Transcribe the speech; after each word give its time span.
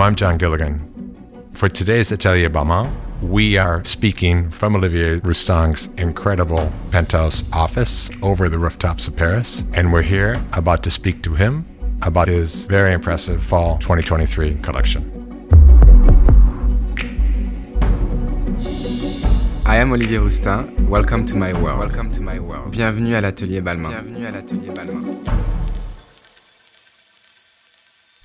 I'm 0.00 0.16
John 0.16 0.38
Gilligan. 0.38 0.80
For 1.52 1.68
today's 1.68 2.10
Atelier 2.10 2.48
Balmain, 2.48 2.90
we 3.20 3.58
are 3.58 3.84
speaking 3.84 4.50
from 4.50 4.74
Olivier 4.74 5.20
Rousteing's 5.20 5.88
incredible 5.98 6.72
penthouse 6.90 7.44
office 7.52 8.08
over 8.22 8.48
the 8.48 8.58
rooftops 8.58 9.08
of 9.08 9.14
Paris, 9.14 9.62
and 9.74 9.92
we're 9.92 10.00
here 10.00 10.42
about 10.54 10.82
to 10.84 10.90
speak 10.90 11.22
to 11.24 11.34
him 11.34 11.66
about 12.00 12.28
his 12.28 12.64
very 12.64 12.94
impressive 12.94 13.42
fall 13.42 13.76
2023 13.76 14.54
collection. 14.62 15.04
I 19.66 19.76
am 19.76 19.92
Olivier 19.92 20.18
Rousteing. 20.18 20.88
Welcome 20.88 21.26
to 21.26 21.36
my 21.36 21.52
world. 21.60 21.78
Welcome 21.78 22.10
to 22.12 22.22
my 22.22 22.40
world. 22.40 22.72
Bienvenue 22.72 23.16
à 23.16 23.20
l'atelier 23.20 23.60
Balmain. 23.60 23.90
Bienvenue 23.90 24.26
à 24.26 24.30
l'atelier 24.30 24.70
Balmain. 24.70 25.59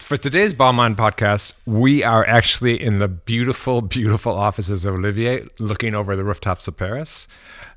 For 0.05 0.17
today's 0.17 0.53
Balmain 0.53 0.95
podcast, 0.95 1.53
we 1.65 2.03
are 2.03 2.23
actually 2.27 2.79
in 2.79 2.99
the 2.99 3.07
beautiful, 3.07 3.81
beautiful 3.81 4.33
offices 4.33 4.85
of 4.85 4.93
Olivier 4.93 5.45
looking 5.57 5.95
over 5.95 6.15
the 6.15 6.23
rooftops 6.23 6.67
of 6.67 6.77
Paris. 6.77 7.27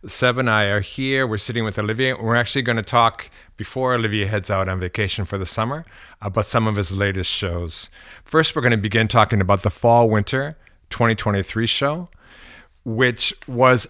Seb 0.07 0.37
and 0.37 0.51
I 0.51 0.65
are 0.67 0.81
here. 0.81 1.27
We're 1.27 1.39
sitting 1.39 1.65
with 1.65 1.79
Olivier. 1.79 2.13
We're 2.13 2.37
actually 2.37 2.61
going 2.61 2.77
to 2.77 2.83
talk 2.83 3.31
before 3.57 3.95
Olivier 3.95 4.27
heads 4.27 4.51
out 4.51 4.69
on 4.69 4.79
vacation 4.79 5.25
for 5.25 5.39
the 5.39 5.47
summer 5.47 5.87
about 6.21 6.45
some 6.45 6.67
of 6.67 6.77
his 6.77 6.93
latest 6.93 7.31
shows. 7.31 7.89
First, 8.27 8.55
we're 8.55 8.61
going 8.61 8.73
to 8.73 8.77
begin 8.77 9.09
talking 9.09 9.41
about 9.41 9.63
the 9.63 9.71
fall 9.71 10.11
winter 10.11 10.59
2023 10.91 11.65
show, 11.65 12.11
which 12.85 13.33
was 13.47 13.89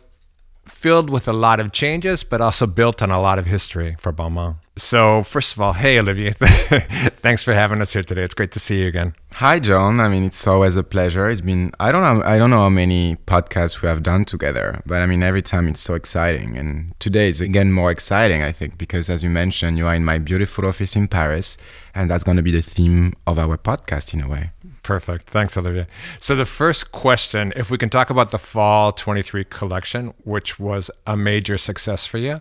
filled 0.64 1.10
with 1.10 1.26
a 1.26 1.32
lot 1.32 1.58
of 1.58 1.72
changes, 1.72 2.22
but 2.22 2.40
also 2.40 2.68
built 2.68 3.02
on 3.02 3.10
a 3.10 3.20
lot 3.20 3.40
of 3.40 3.46
history 3.46 3.96
for 3.98 4.12
Balmain. 4.12 4.58
So, 4.78 5.24
first 5.24 5.54
of 5.54 5.60
all, 5.60 5.72
hey, 5.72 5.98
Olivier, 5.98 6.30
thanks 6.38 7.42
for 7.42 7.52
having 7.52 7.80
us 7.80 7.92
here 7.92 8.04
today. 8.04 8.22
It's 8.22 8.34
great 8.34 8.52
to 8.52 8.60
see 8.60 8.82
you 8.82 8.86
again. 8.86 9.12
Hi, 9.34 9.58
John. 9.58 10.00
I 10.00 10.08
mean, 10.08 10.22
it's 10.22 10.46
always 10.46 10.76
a 10.76 10.84
pleasure. 10.84 11.28
It's 11.28 11.40
been 11.40 11.72
I 11.80 11.90
don't 11.90 12.02
know 12.02 12.24
I 12.24 12.38
don't 12.38 12.50
know 12.50 12.60
how 12.60 12.68
many 12.68 13.16
podcasts 13.26 13.82
we 13.82 13.88
have 13.88 14.04
done 14.04 14.24
together, 14.24 14.80
but 14.86 15.02
I 15.02 15.06
mean, 15.06 15.24
every 15.24 15.42
time 15.42 15.66
it's 15.66 15.80
so 15.80 15.94
exciting. 15.94 16.56
And 16.56 16.94
today 17.00 17.28
is 17.28 17.40
again 17.40 17.72
more 17.72 17.90
exciting, 17.90 18.42
I 18.42 18.52
think, 18.52 18.78
because 18.78 19.10
as 19.10 19.24
you 19.24 19.30
mentioned, 19.30 19.78
you 19.78 19.86
are 19.88 19.94
in 19.96 20.04
my 20.04 20.18
beautiful 20.18 20.64
office 20.64 20.94
in 20.94 21.08
Paris, 21.08 21.58
and 21.92 22.08
that's 22.08 22.22
going 22.22 22.36
to 22.36 22.42
be 22.44 22.52
the 22.52 22.62
theme 22.62 23.14
of 23.26 23.36
our 23.36 23.58
podcast 23.58 24.14
in 24.14 24.22
a 24.22 24.28
way. 24.28 24.52
Perfect. 24.84 25.28
Thanks, 25.28 25.56
Olivia. 25.56 25.88
So, 26.20 26.36
the 26.36 26.46
first 26.46 26.92
question 26.92 27.52
if 27.56 27.68
we 27.68 27.78
can 27.78 27.90
talk 27.90 28.10
about 28.10 28.30
the 28.30 28.38
fall 28.38 28.92
23 28.92 29.42
collection, 29.44 30.14
which 30.22 30.60
was 30.60 30.88
a 31.04 31.16
major 31.16 31.58
success 31.58 32.06
for 32.06 32.18
you, 32.18 32.40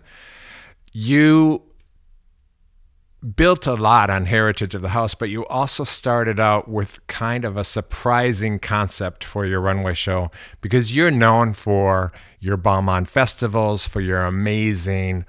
you 0.92 1.62
built 3.34 3.66
a 3.66 3.74
lot 3.74 4.10
on 4.10 4.26
heritage 4.26 4.74
of 4.74 4.82
the 4.82 4.90
house, 4.90 5.14
but 5.14 5.28
you 5.28 5.44
also 5.46 5.84
started 5.84 6.38
out 6.38 6.68
with 6.68 7.04
kind 7.08 7.44
of 7.44 7.56
a 7.56 7.64
surprising 7.64 8.58
concept 8.58 9.24
for 9.24 9.44
your 9.44 9.60
runway 9.60 9.94
show 9.94 10.30
because 10.60 10.94
you're 10.94 11.10
known 11.10 11.52
for 11.52 12.12
your 12.38 12.56
Balmain 12.56 13.08
festivals, 13.08 13.88
for 13.88 14.00
your 14.00 14.22
amazing 14.22 15.24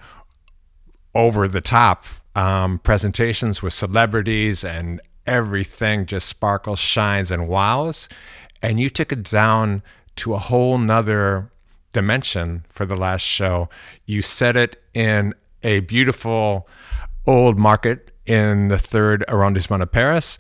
over 1.16 1.48
the 1.48 1.62
top 1.62 2.06
um, 2.36 2.78
presentations 2.80 3.64
with 3.64 3.74
celebrities 3.74 4.64
and 4.64 5.02
everything 5.26 6.06
just 6.06 6.28
sparkles, 6.28 6.80
shines, 6.80 7.32
and 7.32 7.48
wows. 7.48 8.08
And 8.62 8.80
you 8.80 8.90
took 8.90 9.12
it 9.12 9.24
down 9.24 9.82
to 10.18 10.36
a 10.36 10.40
whole 10.40 10.78
nother 10.78 11.50
dimension 11.92 12.66
for 12.70 12.86
the 12.86 12.96
last 12.96 13.22
show. 13.22 13.70
You 14.06 14.22
set 14.22 14.56
it 14.56 14.82
in 14.94 15.34
a 15.64 15.80
beautiful 15.82 16.68
old 17.30 17.60
market 17.60 18.10
in 18.26 18.70
the 18.70 18.80
third 18.80 19.24
arrondissement 19.28 19.84
of 19.84 19.92
Paris, 19.92 20.40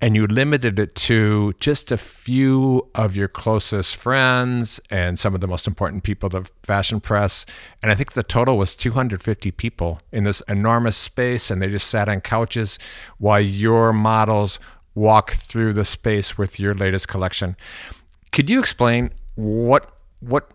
and 0.00 0.16
you 0.16 0.26
limited 0.26 0.78
it 0.78 0.94
to 0.94 1.52
just 1.60 1.92
a 1.92 1.98
few 1.98 2.88
of 2.94 3.14
your 3.14 3.28
closest 3.28 3.94
friends 3.94 4.80
and 4.88 5.18
some 5.18 5.34
of 5.34 5.42
the 5.42 5.46
most 5.46 5.66
important 5.66 6.02
people 6.02 6.34
of 6.34 6.44
the 6.44 6.50
fashion 6.62 6.98
press. 6.98 7.44
And 7.82 7.92
I 7.92 7.94
think 7.94 8.12
the 8.12 8.22
total 8.22 8.56
was 8.56 8.74
250 8.74 9.50
people 9.50 10.00
in 10.12 10.24
this 10.24 10.40
enormous 10.48 10.96
space, 10.96 11.50
and 11.50 11.60
they 11.60 11.68
just 11.68 11.88
sat 11.88 12.08
on 12.08 12.22
couches 12.22 12.78
while 13.18 13.40
your 13.40 13.92
models 13.92 14.58
walk 14.94 15.32
through 15.32 15.74
the 15.74 15.84
space 15.84 16.38
with 16.38 16.58
your 16.58 16.72
latest 16.72 17.06
collection. 17.06 17.54
Could 18.32 18.48
you 18.48 18.60
explain 18.60 19.10
what 19.34 19.92
what 20.20 20.50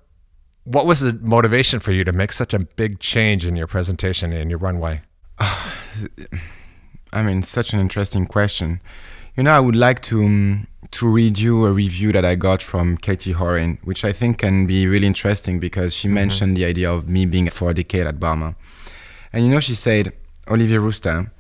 what 0.64 0.88
was 0.88 1.02
the 1.02 1.14
motivation 1.14 1.80
for 1.80 1.92
you 1.92 2.04
to 2.04 2.12
make 2.12 2.34
such 2.34 2.56
a 2.56 2.60
big 2.60 3.00
change 3.00 3.46
in 3.46 3.56
your 3.56 3.68
presentation 3.68 4.34
in 4.34 4.50
your 4.50 4.58
runway? 4.58 5.02
I 5.40 7.22
mean, 7.24 7.44
such 7.44 7.74
an 7.74 7.80
interesting 7.80 8.26
question. 8.26 8.82
You 9.36 9.44
know, 9.44 9.52
I 9.52 9.60
would 9.60 9.76
like 9.76 10.02
to 10.04 10.24
um, 10.24 10.68
to 10.92 11.08
read 11.08 11.40
you 11.40 11.66
a 11.66 11.72
review 11.72 12.14
that 12.14 12.24
I 12.24 12.36
got 12.36 12.64
from 12.64 12.98
Katie 12.98 13.34
Horyn, 13.34 13.78
which 13.84 14.06
I 14.06 14.14
think 14.14 14.38
can 14.38 14.66
be 14.66 14.88
really 14.88 15.08
interesting 15.08 15.60
because 15.60 15.94
she 15.94 16.08
mm-hmm. 16.08 16.16
mentioned 16.16 16.58
the 16.58 16.66
idea 16.66 16.92
of 16.92 17.10
me 17.10 17.26
being 17.26 17.50
for 17.50 17.72
a 17.72 17.74
decade 17.74 18.08
at 18.08 18.20
Balmain. 18.20 18.56
And 19.34 19.46
you 19.46 19.52
know, 19.52 19.60
she 19.60 19.76
said, 19.76 20.14
Olivier 20.48 20.78
Rousteing 20.78 21.32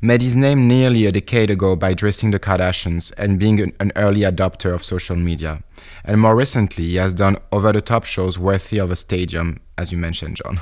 made 0.00 0.22
his 0.22 0.36
name 0.36 0.66
nearly 0.66 1.06
a 1.06 1.12
decade 1.12 1.50
ago 1.50 1.76
by 1.76 1.94
dressing 1.94 2.30
the 2.30 2.40
Kardashians 2.40 3.12
and 3.16 3.38
being 3.38 3.60
an, 3.60 3.72
an 3.80 3.92
early 3.96 4.20
adopter 4.20 4.74
of 4.74 4.82
social 4.82 5.16
media. 5.16 5.62
And 6.04 6.20
more 6.20 6.34
recently, 6.34 6.84
he 6.84 6.96
has 6.96 7.14
done 7.14 7.36
over 7.52 7.72
the 7.72 7.80
top 7.80 8.04
shows 8.04 8.38
worthy 8.38 8.78
of 8.78 8.90
a 8.90 8.96
stadium, 8.96 9.60
as 9.78 9.92
you 9.92 9.98
mentioned, 9.98 10.36
John. 10.36 10.60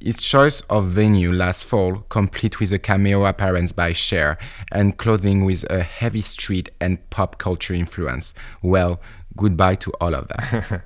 His 0.00 0.20
choice 0.20 0.60
of 0.62 0.88
venue 0.88 1.32
last 1.32 1.64
fall, 1.64 2.04
complete 2.08 2.60
with 2.60 2.72
a 2.72 2.78
cameo 2.78 3.24
appearance 3.24 3.72
by 3.72 3.92
Cher 3.92 4.38
and 4.70 4.96
clothing 4.96 5.44
with 5.44 5.64
a 5.70 5.82
heavy 5.82 6.20
street 6.20 6.70
and 6.80 6.98
pop 7.10 7.38
culture 7.38 7.74
influence. 7.74 8.34
Well, 8.62 9.00
goodbye 9.36 9.76
to 9.76 9.92
all 10.00 10.14
of 10.14 10.28
that. 10.28 10.82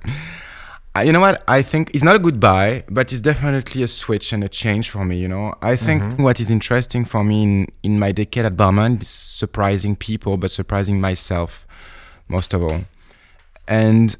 you 1.05 1.11
know 1.11 1.19
what? 1.19 1.43
I 1.47 1.61
think 1.61 1.91
it's 1.93 2.03
not 2.03 2.15
a 2.15 2.19
goodbye, 2.19 2.83
but 2.89 3.11
it's 3.11 3.21
definitely 3.21 3.83
a 3.83 3.87
switch 3.87 4.33
and 4.33 4.43
a 4.43 4.49
change 4.49 4.89
for 4.89 5.05
me. 5.05 5.17
You 5.17 5.27
know, 5.27 5.53
I 5.61 5.75
think 5.75 6.03
mm-hmm. 6.03 6.23
what 6.23 6.39
is 6.39 6.51
interesting 6.51 7.05
for 7.05 7.23
me 7.23 7.43
in, 7.43 7.67
in 7.83 7.99
my 7.99 8.11
decade 8.11 8.45
at 8.45 8.55
Balmain 8.55 9.01
is 9.01 9.07
surprising 9.07 9.95
people, 9.95 10.37
but 10.37 10.51
surprising 10.51 10.99
myself 10.99 11.65
most 12.27 12.53
of 12.53 12.63
all. 12.63 12.81
And 13.67 14.15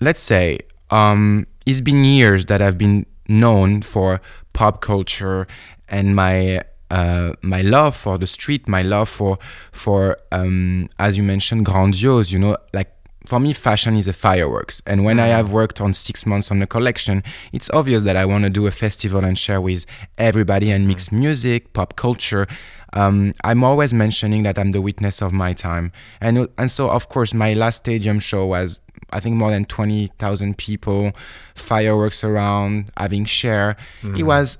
let's 0.00 0.20
say 0.20 0.60
um, 0.90 1.46
it's 1.66 1.80
been 1.80 2.04
years 2.04 2.46
that 2.46 2.62
I've 2.62 2.78
been 2.78 3.06
known 3.30 3.80
for 3.80 4.20
pop 4.52 4.82
culture 4.82 5.46
and 5.88 6.14
my 6.14 6.62
uh, 6.90 7.34
my 7.40 7.62
love 7.62 7.96
for 7.96 8.18
the 8.18 8.26
street, 8.26 8.68
my 8.68 8.82
love 8.82 9.08
for 9.08 9.38
for 9.72 10.18
um, 10.32 10.88
as 10.98 11.16
you 11.16 11.22
mentioned, 11.22 11.64
grandiose. 11.64 12.32
You 12.32 12.40
know, 12.40 12.56
like 12.74 12.92
for 13.26 13.38
me, 13.38 13.52
fashion 13.52 13.96
is 13.96 14.08
a 14.08 14.12
fireworks. 14.12 14.82
And 14.86 15.04
when 15.04 15.20
I 15.20 15.28
mm. 15.28 15.32
have 15.32 15.52
worked 15.52 15.80
on 15.80 15.94
six 15.94 16.26
months 16.26 16.50
on 16.50 16.60
a 16.62 16.66
collection, 16.66 17.22
it's 17.52 17.70
obvious 17.70 18.02
that 18.02 18.16
I 18.16 18.24
want 18.24 18.44
to 18.44 18.50
do 18.50 18.66
a 18.66 18.70
festival 18.70 19.24
and 19.24 19.38
share 19.38 19.60
with 19.60 19.86
everybody 20.18 20.70
and 20.72 20.88
mix 20.88 21.08
mm. 21.08 21.18
music, 21.20 21.72
pop 21.72 21.94
culture. 21.96 22.48
Um, 22.92 23.34
I'm 23.44 23.62
always 23.62 23.94
mentioning 23.94 24.42
that 24.42 24.58
I'm 24.58 24.72
the 24.72 24.82
witness 24.82 25.22
of 25.22 25.32
my 25.32 25.52
time, 25.52 25.92
and 26.20 26.48
and 26.58 26.70
so 26.72 26.90
of 26.90 27.08
course 27.08 27.32
my 27.32 27.54
last 27.54 27.76
stadium 27.76 28.18
show 28.18 28.46
was 28.46 28.80
I 29.10 29.20
think 29.20 29.36
more 29.36 29.50
than 29.50 29.64
20,000 29.64 30.56
people, 30.56 31.12
fireworks 31.54 32.24
around, 32.24 32.90
having 32.96 33.24
Cher. 33.24 33.76
Mm. 34.02 34.18
It 34.18 34.22
was 34.22 34.58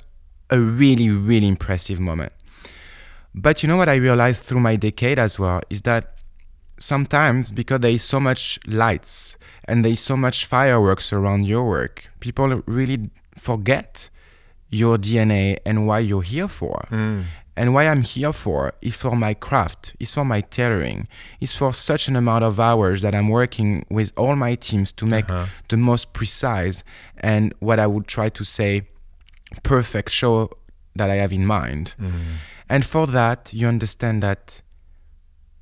a 0.51 0.59
really, 0.61 1.09
really 1.09 1.49
impressive 1.49 2.01
moment. 2.01 2.33
But 3.35 3.63
you 3.63 3.69
know 3.69 3.77
what 3.77 3.89
I 3.89 3.95
realized 3.95 4.43
through 4.43 4.61
my 4.61 4.77
decade 4.77 5.19
as 5.19 5.39
well 5.39 5.61
is 5.71 5.83
that 5.83 6.15
sometimes 6.79 7.53
because 7.53 7.81
there 7.81 7.91
is 7.91 8.03
so 8.03 8.19
much 8.19 8.59
lights 8.67 9.37
and 9.65 9.85
there 9.85 9.93
is 9.93 10.01
so 10.01 10.17
much 10.17 10.47
fireworks 10.47 11.13
around 11.13 11.47
your 11.47 11.65
work, 11.69 12.11
people 12.19 12.63
really 12.67 13.11
forget 13.37 14.11
your 14.71 14.97
DNA 14.97 15.59
and 15.65 15.87
why 15.87 15.99
you're 15.99 16.23
here 16.23 16.49
for. 16.49 16.85
Mm. 16.91 17.25
And 17.61 17.75
why 17.75 17.89
I'm 17.89 18.01
here 18.01 18.33
for 18.33 18.73
is 18.81 18.97
for 18.97 19.15
my 19.15 19.35
craft, 19.35 19.95
is 20.01 20.15
for 20.15 20.25
my 20.25 20.41
tailoring, 20.41 21.07
is 21.43 21.55
for 21.55 21.75
such 21.75 22.09
an 22.09 22.17
amount 22.17 22.43
of 22.43 22.59
hours 22.59 23.03
that 23.03 23.15
I'm 23.15 23.29
working 23.29 23.85
with 23.91 24.15
all 24.17 24.35
my 24.35 24.55
teams 24.55 24.91
to 24.93 25.05
make 25.05 25.29
uh-huh. 25.29 25.45
the 25.69 25.77
most 25.77 26.15
precise 26.15 26.83
and 27.19 27.53
what 27.59 27.79
I 27.79 27.87
would 27.87 28.07
try 28.07 28.31
to 28.31 28.45
say 28.45 28.89
perfect 29.63 30.09
show 30.11 30.49
that 30.97 31.11
I 31.11 31.17
have 31.17 31.35
in 31.35 31.45
mind. 31.45 31.95
Mm-hmm. 32.01 32.37
And 32.71 32.87
for 32.87 33.07
that, 33.09 33.53
you 33.53 33.69
understand 33.69 34.23
that 34.23 34.63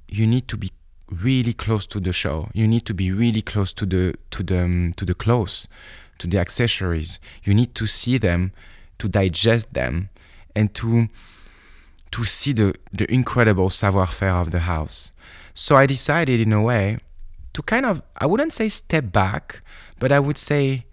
you 0.08 0.24
need 0.24 0.46
to 0.46 0.56
be 0.56 0.70
really 1.10 1.52
close 1.52 1.84
to 1.86 1.98
the 1.98 2.12
show. 2.12 2.48
You 2.54 2.68
need 2.68 2.86
to 2.86 2.94
be 2.94 3.10
really 3.10 3.42
close 3.42 3.72
to 3.72 3.84
the 3.84 4.14
to 4.30 4.44
the 4.44 4.62
um, 4.62 4.92
to 4.98 5.04
the 5.04 5.16
clothes, 5.16 5.66
to 6.18 6.28
the 6.28 6.38
accessories. 6.38 7.18
You 7.42 7.54
need 7.54 7.74
to 7.74 7.88
see 7.88 8.18
them, 8.18 8.52
to 8.98 9.08
digest 9.08 9.74
them, 9.74 10.10
and 10.54 10.72
to 10.74 11.08
to 12.10 12.24
see 12.24 12.52
the, 12.52 12.74
the 12.92 13.10
incredible 13.12 13.70
savoir-faire 13.70 14.30
of 14.30 14.50
the 14.50 14.60
house. 14.60 15.12
So 15.54 15.76
I 15.76 15.86
decided 15.86 16.40
in 16.40 16.52
a 16.52 16.62
way 16.62 16.98
to 17.52 17.62
kind 17.62 17.84
of, 17.86 18.02
I 18.16 18.26
wouldn't 18.26 18.52
say 18.52 18.68
step 18.68 19.12
back, 19.12 19.62
but 19.98 20.12
I 20.12 20.20
would 20.20 20.38
say 20.38 20.86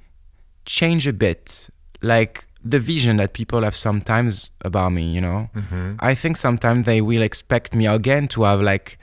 change 0.66 1.08
a 1.08 1.14
bit. 1.14 1.70
Like 2.02 2.46
the 2.64 2.80
vision 2.80 3.18
that 3.18 3.34
people 3.34 3.62
have 3.62 3.76
sometimes 3.76 4.50
about 4.62 4.92
me, 4.92 5.04
you 5.04 5.22
know? 5.22 5.50
Mm-hmm. 5.56 5.96
I 6.00 6.16
think 6.16 6.38
sometimes 6.38 6.84
they 6.84 7.02
will 7.02 7.22
expect 7.22 7.76
me 7.76 7.86
again 7.86 8.28
to 8.30 8.44
have 8.44 8.62
like 8.62 8.98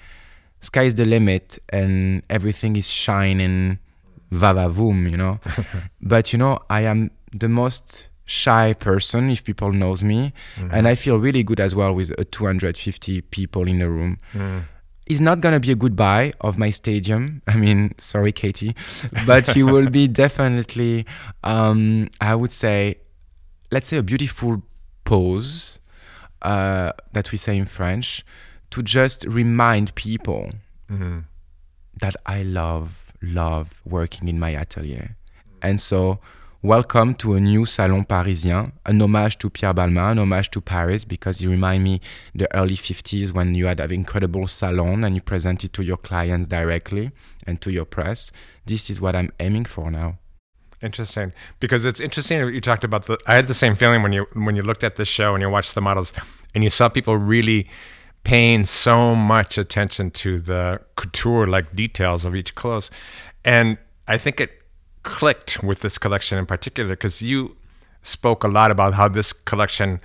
sky's 0.63 0.95
the 0.95 1.05
limit 1.05 1.59
and 1.69 2.23
everything 2.31 2.77
is 2.77 2.89
shining 2.89 3.79
va 4.31 4.55
va 4.55 4.69
voom 4.69 5.11
you 5.11 5.17
know 5.17 5.39
but 6.01 6.33
you 6.33 6.39
know 6.39 6.59
i 6.71 6.81
am 6.81 7.11
the 7.33 7.49
most 7.49 8.09
shy 8.25 8.73
person 8.75 9.31
if 9.31 9.43
people 9.45 9.73
knows 9.73 10.03
me 10.05 10.33
and 10.71 10.87
i 10.89 10.95
feel 10.95 11.19
really 11.19 11.43
good 11.43 11.61
as 11.61 11.75
well 11.75 11.93
with 11.95 12.11
uh, 12.19 12.25
250 12.31 13.21
people 13.23 13.67
in 13.69 13.79
the 13.79 13.89
room 13.89 14.19
it's 15.07 15.21
not 15.21 15.41
gonna 15.41 15.59
be 15.61 15.73
a 15.73 15.75
goodbye 15.75 16.33
of 16.41 16.57
my 16.57 16.71
stadium. 16.71 17.43
I 17.49 17.57
mean, 17.57 17.93
sorry, 17.99 18.31
Katie, 18.33 18.75
but 19.27 19.55
it 19.57 19.65
will 19.65 19.91
be 19.91 20.07
definitely, 20.25 21.05
um, 21.43 22.09
I 22.21 22.35
would 22.37 22.53
say, 22.53 22.99
let's 23.73 23.89
say 23.89 23.97
a 23.99 24.03
beautiful 24.03 24.63
pause 25.05 25.81
uh, 26.43 26.93
that 27.13 27.33
we 27.33 27.37
say 27.37 27.57
in 27.57 27.67
French 27.67 28.25
to 28.71 28.83
just 28.83 29.25
remind 29.27 29.95
people 29.97 30.53
that 32.01 32.15
I 32.25 32.43
love, 32.45 33.13
love 33.21 33.83
working 33.85 34.29
in 34.29 34.39
my 34.39 34.55
atelier. 34.55 35.17
And 35.61 35.81
so, 35.81 36.21
welcome 36.65 37.13
to 37.13 37.35
a 37.35 37.41
new 37.41 37.67
Salon 37.67 38.05
Parisien, 38.05 38.71
an 38.87 39.03
homage 39.03 39.37
to 39.39 39.51
Pierre 39.51 39.75
Balmain, 39.75 40.13
an 40.13 40.19
homage 40.21 40.49
to 40.53 40.61
Paris, 40.61 41.05
because 41.05 41.41
you 41.41 41.51
remind 41.51 41.83
me 41.83 42.01
the 42.37 42.53
early 42.57 42.77
50s 42.77 43.33
when 43.33 43.57
you 43.57 43.67
had 43.67 43.81
an 43.81 43.93
incredible 43.93 44.47
salon 44.47 45.03
and 45.03 45.17
you 45.17 45.21
present 45.21 45.65
it 45.65 45.73
to 45.73 45.83
your 45.83 45.97
clients 45.97 46.47
directly 46.47 47.11
and 47.49 47.61
to 47.61 47.73
your 47.73 47.85
press. 47.85 48.31
This 48.65 48.91
is 48.91 49.01
what 49.01 49.17
I'm 49.17 49.33
aiming 49.41 49.65
for 49.65 49.91
now. 49.91 50.19
Interesting, 50.81 51.33
because 51.59 51.85
it's 51.85 52.01
interesting 52.01 52.39
you 52.55 52.61
talked 52.61 52.85
about 52.85 53.07
the. 53.07 53.19
I 53.27 53.35
had 53.35 53.47
the 53.49 53.55
same 53.55 53.75
feeling 53.77 54.03
when 54.03 54.13
you 54.13 54.27
when 54.35 54.57
you 54.57 54.63
looked 54.63 54.83
at 54.83 54.97
the 54.97 55.05
show 55.05 55.35
and 55.35 55.41
you 55.41 55.49
watched 55.49 55.77
the 55.77 55.81
models, 55.81 56.13
and 56.57 56.65
you 56.65 56.71
saw 56.71 56.89
people 56.89 57.17
really 57.17 57.69
paying 58.25 58.65
so 58.65 59.15
much 59.15 59.59
attention 59.59 60.11
to 60.11 60.41
the 60.41 60.81
couture 60.97 61.47
like 61.47 61.77
details 61.77 62.25
of 62.25 62.35
each 62.35 62.57
clothes, 62.57 62.91
and 63.45 63.79
I 64.09 64.19
think 64.19 64.41
it 64.41 64.62
clicked 65.03 65.63
with 65.63 65.81
this 65.81 65.99
collection 65.99 66.39
in 66.39 66.47
particular 66.47 66.91
because 66.91 67.23
you 67.23 67.57
spoke 68.03 68.45
a 68.45 68.49
lot 68.49 68.71
about 68.71 68.95
how 68.95 69.09
this 69.09 69.33
collection 69.33 70.01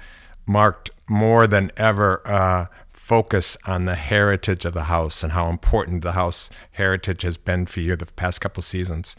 marked 0.45 0.89
more 1.07 1.47
than 1.47 1.71
ever 1.77 2.21
uh, 2.27 2.65
focus 2.91 3.57
on 3.65 3.85
the 3.85 3.95
heritage 3.95 4.65
of 4.65 4.73
the 4.73 4.83
house 4.83 5.23
and 5.23 5.31
how 5.33 5.49
important 5.49 6.01
the 6.01 6.11
house 6.11 6.49
heritage 6.71 7.21
has 7.21 7.38
been 7.38 7.65
for 7.65 7.79
you 7.79 7.95
the 7.95 8.05
past 8.05 8.41
couple 8.41 8.61
seasons. 8.61 9.15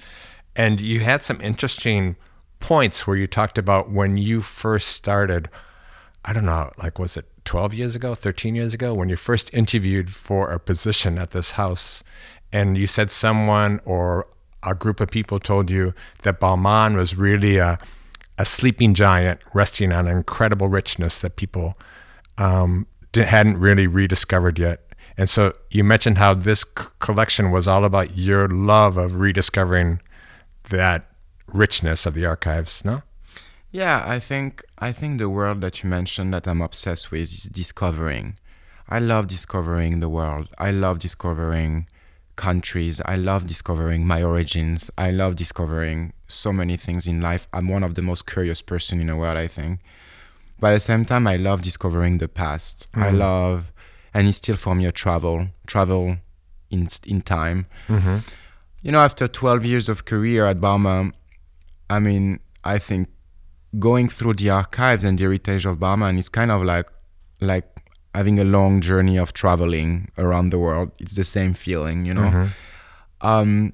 And 0.55 0.81
you 0.81 1.01
had 1.01 1.23
some 1.23 1.41
interesting 1.41 2.17
points 2.61 3.07
where 3.07 3.17
you 3.17 3.27
talked 3.27 3.59
about 3.59 3.91
when 3.91 4.17
you 4.17 4.43
first 4.43 4.89
started. 4.89 5.49
I 6.25 6.33
don't 6.33 6.45
know, 6.45 6.71
like 6.83 6.99
was 6.99 7.17
it 7.17 7.27
12 7.45 7.75
years 7.75 7.97
ago, 7.97 8.15
13 8.15 8.55
years 8.55 8.75
ago, 8.75 8.93
when 8.93 9.09
you 9.09 9.17
first 9.17 9.53
interviewed 9.55 10.11
for 10.11 10.51
a 10.51 10.61
position 10.61 11.17
at 11.17 11.31
this 11.31 11.53
house, 11.53 12.03
and 12.53 12.77
you 12.77 12.87
said 12.87 13.11
someone 13.11 13.81
or 13.85 14.27
a 14.71 14.75
group 14.75 15.01
of 15.01 15.11
people 15.11 15.39
told 15.39 15.71
you 15.71 15.95
that 16.23 16.41
Balmain 16.41 16.97
was 16.97 17.17
really 17.17 17.59
a, 17.59 17.79
a 18.39 18.45
sleeping 18.45 18.95
giant 18.95 19.41
resting 19.55 19.93
on 19.93 20.07
incredible 20.07 20.69
richness 20.69 21.21
that 21.21 21.37
people 21.37 21.79
um, 22.37 22.87
hadn't 23.15 23.59
really 23.59 23.87
rediscovered 23.87 24.59
yet. 24.59 24.81
And 25.17 25.29
so 25.29 25.55
you 25.71 25.83
mentioned 25.83 26.19
how 26.19 26.35
this 26.35 26.61
c- 26.61 26.85
collection 27.01 27.51
was 27.51 27.67
all 27.67 27.85
about 27.85 28.17
your 28.17 28.49
love 28.49 28.97
of 28.97 29.17
rediscovering 29.17 30.01
that 30.71 31.11
richness 31.49 32.07
of 32.07 32.15
the 32.15 32.27
archives, 32.27 32.85
no? 32.85 33.03
Yeah, 33.71 34.03
I 34.07 34.19
think 34.19 34.65
I 34.79 34.93
think 34.93 35.19
the 35.19 35.29
world 35.29 35.61
that 35.61 35.83
you 35.83 35.91
mentioned 35.91 36.33
that 36.33 36.47
I'm 36.47 36.63
obsessed 36.63 37.11
with 37.11 37.23
is 37.23 37.43
discovering. 37.45 38.39
I 38.89 38.99
love 38.99 39.27
discovering 39.27 40.01
the 40.01 40.09
world. 40.09 40.49
I 40.57 40.71
love 40.71 40.99
discovering 41.01 41.87
countries. 42.39 43.03
I 43.05 43.17
love 43.17 43.47
discovering 43.47 44.07
my 44.07 44.23
origins. 44.23 44.91
I 44.97 45.11
love 45.11 45.37
discovering 45.37 46.15
so 46.29 46.53
many 46.53 46.77
things 46.79 47.07
in 47.07 47.21
life. 47.21 47.47
I'm 47.53 47.69
one 47.69 47.83
of 47.83 47.95
the 47.95 48.03
most 48.03 48.27
curious 48.27 48.63
person 48.63 49.01
in 49.01 49.09
the 49.09 49.17
world, 49.17 49.37
I 49.37 49.49
think. 49.49 49.81
But 50.61 50.69
at 50.69 50.75
the 50.75 50.81
same 50.81 51.05
time, 51.05 51.27
I 51.27 51.37
love 51.37 51.61
discovering 51.63 52.19
the 52.19 52.29
past. 52.29 52.87
I 52.95 53.09
mm-hmm. 53.09 53.19
love, 53.19 53.73
and 54.15 54.27
it's 54.27 54.39
still 54.39 54.57
for 54.57 54.75
me 54.75 54.87
a 54.87 54.93
travel, 54.93 55.49
travel 55.67 56.17
in 56.71 56.89
in 57.05 57.21
time. 57.21 57.67
Mm-hmm. 57.89 58.19
You 58.83 58.93
know, 58.93 59.01
after 59.01 59.29
12 59.29 59.65
years 59.65 59.89
of 59.89 60.05
career 60.05 60.47
at 60.47 60.59
Balmain, 60.59 61.13
I 61.91 61.99
mean, 61.99 62.41
I 62.65 62.79
think 62.79 63.09
going 63.79 64.09
through 64.09 64.35
the 64.35 64.51
archives 64.51 65.05
and 65.05 65.19
the 65.19 65.25
heritage 65.25 65.67
of 65.67 65.79
Balmain 65.79 66.19
is 66.19 66.29
kind 66.29 66.51
of 66.51 66.63
like 66.63 66.89
like 67.41 67.67
having 68.19 68.41
a 68.41 68.45
long 68.45 68.81
journey 68.81 69.17
of 69.17 69.33
traveling 69.33 70.11
around 70.19 70.51
the 70.51 70.59
world. 70.59 70.91
It's 70.99 71.15
the 71.15 71.23
same 71.23 71.55
feeling, 71.55 72.05
you 72.05 72.13
know. 72.13 72.23
Mm-hmm. 72.23 72.47
Um, 73.21 73.73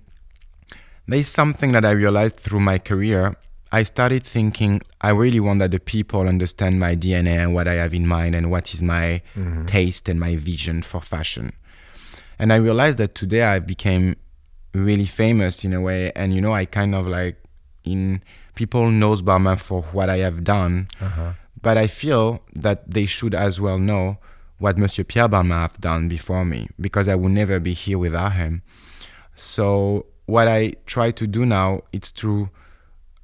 there's 1.09 1.29
something 1.29 1.73
that 1.73 1.87
I 1.87 1.93
realized 1.93 2.37
through 2.37 2.61
my 2.61 2.77
career. 2.77 3.37
I 3.73 3.85
started 3.85 4.23
thinking 4.23 4.83
I 5.01 5.11
really 5.23 5.41
want 5.41 5.61
that 5.61 5.71
the 5.71 5.81
people 5.81 6.29
understand 6.29 6.79
my 6.79 6.95
DNA 6.95 7.39
and 7.43 7.55
what 7.55 7.67
I 7.67 7.77
have 7.83 7.95
in 7.95 8.07
mind 8.07 8.35
and 8.35 8.51
what 8.51 8.75
is 8.75 8.83
my 8.83 9.23
mm-hmm. 9.35 9.65
taste 9.65 10.11
and 10.11 10.21
my 10.21 10.37
vision 10.37 10.83
for 10.83 11.01
fashion. 11.01 11.55
And 12.39 12.53
I 12.53 12.57
realized 12.57 12.99
that 12.99 13.15
today 13.15 13.45
I 13.45 13.61
became 13.61 14.15
really 14.75 15.07
famous 15.07 15.65
in 15.65 15.73
a 15.73 15.81
way, 15.81 16.13
and 16.15 16.35
you 16.35 16.43
know 16.43 16.53
I 16.53 16.67
kind 16.67 16.95
of 16.95 17.07
like 17.07 17.43
in 17.85 18.23
people 18.57 18.91
knows 18.91 19.23
Balmain 19.23 19.59
for 19.59 19.81
what 19.97 20.11
I 20.11 20.19
have 20.19 20.45
done, 20.45 20.89
uh-huh. 21.01 21.33
but 21.63 21.79
I 21.79 21.87
feel 21.87 22.43
that 22.55 22.91
they 22.91 23.07
should 23.07 23.35
as 23.35 23.59
well 23.59 23.79
know 23.79 24.19
what 24.65 24.79
Monsieur 24.79 25.05
Pierre 25.05 25.29
Balmain 25.29 25.61
have 25.61 25.79
done 25.79 26.09
before 26.09 26.45
me 26.45 26.69
because 26.81 27.07
I 27.07 27.15
would 27.15 27.33
never 27.33 27.61
be 27.61 27.75
here 27.75 27.99
without 27.99 28.33
him. 28.33 28.63
So 29.35 30.07
what 30.27 30.49
I 30.49 30.73
try 30.87 31.11
to 31.13 31.27
do 31.27 31.45
now 31.45 31.83
is 31.93 32.11
to, 32.13 32.49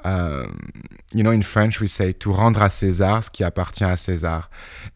um, 0.04 0.70
you 1.14 1.22
know, 1.22 1.30
in 1.30 1.42
French 1.42 1.80
we 1.80 1.86
say 1.86 2.12
to 2.12 2.30
rendre 2.32 2.60
à 2.60 2.68
César 2.68 3.22
ce 3.24 3.30
qui 3.30 3.42
appartient 3.44 3.84
à 3.86 3.96
César, 3.96 4.48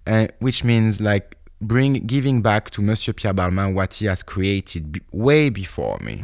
and 0.06 0.28
which 0.40 0.64
means 0.64 1.00
like 1.00 1.36
bring 1.62 2.06
giving 2.06 2.42
back 2.42 2.70
to 2.72 2.82
Monsieur 2.82 3.14
Pierre 3.14 3.32
Balmain 3.34 3.72
what 3.74 3.94
he 3.94 4.04
has 4.06 4.22
created 4.22 4.92
b- 4.92 5.00
way 5.12 5.48
before 5.50 5.96
me. 6.02 6.20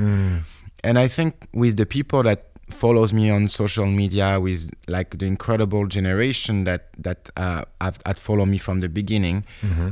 And 0.85 0.99
I 0.99 1.09
think 1.09 1.35
with 1.55 1.77
the 1.77 1.87
people 1.87 2.23
that 2.25 2.50
follows 2.73 3.13
me 3.13 3.31
on 3.31 3.49
social 3.49 3.87
media 3.87 4.39
with 4.41 4.71
like 4.89 5.19
the 5.19 5.27
incredible 5.27 5.87
generation 5.87 6.65
that 6.65 6.89
that 6.99 7.29
uh, 7.37 7.65
have, 7.81 8.01
have 8.07 8.19
followed 8.19 8.47
me 8.47 8.59
from 8.59 8.81
the 8.81 8.89
beginning. 8.89 9.45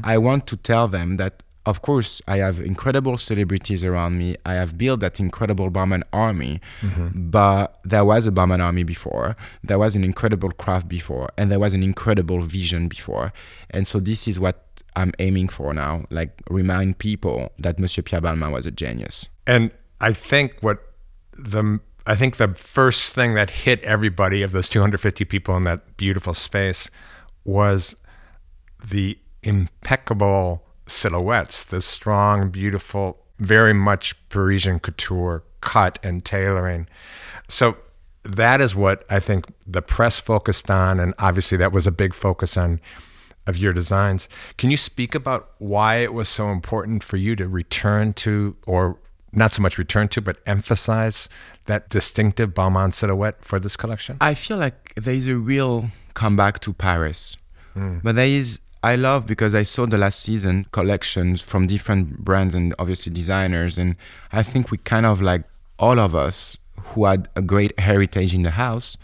I 0.05 0.19
want 0.19 0.47
to 0.49 0.57
tell 0.57 0.89
them 0.89 1.17
that 1.17 1.43
of 1.67 1.83
course 1.83 2.23
i 2.27 2.39
have 2.39 2.59
incredible 2.61 3.17
celebrities 3.19 3.85
around 3.85 4.19
me. 4.19 4.37
I 4.47 4.55
have 4.55 4.79
built 4.79 5.01
that 5.01 5.21
incredible 5.21 5.71
Balmain 5.71 6.03
army. 6.13 6.61
But 7.15 7.79
there 7.85 8.05
was 8.05 8.27
a 8.27 8.31
Balmain 8.33 8.63
army 8.63 8.85
before. 8.85 9.37
There 9.63 9.79
was 9.79 9.95
an 9.95 10.03
incredible 10.05 10.51
craft 10.51 10.89
before. 10.89 11.29
And 11.37 11.51
there 11.51 11.59
was 11.59 11.75
an 11.75 11.83
incredible 11.83 12.41
vision 12.41 12.89
before. 12.89 13.33
And 13.71 13.87
so 13.87 14.01
this 14.01 14.27
is 14.29 14.39
what 14.41 14.65
i'm 14.97 15.13
aiming 15.19 15.49
for 15.49 15.75
now. 15.75 16.05
Like 16.11 16.43
remind 16.51 16.99
people 16.99 17.53
that 17.59 17.79
monsieur 17.79 18.03
pierre 18.03 18.23
balmain 18.23 18.53
was 18.53 18.65
a 18.67 18.71
genius. 18.71 19.29
And 19.47 19.71
I 20.01 20.13
think 20.13 20.57
what 20.61 20.79
the 21.37 21.81
I 22.09 22.17
think 22.17 22.39
the 22.39 22.49
first 22.55 23.15
thing 23.15 23.35
that 23.35 23.51
hit 23.51 23.85
everybody 23.85 24.43
of 24.43 24.53
those 24.53 24.69
250 24.69 25.27
people 25.27 25.55
in 25.59 25.65
that 25.65 25.99
beautiful 25.99 26.33
space 26.33 26.89
was 27.45 27.95
the 28.83 29.19
impeccable 29.43 30.65
silhouettes, 30.87 31.65
the 31.65 31.83
strong, 31.83 32.49
beautiful, 32.49 33.19
very 33.39 33.75
much 33.75 34.17
Parisian 34.31 34.81
couture 34.81 35.45
cut 35.61 35.99
and 36.03 36.25
tailoring. 36.25 36.89
So 37.47 37.77
that 38.23 38.63
is 38.63 38.75
what 38.75 39.05
I 39.11 39.21
think 39.21 39.45
the 39.67 39.83
press 39.83 40.19
focused 40.19 40.71
on, 40.71 40.99
and 41.01 41.13
obviously 41.19 41.59
that 41.59 41.73
was 41.73 41.87
a 41.87 41.93
big 41.93 42.15
focus 42.15 42.57
on 42.57 42.81
of 43.47 43.59
your 43.59 43.75
designs. 43.75 44.31
Can 44.57 44.71
you 44.71 44.79
speak 44.79 45.15
about 45.15 45.51
why 45.59 45.97
it 45.97 46.15
was 46.15 46.31
so 46.31 46.49
important 46.51 47.05
for 47.05 47.19
you 47.19 47.37
to 47.37 47.47
return 47.49 48.15
to, 48.15 48.57
or 48.67 48.99
not 49.33 49.53
so 49.53 49.61
much 49.61 49.77
return 49.77 50.09
to, 50.09 50.23
but 50.23 50.39
emphasize 50.47 51.29
that 51.69 51.89
distinctive 51.89 52.53
Balmain 52.53 52.93
silhouette 52.93 53.45
for 53.45 53.59
this 53.61 53.77
collection? 53.77 54.19
I 54.21 54.35
feel 54.35 54.59
like 54.59 54.93
there 54.97 55.15
is 55.15 55.27
a 55.27 55.37
real 55.37 55.91
comeback 56.15 56.59
to 56.61 56.73
Paris. 56.73 57.37
Hmm. 57.75 57.99
But 58.03 58.17
there 58.17 58.27
is, 58.27 58.59
I 58.83 58.97
love 58.97 59.27
because 59.27 59.55
I 59.55 59.63
saw 59.63 59.87
the 59.87 59.99
last 59.99 60.21
season 60.21 60.67
collections 60.73 61.41
from 61.41 61.67
different 61.67 62.25
brands 62.25 62.55
and 62.55 62.75
obviously 62.79 63.13
designers. 63.13 63.79
And 63.79 63.97
I 64.33 64.43
think 64.43 64.71
we 64.71 64.79
kind 64.79 65.07
of 65.07 65.23
like 65.23 65.45
all 65.79 66.01
of 66.01 66.15
us 66.15 66.59
who 66.83 67.05
had 67.05 67.29
a 67.37 67.43
great 67.43 67.79
heritage 67.79 68.35
in 68.35 68.43
the 68.43 68.51
house, 68.51 68.97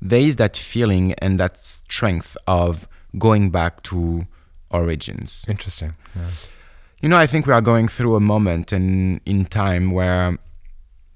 there 0.00 0.20
is 0.20 0.36
that 0.36 0.56
feeling 0.56 1.12
and 1.14 1.38
that 1.38 1.58
strength 1.64 2.36
of 2.46 2.88
going 3.18 3.50
back 3.50 3.82
to 3.84 4.26
origins. 4.70 5.44
Interesting. 5.48 5.94
Yeah. 6.16 6.28
You 7.00 7.08
know, 7.08 7.18
I 7.18 7.26
think 7.26 7.46
we 7.46 7.52
are 7.52 7.60
going 7.60 7.88
through 7.88 8.16
a 8.16 8.20
moment 8.20 8.72
in 8.72 9.20
in 9.26 9.44
time 9.44 9.92
where 9.92 10.38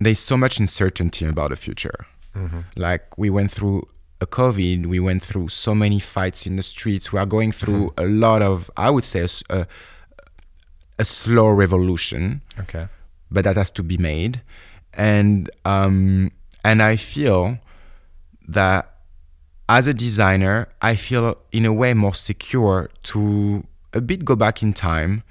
there's 0.00 0.18
so 0.18 0.36
much 0.36 0.58
uncertainty 0.60 1.26
about 1.26 1.50
the 1.50 1.56
future. 1.56 2.06
Like 2.76 3.18
we 3.18 3.30
went 3.30 3.50
through 3.50 3.88
a 4.20 4.26
COVID, 4.26 4.86
we 4.86 5.00
went 5.00 5.22
through 5.24 5.48
so 5.48 5.74
many 5.74 5.98
fights 5.98 6.46
in 6.46 6.54
the 6.56 6.62
streets. 6.62 7.12
We 7.12 7.18
are 7.18 7.26
going 7.26 7.50
through 7.52 7.90
a 7.96 8.04
lot 8.06 8.42
of, 8.42 8.70
I 8.76 8.90
would 8.90 9.04
say, 9.04 9.26
a 10.98 11.04
slow 11.04 11.48
revolution 11.48 12.42
Okay. 12.58 12.88
but 13.30 13.44
that 13.44 13.56
has 13.56 13.70
to 13.72 13.82
be 13.82 13.96
made 13.96 14.42
and 14.94 15.48
um, 15.64 16.30
and 16.64 16.82
i 16.82 16.96
feel 16.96 17.58
that 18.48 18.94
as 19.68 19.86
a 19.86 19.94
designer 19.94 20.66
i 20.82 20.96
feel 20.96 21.36
in 21.52 21.64
a 21.66 21.72
way 21.72 21.94
more 21.94 22.14
secure 22.14 22.90
to 23.04 23.64
a 23.92 24.00
bit 24.00 24.24
go 24.24 24.34
back 24.34 24.60
in 24.62 24.72
time 24.72 25.22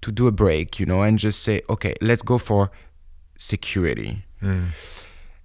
to 0.00 0.10
do 0.10 0.26
a 0.26 0.32
break 0.32 0.80
you 0.80 0.86
know 0.86 1.02
and 1.02 1.18
just 1.20 1.40
say 1.42 1.60
okay 1.70 1.94
let's 2.00 2.22
go 2.22 2.36
for 2.38 2.70
security 3.36 4.24
mm. 4.42 4.66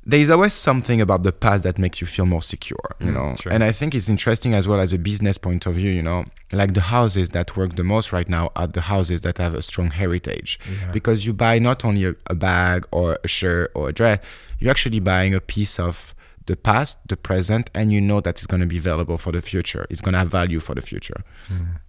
there 0.05 0.19
is 0.19 0.29
always 0.29 0.53
something 0.53 1.01
about 1.01 1.23
the 1.23 1.31
past 1.31 1.63
that 1.63 1.77
makes 1.77 2.01
you 2.01 2.07
feel 2.07 2.25
more 2.25 2.41
secure, 2.41 2.95
you 2.99 3.07
mm, 3.07 3.13
know. 3.13 3.35
sure. 3.39 3.51
And 3.51 3.63
I 3.63 3.71
think 3.71 3.93
it's 3.93 4.09
interesting 4.09 4.55
as 4.55 4.67
well 4.67 4.79
as 4.79 4.93
a 4.93 4.97
business 4.97 5.37
point 5.37 5.67
of 5.67 5.75
view, 5.75 5.91
you 5.91 6.01
know. 6.01 6.25
Like 6.51 6.73
the 6.73 6.81
houses 6.81 7.29
that 7.29 7.55
work 7.55 7.75
the 7.75 7.83
most 7.83 8.11
right 8.11 8.27
now 8.27 8.51
are 8.55 8.67
the 8.67 8.81
houses 8.81 9.21
that 9.21 9.37
have 9.37 9.53
a 9.53 9.61
strong 9.61 9.91
heritage, 9.91 10.59
because 10.91 11.25
you 11.25 11.33
buy 11.33 11.59
not 11.59 11.85
only 11.85 12.05
a, 12.05 12.15
a 12.27 12.35
bag 12.35 12.87
or 12.91 13.19
a 13.23 13.27
shirt 13.27 13.71
or 13.75 13.89
a 13.89 13.93
dress, 13.93 14.19
you're 14.59 14.71
actually 14.71 14.99
buying 14.99 15.35
a 15.35 15.39
piece 15.39 15.79
of 15.79 16.15
the 16.47 16.55
past, 16.55 17.07
the 17.07 17.17
present, 17.17 17.69
and 17.73 17.93
you 17.93 18.01
know 18.01 18.19
that 18.21 18.31
it's 18.31 18.47
going 18.47 18.61
to 18.61 18.67
be 18.67 18.77
available 18.77 19.17
for 19.17 19.31
the 19.31 19.41
future. 19.41 19.85
It's 19.89 20.01
going 20.01 20.13
to 20.13 20.19
have 20.19 20.29
value 20.29 20.59
for 20.59 20.75
the 20.75 20.81
future. 20.81 21.23
Mm. 21.47 21.79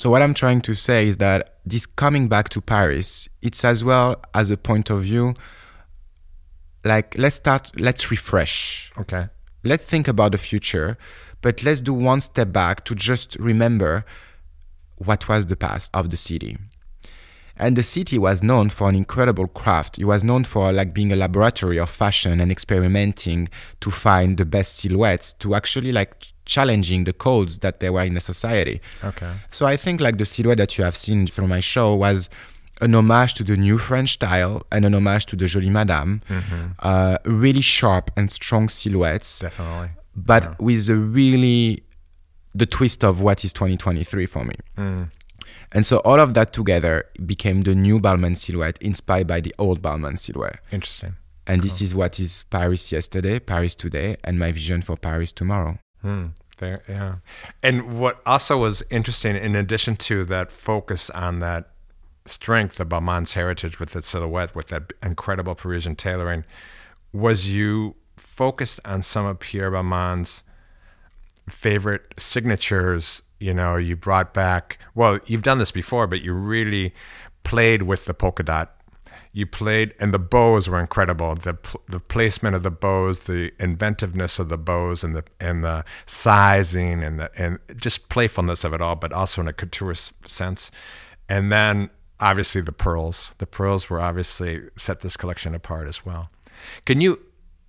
So 0.00 0.08
what 0.08 0.22
I'm 0.22 0.32
trying 0.32 0.62
to 0.62 0.74
say 0.74 1.08
is 1.08 1.18
that 1.18 1.56
this 1.66 1.84
coming 1.84 2.26
back 2.26 2.48
to 2.50 2.62
Paris, 2.62 3.28
it's 3.42 3.62
as 3.66 3.84
well 3.84 4.16
as 4.32 4.48
a 4.48 4.56
point 4.56 4.88
of 4.88 5.02
view 5.02 5.34
like 6.86 7.18
let's 7.18 7.36
start 7.36 7.78
let's 7.78 8.10
refresh. 8.10 8.90
Okay. 8.96 9.28
let's 9.62 9.84
think 9.84 10.08
about 10.08 10.32
the 10.32 10.38
future 10.38 10.96
but 11.42 11.62
let's 11.64 11.82
do 11.82 11.92
one 11.92 12.22
step 12.22 12.50
back 12.50 12.82
to 12.86 12.94
just 12.94 13.36
remember 13.38 14.06
what 14.96 15.28
was 15.28 15.44
the 15.48 15.56
past 15.56 15.90
of 15.92 16.08
the 16.08 16.16
city. 16.16 16.56
And 17.54 17.76
the 17.76 17.82
city 17.82 18.18
was 18.18 18.42
known 18.42 18.70
for 18.70 18.88
an 18.88 18.94
incredible 18.94 19.48
craft. 19.48 19.98
It 19.98 20.06
was 20.06 20.24
known 20.24 20.44
for 20.44 20.72
like 20.72 20.94
being 20.94 21.12
a 21.12 21.16
laboratory 21.16 21.78
of 21.78 21.90
fashion 21.90 22.40
and 22.40 22.50
experimenting 22.50 23.50
to 23.80 23.90
find 23.90 24.38
the 24.38 24.46
best 24.46 24.76
silhouettes 24.76 25.34
to 25.40 25.54
actually 25.54 25.92
like 25.92 26.32
challenging 26.54 27.04
the 27.04 27.12
codes 27.26 27.52
that 27.64 27.74
there 27.80 27.92
were 27.96 28.04
in 28.10 28.14
the 28.14 28.20
society 28.32 28.76
Okay. 29.10 29.32
so 29.56 29.62
I 29.74 29.76
think 29.84 30.00
like 30.06 30.16
the 30.22 30.24
silhouette 30.34 30.58
that 30.62 30.72
you 30.76 30.84
have 30.88 30.96
seen 31.06 31.26
from 31.36 31.48
my 31.48 31.60
show 31.60 31.88
was 32.06 32.28
an 32.86 32.94
homage 32.94 33.32
to 33.34 33.44
the 33.44 33.56
new 33.66 33.76
French 33.78 34.10
style 34.18 34.54
and 34.72 34.84
an 34.88 34.94
homage 34.94 35.24
to 35.26 35.36
the 35.36 35.46
Jolie 35.52 35.70
Madame. 35.80 36.12
Uh, 36.78 37.16
really 37.26 37.60
sharp 37.60 38.10
and 38.16 38.26
strong 38.32 38.68
silhouettes, 38.70 39.40
Definitely. 39.40 39.90
but 40.16 40.42
with 40.58 40.88
a 40.88 40.96
really 40.96 41.82
the 42.60 42.66
twist 42.76 43.04
of 43.04 43.20
what 43.20 43.44
is 43.44 43.52
2023 43.52 44.26
for 44.26 44.44
me. 44.50 44.54
And 45.72 45.86
so 45.86 45.98
all 46.08 46.18
of 46.20 46.32
that 46.34 46.52
together 46.52 47.04
became 47.26 47.62
the 47.62 47.74
new 47.74 48.00
Balmain 48.00 48.36
silhouette 48.36 48.78
inspired 48.80 49.26
by 49.26 49.40
the 49.40 49.54
old 49.58 49.82
Balmain 49.82 50.18
silhouette. 50.18 50.60
Interesting. 50.72 51.16
And 51.46 51.62
this 51.62 51.80
is 51.82 51.94
what 51.94 52.18
is 52.18 52.44
Paris 52.50 52.90
yesterday, 52.92 53.38
Paris 53.40 53.74
today, 53.74 54.16
and 54.24 54.38
my 54.38 54.52
vision 54.52 54.82
for 54.82 54.96
Paris 54.96 55.32
tomorrow. 55.32 55.78
Hmm. 56.02 56.26
There, 56.60 56.82
yeah. 56.86 57.14
And 57.62 57.98
what 57.98 58.20
also 58.26 58.58
was 58.58 58.82
interesting, 58.90 59.34
in 59.34 59.56
addition 59.56 59.96
to 59.96 60.26
that 60.26 60.52
focus 60.52 61.08
on 61.10 61.38
that 61.38 61.70
strength 62.26 62.78
of 62.78 62.90
Balmain's 62.90 63.32
heritage 63.32 63.80
with 63.80 63.96
its 63.96 64.08
silhouette, 64.08 64.54
with 64.54 64.68
that 64.68 64.92
incredible 65.02 65.54
Parisian 65.54 65.96
tailoring, 65.96 66.44
was 67.14 67.48
you 67.48 67.96
focused 68.18 68.78
on 68.84 69.00
some 69.02 69.24
of 69.24 69.40
Pierre 69.40 69.72
Balmain's 69.72 70.42
favorite 71.48 72.14
signatures. 72.18 73.22
You 73.38 73.54
know, 73.54 73.76
you 73.76 73.96
brought 73.96 74.34
back, 74.34 74.78
well, 74.94 75.18
you've 75.24 75.42
done 75.42 75.58
this 75.58 75.72
before, 75.72 76.06
but 76.06 76.20
you 76.20 76.34
really 76.34 76.92
played 77.42 77.84
with 77.84 78.04
the 78.04 78.12
polka 78.12 78.42
dot 78.42 78.76
you 79.32 79.46
played 79.46 79.94
and 80.00 80.12
the 80.12 80.18
bows 80.18 80.68
were 80.68 80.80
incredible. 80.80 81.34
The 81.34 81.56
the 81.88 82.00
placement 82.00 82.56
of 82.56 82.62
the 82.62 82.70
bows 82.70 83.20
the 83.20 83.52
inventiveness 83.60 84.38
of 84.38 84.48
the 84.48 84.58
bows 84.58 85.04
and 85.04 85.14
the 85.14 85.24
and 85.40 85.62
the 85.62 85.84
sizing 86.06 87.02
and 87.02 87.20
the 87.20 87.30
and 87.40 87.58
just 87.76 88.08
playfulness 88.08 88.64
of 88.64 88.74
it 88.74 88.80
all 88.80 88.96
but 88.96 89.12
also 89.12 89.40
in 89.40 89.48
a 89.48 89.52
couture 89.52 89.94
sense. 89.94 90.70
And 91.28 91.52
then 91.52 91.90
obviously 92.18 92.60
the 92.60 92.72
pearls. 92.72 93.34
The 93.38 93.46
pearls 93.46 93.88
were 93.88 94.00
obviously 94.00 94.62
set 94.76 95.00
this 95.00 95.16
collection 95.16 95.54
apart 95.54 95.86
as 95.86 96.04
well. 96.04 96.30
Can 96.84 97.00
you 97.00 97.20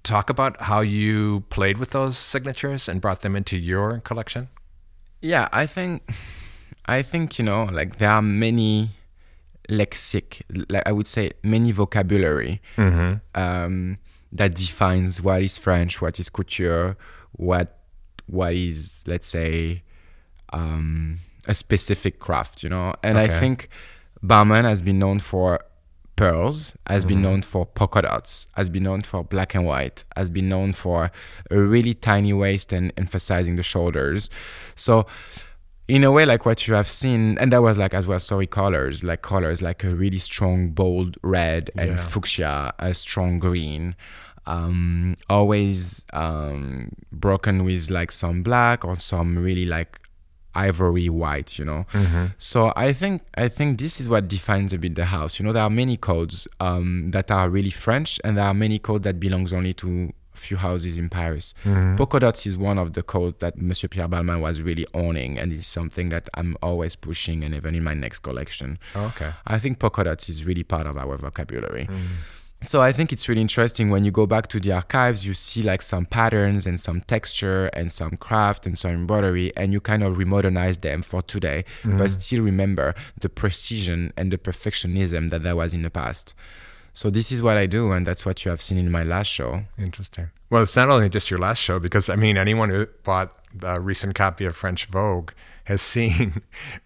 talk 0.04 0.30
about 0.30 0.62
how 0.62 0.82
you 0.82 1.42
played 1.50 1.78
with 1.78 1.92
those 1.92 2.18
signatures 2.18 2.90
and 2.90 3.00
brought 3.00 3.22
them 3.22 3.36
into 3.36 3.56
your 3.56 4.00
collection? 4.00 4.50
Yeah, 5.22 5.48
I 5.52 5.68
think 5.68 6.12
I 6.88 7.04
think 7.04 7.38
you 7.38 7.46
know 7.46 7.66
like 7.66 8.00
there 8.00 8.10
are 8.10 8.22
many 8.22 8.90
lexic 9.72 10.42
like 10.70 10.84
I 10.86 10.92
would 10.92 11.08
say 11.08 11.32
many 11.44 11.72
vocabulary 11.72 12.62
um, 13.36 13.98
that 14.34 14.54
defines 14.56 15.22
what 15.22 15.42
is 15.42 15.58
French, 15.58 16.02
what 16.02 16.20
is 16.20 16.30
couture, 16.30 16.98
what 17.32 17.80
what 18.28 18.54
is 18.54 19.04
let's 19.08 19.28
say 19.28 19.84
um, 20.54 21.20
a 21.48 21.54
specific 21.54 22.20
craft, 22.20 22.64
you 22.64 22.70
know. 22.70 22.94
And 23.04 23.18
I 23.18 23.28
think 23.40 23.70
Balmain 24.24 24.66
has 24.66 24.82
been 24.82 25.00
known 25.00 25.20
for 25.20 25.60
pearls, 26.18 26.76
has 26.88 27.04
been 27.06 27.22
known 27.24 27.42
for 27.42 27.66
polka 27.66 28.02
dots, 28.02 28.48
has 28.56 28.70
been 28.70 28.84
known 28.84 29.02
for 29.02 29.24
black 29.24 29.56
and 29.56 29.66
white, 29.66 30.04
has 30.16 30.30
been 30.30 30.50
known 30.50 30.74
for 30.74 31.10
a 31.50 31.58
really 31.58 31.94
tiny 31.96 32.34
waist 32.34 32.74
and 32.74 32.94
emphasizing 32.98 33.56
the 33.56 33.64
shoulders. 33.64 34.30
So 34.76 35.08
in 35.96 36.04
a 36.06 36.12
way 36.16 36.26
like 36.26 36.44
what 36.46 36.60
you 36.68 36.74
have 36.74 36.88
seen 36.88 37.38
and 37.40 37.52
that 37.52 37.62
was 37.62 37.78
like 37.78 37.94
as 38.00 38.06
well 38.08 38.20
sorry 38.20 38.48
colors 38.48 39.04
like 39.04 39.22
colors 39.22 39.62
like 39.62 39.84
a 39.84 39.94
really 40.04 40.18
strong 40.30 40.70
bold 40.72 41.18
red 41.22 41.70
and 41.82 41.90
Yeah. 41.92 41.98
fuchsia 42.14 42.74
a 42.80 42.94
strong 42.94 43.40
green 43.40 43.96
um 44.46 45.16
always 45.30 46.06
um 46.14 46.90
broken 47.12 47.56
with 47.66 47.90
like 47.90 48.12
some 48.12 48.42
black 48.42 48.86
or 48.86 48.98
some 49.00 49.38
really 49.48 49.66
like 49.66 49.92
ivory 50.56 51.10
white 51.10 51.58
you 51.60 51.66
know? 51.66 51.86
So 52.38 52.74
i 52.76 52.92
think 52.94 53.22
i 53.38 53.48
think 53.48 53.80
this 53.80 54.00
is 54.02 54.08
what 54.10 54.28
defines 54.28 54.74
a 54.74 54.78
bit 54.78 54.96
the 54.96 55.06
house. 55.06 55.40
You 55.40 55.46
know 55.46 55.54
there 55.54 55.64
are 55.64 55.70
many 55.84 55.96
codes 55.98 56.48
um 56.60 57.12
that 57.12 57.32
are 57.32 57.50
really 57.50 57.70
french 57.70 58.20
and 58.24 58.38
there 58.38 58.46
are 58.46 58.54
many 58.54 58.78
codes 58.80 59.04
that 59.04 59.20
belongs 59.20 59.54
only 59.54 59.74
to 59.76 60.12
few 60.42 60.58
houses 60.58 60.98
in 60.98 61.10
paris. 61.10 61.54
Mm-hmm. 61.64 61.96
Polka 61.96 62.20
dots 62.20 62.46
is 62.46 62.58
one 62.58 62.78
of 62.78 62.94
the 62.94 63.04
codes 63.04 63.38
that 63.40 63.58
monsieur 63.58 63.88
pierre 63.88 64.08
balmain 64.08 64.42
was 64.42 64.62
really 64.62 64.86
owning 64.94 65.38
and 65.40 65.52
it's 65.54 65.68
something 65.68 66.10
that 66.10 66.30
i'm 66.34 66.58
always 66.62 66.96
pushing 66.96 67.44
and 67.44 67.54
even 67.56 67.76
in 67.76 67.84
my 67.84 67.94
next 67.94 68.20
collection. 68.20 68.80
Oh, 68.96 69.06
okay. 69.06 69.32
I 69.46 69.60
think 69.60 69.80
polka 69.80 70.04
dots 70.04 70.30
is 70.30 70.46
really 70.46 70.64
part 70.64 70.88
of 70.88 70.98
our 70.98 71.18
vocabulary. 71.18 71.86
Mm. 71.86 72.08
So 72.64 72.80
I 72.80 72.92
think 72.92 73.12
it's 73.12 73.28
really 73.28 73.42
interesting 73.42 73.90
when 73.90 74.06
you 74.06 74.12
go 74.12 74.28
back 74.28 74.46
to 74.50 74.60
the 74.60 74.72
archives, 74.74 75.26
you 75.26 75.34
see 75.34 75.64
like 75.64 75.82
some 75.82 76.06
patterns 76.06 76.68
and 76.68 76.80
some 76.80 77.02
texture 77.02 77.72
and 77.74 77.92
some 77.92 78.12
craft 78.12 78.68
and 78.68 78.78
some 78.78 78.92
embroidery, 78.92 79.52
and 79.58 79.74
you 79.74 79.82
kind 79.82 80.04
of 80.04 80.18
remodernize 80.18 80.82
them 80.82 81.02
for 81.02 81.24
today, 81.24 81.66
but 81.84 81.94
mm-hmm. 81.94 82.06
still 82.06 82.44
remember 82.44 82.94
the 83.20 83.30
precision 83.30 84.14
and 84.16 84.32
the 84.32 84.38
perfectionism 84.38 85.32
that 85.32 85.42
there 85.42 85.56
was 85.56 85.74
in 85.74 85.82
the 85.82 85.90
past. 85.90 86.36
So 86.94 87.10
this 87.10 87.32
is 87.32 87.42
what 87.42 87.58
I 87.58 87.66
do, 87.66 87.92
and 87.92 88.06
that's 88.06 88.26
what 88.26 88.44
you 88.44 88.52
have 88.52 88.62
seen 88.62 88.78
in 88.78 88.92
my 88.92 89.04
last 89.04 89.28
show. 89.28 89.64
Interesting. 89.78 90.30
Well, 90.50 90.64
it's 90.64 90.76
not 90.76 90.90
only 90.90 91.10
just 91.10 91.32
your 91.32 91.40
last 91.40 91.60
show, 91.60 91.80
because 91.80 92.10
I 92.10 92.16
mean, 92.16 92.38
anyone 92.38 92.70
who 92.70 92.88
bought 93.04 93.38
the 93.54 93.80
recent 93.80 94.16
copy 94.16 94.46
of 94.46 94.56
French 94.56 94.86
Vogue 94.88 95.32
has 95.66 95.82
seen 95.94 96.42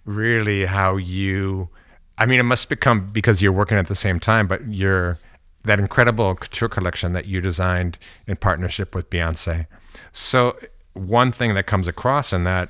really 0.05 0.65
how 0.65 0.97
you. 0.97 1.69
I 2.17 2.25
mean, 2.25 2.39
it 2.39 2.43
must 2.43 2.69
become 2.69 3.11
because 3.11 3.41
you're 3.41 3.51
working 3.51 3.77
at 3.77 3.87
the 3.87 3.95
same 3.95 4.19
time, 4.19 4.47
but 4.47 4.65
you're 4.71 5.19
that 5.63 5.79
incredible 5.79 6.35
couture 6.35 6.69
collection 6.69 7.13
that 7.13 7.25
you 7.25 7.41
designed 7.41 7.97
in 8.27 8.37
partnership 8.37 8.93
with 8.93 9.09
Beyonce. 9.09 9.65
So, 10.13 10.57
one 10.93 11.31
thing 11.31 11.55
that 11.55 11.65
comes 11.65 11.87
across 11.87 12.31
in 12.31 12.43
that 12.43 12.69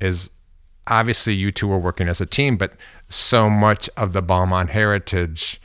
is 0.00 0.30
obviously 0.88 1.34
you 1.34 1.50
two 1.50 1.70
are 1.72 1.78
working 1.78 2.08
as 2.08 2.20
a 2.20 2.26
team, 2.26 2.56
but 2.56 2.74
so 3.08 3.50
much 3.50 3.90
of 3.96 4.12
the 4.12 4.22
Balmain 4.22 4.68
heritage 4.68 5.60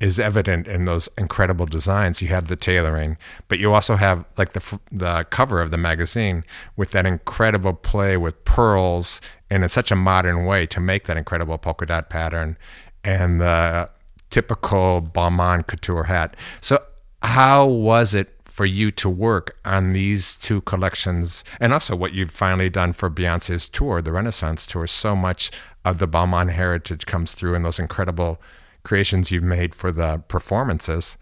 is 0.00 0.18
evident 0.18 0.68
in 0.68 0.84
those 0.84 1.08
incredible 1.18 1.66
designs. 1.66 2.22
You 2.22 2.28
have 2.28 2.46
the 2.46 2.56
tailoring, 2.56 3.18
but 3.48 3.58
you 3.58 3.72
also 3.72 3.96
have 3.96 4.24
like 4.36 4.52
the 4.52 4.78
the 4.92 5.24
cover 5.30 5.60
of 5.60 5.70
the 5.70 5.76
magazine 5.76 6.44
with 6.76 6.92
that 6.92 7.06
incredible 7.06 7.72
play 7.74 8.16
with 8.16 8.44
pearls 8.44 9.20
and 9.50 9.62
in 9.62 9.68
such 9.68 9.90
a 9.90 9.96
modern 9.96 10.44
way 10.44 10.66
to 10.66 10.80
make 10.80 11.06
that 11.06 11.16
incredible 11.16 11.58
polka 11.58 11.86
dot 11.86 12.10
pattern 12.10 12.56
and 13.02 13.40
the 13.40 13.90
typical 14.30 15.02
Balmain 15.02 15.66
couture 15.66 16.04
hat. 16.04 16.36
So 16.60 16.82
how 17.22 17.66
was 17.66 18.14
it 18.14 18.34
for 18.44 18.66
you 18.66 18.90
to 18.90 19.08
work 19.08 19.56
on 19.64 19.92
these 19.92 20.36
two 20.36 20.60
collections 20.62 21.44
and 21.60 21.72
also 21.72 21.96
what 21.96 22.12
you've 22.12 22.30
finally 22.30 22.68
done 22.68 22.92
for 22.92 23.08
Beyonce's 23.08 23.68
tour, 23.68 24.02
the 24.02 24.12
Renaissance 24.12 24.66
tour? 24.66 24.86
So 24.86 25.16
much 25.16 25.50
of 25.84 25.98
the 25.98 26.08
Balmain 26.08 26.50
heritage 26.50 27.06
comes 27.06 27.32
through 27.32 27.54
in 27.54 27.62
those 27.62 27.78
incredible 27.78 28.40
creations 28.88 29.30
you've 29.30 29.42
made 29.42 29.74
for 29.74 29.92
the 29.92 30.22
performances. 30.28 31.18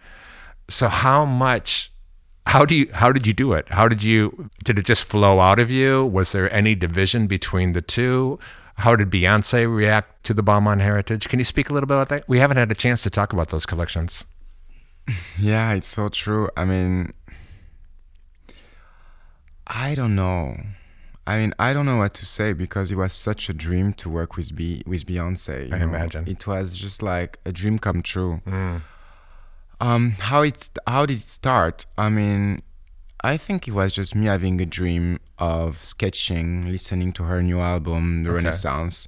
So 0.69 0.87
how 0.87 1.25
much 1.25 1.91
how 2.47 2.65
do 2.65 2.75
you 2.75 2.89
how 2.93 3.11
did 3.11 3.27
you 3.27 3.33
do 3.33 3.51
it? 3.53 3.69
How 3.69 3.87
did 3.87 4.01
you 4.01 4.49
did 4.63 4.79
it 4.79 4.85
just 4.85 5.03
flow 5.03 5.39
out 5.39 5.59
of 5.59 5.69
you? 5.69 6.05
Was 6.05 6.31
there 6.31 6.51
any 6.53 6.75
division 6.75 7.27
between 7.27 7.73
the 7.73 7.81
two? 7.81 8.39
How 8.75 8.95
did 8.95 9.09
Beyonce 9.09 9.67
react 9.67 10.23
to 10.25 10.33
the 10.33 10.43
Balmain 10.43 10.79
heritage? 10.79 11.27
Can 11.27 11.39
you 11.39 11.45
speak 11.45 11.69
a 11.69 11.73
little 11.73 11.87
bit 11.87 11.95
about 11.95 12.09
that? 12.09 12.23
We 12.27 12.39
haven't 12.39 12.57
had 12.57 12.71
a 12.71 12.75
chance 12.75 13.03
to 13.03 13.09
talk 13.09 13.33
about 13.33 13.49
those 13.49 13.65
collections. 13.65 14.25
Yeah, 15.39 15.71
it's 15.73 15.87
so 15.87 16.09
true. 16.09 16.49
I 16.57 16.65
mean, 16.65 17.13
I 19.65 19.95
don't 19.95 20.15
know. 20.15 20.57
I 21.27 21.37
mean, 21.39 21.53
I 21.59 21.73
don't 21.73 21.85
know 21.85 21.97
what 21.97 22.13
to 22.15 22.25
say 22.25 22.53
because 22.53 22.91
it 22.91 22.95
was 22.95 23.11
such 23.11 23.49
a 23.49 23.53
dream 23.53 23.91
to 24.01 24.09
work 24.09 24.37
with 24.37 24.55
B 24.55 24.81
with 24.85 25.05
Beyonce. 25.05 25.71
I 25.73 25.79
know. 25.79 25.83
imagine. 25.89 26.23
it 26.27 26.47
was 26.47 26.67
just 26.85 27.01
like 27.01 27.37
a 27.45 27.51
dream 27.51 27.77
come 27.77 28.01
true. 28.01 28.41
Mm. 28.47 28.81
Um, 29.79 30.11
how 30.19 30.41
it 30.41 30.69
how 30.87 31.05
did 31.05 31.17
it 31.17 31.21
start? 31.41 31.85
I 31.97 32.09
mean, 32.09 32.61
I 33.23 33.37
think 33.37 33.67
it 33.67 33.71
was 33.73 33.91
just 33.91 34.15
me 34.15 34.25
having 34.27 34.59
a 34.61 34.65
dream 34.65 35.19
of 35.37 35.77
sketching, 35.77 36.71
listening 36.71 37.11
to 37.13 37.23
her 37.23 37.43
new 37.43 37.59
album, 37.59 38.23
The 38.23 38.29
Okay. 38.29 38.35
Renaissance. 38.37 39.07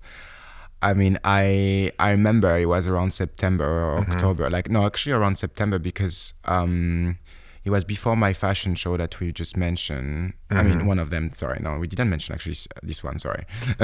I 0.81 0.93
mean, 0.93 1.17
I 1.23 1.91
I 1.99 2.11
remember 2.11 2.55
it 2.57 2.65
was 2.67 2.87
around 2.87 3.13
September 3.13 3.65
or 3.65 4.01
Mm-hmm. 4.01 4.11
October. 4.11 4.49
Like 4.49 4.69
no, 4.69 4.85
actually 4.85 5.13
around 5.13 5.37
September 5.37 5.79
because 5.79 6.33
um, 6.45 7.17
it 7.65 7.69
was 7.71 7.83
before 7.83 8.15
my 8.15 8.33
fashion 8.33 8.73
show 8.75 8.95
that 8.97 9.19
we 9.19 9.31
just 9.31 9.55
mentioned. 9.57 10.33
I 10.49 10.55
Mm-hmm. 10.55 10.67
mean, 10.69 10.85
one 10.87 10.99
of 10.99 11.09
them. 11.09 11.31
Sorry, 11.33 11.59
no, 11.61 11.77
we 11.77 11.87
didn't 11.87 12.09
mention 12.09 12.33
actually 12.35 12.55
this 12.83 13.03
one. 13.03 13.19
Sorry, 13.19 13.43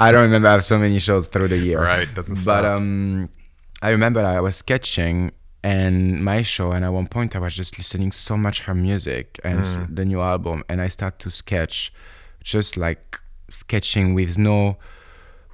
I 0.00 0.10
don't 0.12 0.22
remember. 0.22 0.48
I 0.48 0.52
have 0.52 0.64
so 0.64 0.78
many 0.78 0.98
shows 0.98 1.26
through 1.26 1.48
the 1.48 1.58
year. 1.58 1.80
Right, 1.82 2.12
doesn't 2.14 2.34
But 2.44 2.60
stop. 2.60 2.64
um, 2.64 3.28
I 3.82 3.90
remember 3.90 4.20
I 4.24 4.40
was 4.40 4.56
sketching 4.56 5.32
and 5.62 6.22
my 6.24 6.42
show, 6.42 6.72
and 6.72 6.84
at 6.84 6.90
one 6.92 7.06
point 7.08 7.34
I 7.34 7.38
was 7.38 7.56
just 7.56 7.78
listening 7.78 8.12
so 8.12 8.36
much 8.36 8.62
her 8.62 8.74
music 8.74 9.40
and 9.44 9.60
Mm. 9.60 9.96
the 9.96 10.04
new 10.04 10.20
album, 10.20 10.62
and 10.68 10.80
I 10.80 10.88
start 10.88 11.18
to 11.20 11.30
sketch, 11.30 11.92
just 12.42 12.76
like 12.76 13.18
sketching 13.48 14.14
with 14.14 14.36
no, 14.38 14.76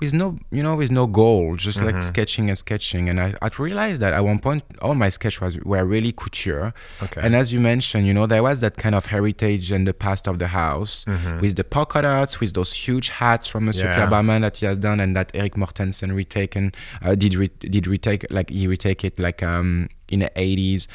with 0.01 0.13
no, 0.15 0.37
you 0.51 0.63
know, 0.63 0.77
with 0.77 0.91
no 0.91 1.07
goal, 1.07 1.57
just 1.57 1.79
Mm-hmm. 1.79 1.87
like 1.97 2.03
sketching 2.03 2.49
and 2.49 2.59
sketching. 2.59 3.09
And 3.11 3.21
I, 3.21 3.35
I 3.43 3.51
realized 3.59 4.01
that 4.03 4.13
at 4.13 4.25
one 4.25 4.39
point 4.39 4.63
all 4.83 4.95
my 4.95 5.09
sketch 5.11 5.41
was 5.41 5.59
were 5.59 5.85
really 5.85 6.13
couture. 6.13 6.73
Okay. 7.03 7.21
And 7.23 7.37
as 7.37 7.53
you 7.53 7.61
mentioned, 7.61 8.07
you 8.07 8.15
know, 8.15 8.27
there 8.27 8.43
was 8.43 8.61
that 8.63 8.77
kind 8.77 8.95
of 8.95 9.07
heritage 9.07 9.71
and 9.71 9.87
the 9.87 9.95
past 9.95 10.27
of 10.27 10.39
the 10.39 10.49
house 10.49 11.05
with 11.41 11.57
the 11.57 11.65
polka 11.65 12.03
dots, 12.03 12.41
with 12.41 12.53
those 12.55 12.73
huge 12.73 13.09
hats 13.11 13.47
from 13.47 13.67
Monsieur 13.67 13.89
Mm-hmm. 13.91 14.01
Yeah. 14.01 14.09
Balmain 14.11 14.41
that 14.43 14.57
he 14.59 14.67
has 14.67 14.79
done, 14.79 15.01
and 15.01 15.15
that 15.17 15.31
Erik 15.35 15.55
Mortensen 15.55 16.15
retaken 16.15 16.73
uh, 17.03 17.15
did 17.15 17.35
re- 17.35 17.51
did 17.59 17.87
retake 17.87 18.25
like 18.31 18.49
he 18.51 18.67
retake 18.67 19.05
it 19.05 19.19
like 19.19 19.43
um 19.43 19.89
in 20.09 20.21
the 20.21 20.31
eighties. 20.37 20.89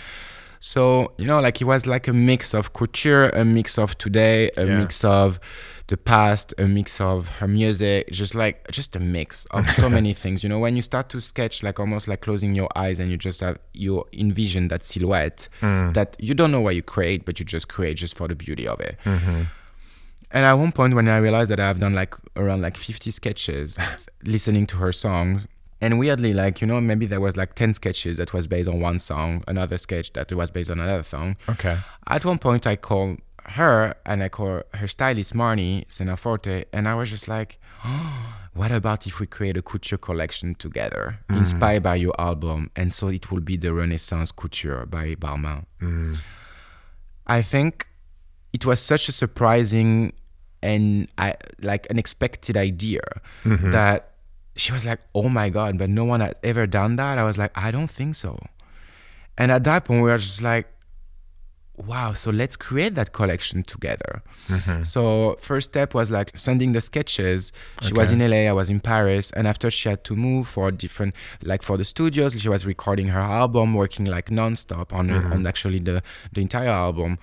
So 0.67 1.11
you 1.19 1.27
know, 1.27 1.39
like 1.41 1.61
it 1.61 1.65
was 1.65 1.85
like 1.85 2.07
a 2.07 2.13
mix 2.13 2.55
of 2.55 2.73
couture, 2.73 3.29
a 3.29 3.45
mix 3.45 3.77
of 3.77 3.95
today, 3.99 4.49
a 4.57 4.65
Yeah. 4.65 4.79
mix 4.79 5.03
of 5.03 5.39
the 5.85 5.95
past, 5.95 6.55
a 6.57 6.67
mix 6.67 6.99
of 6.99 7.29
her 7.37 7.47
music, 7.47 8.09
just 8.09 8.33
like 8.33 8.71
just 8.71 8.95
a 8.95 8.99
mix 8.99 9.45
of 9.51 9.69
so 9.69 9.87
many 9.99 10.11
things. 10.15 10.41
You 10.41 10.49
know, 10.49 10.57
when 10.57 10.75
you 10.75 10.81
start 10.81 11.07
to 11.09 11.21
sketch, 11.21 11.61
like 11.61 11.79
almost 11.79 12.07
like 12.07 12.21
closing 12.21 12.55
your 12.55 12.67
eyes 12.75 12.99
and 12.99 13.11
you 13.11 13.17
just 13.17 13.41
have 13.41 13.59
you 13.75 14.05
envision 14.11 14.69
that 14.69 14.81
silhouette 14.83 15.47
mm. 15.61 15.93
that 15.93 16.17
you 16.19 16.33
don't 16.33 16.51
know 16.51 16.61
what 16.61 16.75
you 16.75 16.81
create, 16.81 17.25
but 17.25 17.39
you 17.39 17.45
just 17.45 17.67
create 17.67 17.97
just 17.97 18.17
for 18.17 18.27
the 18.27 18.35
beauty 18.35 18.67
of 18.67 18.79
it. 18.79 18.97
Mm-hmm. 19.05 19.43
And 20.31 20.45
at 20.45 20.53
one 20.53 20.71
point, 20.71 20.95
when 20.95 21.07
I 21.07 21.17
realized 21.17 21.51
that 21.51 21.59
I've 21.59 21.79
done 21.79 21.93
like 21.93 22.15
around 22.35 22.63
like 22.63 22.75
50 22.75 23.11
sketches, 23.11 23.77
listening 24.23 24.65
to 24.65 24.77
her 24.77 24.91
songs, 24.91 25.45
and 25.81 25.99
weirdly, 25.99 26.33
like 26.33 26.61
you 26.61 26.67
know, 26.67 26.79
maybe 26.79 27.05
there 27.05 27.21
was 27.21 27.37
like 27.37 27.55
10 27.55 27.73
sketches 27.73 28.17
that 28.17 28.33
was 28.33 28.47
based 28.47 28.69
on 28.69 28.79
one 28.79 28.99
song, 28.99 29.43
another 29.47 29.77
sketch 29.77 30.13
that 30.13 30.31
was 30.31 30.51
based 30.51 30.69
on 30.69 30.79
another 30.79 31.03
song. 31.03 31.35
Okay. 31.49 31.77
At 32.07 32.23
one 32.25 32.37
point, 32.37 32.65
I 32.65 32.75
called 32.75 33.19
her 33.47 33.95
and 34.05 34.23
I 34.23 34.29
called 34.29 34.63
her 34.73 34.87
stylist 34.87 35.33
Marni 35.33 35.85
Senofonte, 35.87 36.65
and 36.73 36.87
I 36.87 36.95
was 36.95 37.09
just 37.09 37.27
like, 37.27 37.59
oh, 37.83 38.33
"What 38.53 38.71
about 38.71 39.05
if 39.05 39.19
we 39.19 39.27
create 39.27 39.57
a 39.57 39.61
couture 39.61 39.97
collection 39.97 40.55
together, 40.55 41.19
mm. 41.29 41.37
inspired 41.37 41.83
by 41.83 41.95
your 41.95 42.19
album, 42.19 42.71
and 42.75 42.91
so 42.93 43.09
it 43.09 43.31
will 43.31 43.41
be 43.41 43.57
the 43.57 43.73
Renaissance 43.73 44.31
couture 44.31 44.85
by 44.85 45.15
Balmain." 45.15 45.65
Mm. 45.81 46.17
I 47.27 47.41
think 47.41 47.87
it 48.53 48.65
was 48.65 48.79
such 48.79 49.09
a 49.09 49.11
surprising 49.11 50.13
and 50.61 51.07
I, 51.17 51.35
like 51.61 51.85
unexpected 51.89 52.57
idea 52.57 53.01
mm-hmm. 53.43 53.71
that 53.71 54.14
she 54.55 54.71
was 54.71 54.85
like, 54.85 54.99
"Oh 55.13 55.29
my 55.29 55.49
god!" 55.49 55.77
But 55.77 55.89
no 55.89 56.05
one 56.05 56.21
had 56.21 56.35
ever 56.43 56.65
done 56.67 56.95
that. 56.97 57.17
I 57.17 57.23
was 57.23 57.37
like, 57.37 57.51
"I 57.55 57.71
don't 57.71 57.89
think 57.89 58.15
so." 58.15 58.39
And 59.37 59.51
at 59.51 59.63
that 59.65 59.85
point, 59.85 60.03
we 60.03 60.09
were 60.09 60.17
just 60.17 60.41
like, 60.41 60.67
wow 61.77 62.13
so 62.13 62.31
let's 62.31 62.55
create 62.55 62.95
that 62.95 63.11
collection 63.13 63.63
together. 63.63 64.21
So 64.83 65.35
first 65.39 65.71
step 65.71 65.93
was 65.93 66.09
like 66.11 66.31
sending 66.37 66.73
the 66.73 66.81
sketches. 66.81 67.51
She 67.81 67.93
was 67.93 68.11
in 68.11 68.19
la 68.19 68.35
i 68.35 68.51
was 68.53 68.69
in 68.69 68.79
paris 68.79 69.31
and 69.31 69.47
after 69.47 69.69
she 69.69 69.89
had 69.89 70.03
to 70.03 70.15
move 70.15 70.47
for 70.47 70.71
different 70.71 71.13
like 71.43 71.61
for 71.63 71.77
the 71.77 71.83
studios 71.83 72.39
she 72.39 72.49
was 72.49 72.65
recording 72.65 73.07
her 73.09 73.19
album 73.19 73.73
working 73.73 74.05
like 74.05 74.31
non-stop 74.31 74.93
on, 74.93 75.11
on 75.11 75.45
actually 75.45 75.79
the 75.79 76.01
the 76.33 76.41
entire 76.41 76.69
album. 76.69 77.17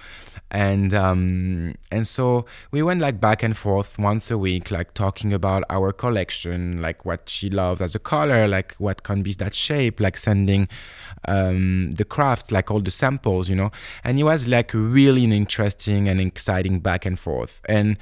And 0.50 0.92
um 0.92 1.74
and 1.90 2.06
so 2.06 2.44
we 2.70 2.82
went 2.82 3.00
like 3.00 3.20
back 3.20 3.42
and 3.42 3.56
forth 3.56 3.98
once 3.98 4.30
a 4.30 4.38
week 4.38 4.70
like 4.70 4.94
talking 4.94 5.32
about 5.32 5.64
our 5.70 5.92
collection 5.92 6.82
like 6.82 7.04
what 7.04 7.28
she 7.28 7.48
loved 7.48 7.80
as 7.80 7.94
a 7.94 7.98
color 7.98 8.46
like 8.46 8.74
what 8.78 9.02
can 9.02 9.22
be 9.22 9.32
that 9.34 9.54
shape 9.54 9.98
like 9.98 10.16
sending 10.18 10.68
um, 11.28 11.92
the 11.92 12.04
craft, 12.04 12.52
like 12.52 12.70
all 12.70 12.80
the 12.80 12.90
samples, 12.90 13.48
you 13.48 13.56
know. 13.56 13.70
And 14.04 14.18
it 14.18 14.24
was 14.24 14.41
like 14.48 14.72
really 14.74 15.24
an 15.24 15.32
interesting 15.32 16.08
and 16.08 16.20
exciting 16.20 16.80
back 16.80 17.06
and 17.06 17.18
forth. 17.18 17.60
And 17.68 17.96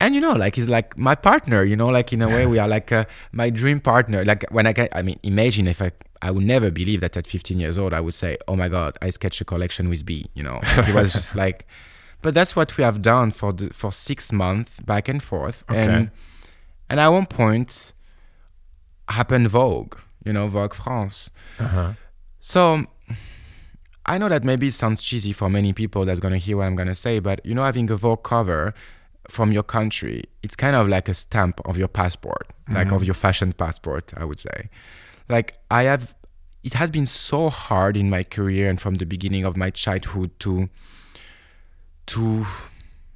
and 0.00 0.14
you 0.16 0.20
know, 0.20 0.32
like 0.32 0.56
he's 0.56 0.68
like 0.68 0.98
my 0.98 1.14
partner, 1.14 1.62
you 1.62 1.76
know, 1.76 1.88
like 1.88 2.12
in 2.12 2.22
a 2.22 2.28
way 2.28 2.44
we 2.46 2.58
are 2.58 2.66
like 2.66 2.90
uh, 2.90 3.04
my 3.30 3.50
dream 3.50 3.80
partner. 3.80 4.24
Like 4.24 4.44
when 4.50 4.66
I 4.66 4.72
get, 4.72 4.94
I 4.94 5.02
mean, 5.02 5.18
imagine 5.22 5.68
if 5.68 5.80
I 5.80 5.92
I 6.20 6.30
would 6.30 6.44
never 6.44 6.70
believe 6.70 7.00
that 7.00 7.16
at 7.16 7.26
15 7.26 7.58
years 7.60 7.78
old 7.78 7.92
I 7.92 8.00
would 8.00 8.14
say, 8.14 8.36
oh 8.48 8.56
my 8.56 8.68
god, 8.68 8.98
I 9.00 9.10
sketched 9.10 9.40
a 9.40 9.44
collection 9.44 9.88
with 9.88 10.04
B, 10.04 10.26
you 10.34 10.42
know. 10.42 10.60
Like, 10.76 10.88
it 10.88 10.94
was 10.94 11.12
just 11.18 11.36
like, 11.36 11.66
but 12.20 12.34
that's 12.34 12.56
what 12.56 12.76
we 12.76 12.84
have 12.84 13.00
done 13.00 13.30
for 13.30 13.52
the 13.52 13.72
for 13.72 13.92
six 13.92 14.32
months 14.32 14.80
back 14.80 15.08
and 15.08 15.22
forth. 15.22 15.64
And 15.68 16.10
and 16.90 17.00
at 17.00 17.08
one 17.08 17.26
point 17.26 17.92
happened 19.08 19.48
Vogue, 19.48 19.96
you 20.24 20.32
know, 20.32 20.48
Vogue 20.48 20.74
France. 20.74 21.30
Uh-huh. 21.58 21.92
So 22.40 22.86
I 24.06 24.18
know 24.18 24.28
that 24.28 24.44
maybe 24.44 24.68
it 24.68 24.74
sounds 24.74 25.02
cheesy 25.02 25.32
for 25.32 25.48
many 25.48 25.72
people 25.72 26.04
that's 26.04 26.20
gonna 26.20 26.38
hear 26.38 26.56
what 26.56 26.66
I'm 26.66 26.76
gonna 26.76 26.94
say, 26.94 27.18
but 27.18 27.44
you 27.44 27.54
know, 27.54 27.62
having 27.62 27.90
a 27.90 27.96
Vogue 27.96 28.22
cover 28.22 28.74
from 29.28 29.52
your 29.52 29.62
country, 29.62 30.24
it's 30.42 30.56
kind 30.56 30.74
of 30.74 30.88
like 30.88 31.08
a 31.08 31.14
stamp 31.14 31.60
of 31.64 31.78
your 31.78 31.88
passport, 31.88 32.48
like 32.68 32.88
of 32.88 32.94
mm-hmm. 32.94 33.04
your 33.04 33.14
fashion 33.14 33.52
passport, 33.52 34.12
I 34.16 34.24
would 34.24 34.40
say. 34.40 34.68
Like 35.28 35.54
I 35.70 35.84
have 35.84 36.14
it 36.64 36.74
has 36.74 36.90
been 36.90 37.06
so 37.06 37.48
hard 37.48 37.96
in 37.96 38.08
my 38.08 38.22
career 38.22 38.68
and 38.68 38.80
from 38.80 38.96
the 38.96 39.06
beginning 39.06 39.44
of 39.44 39.56
my 39.56 39.70
childhood 39.70 40.30
to 40.40 40.68
to 42.06 42.44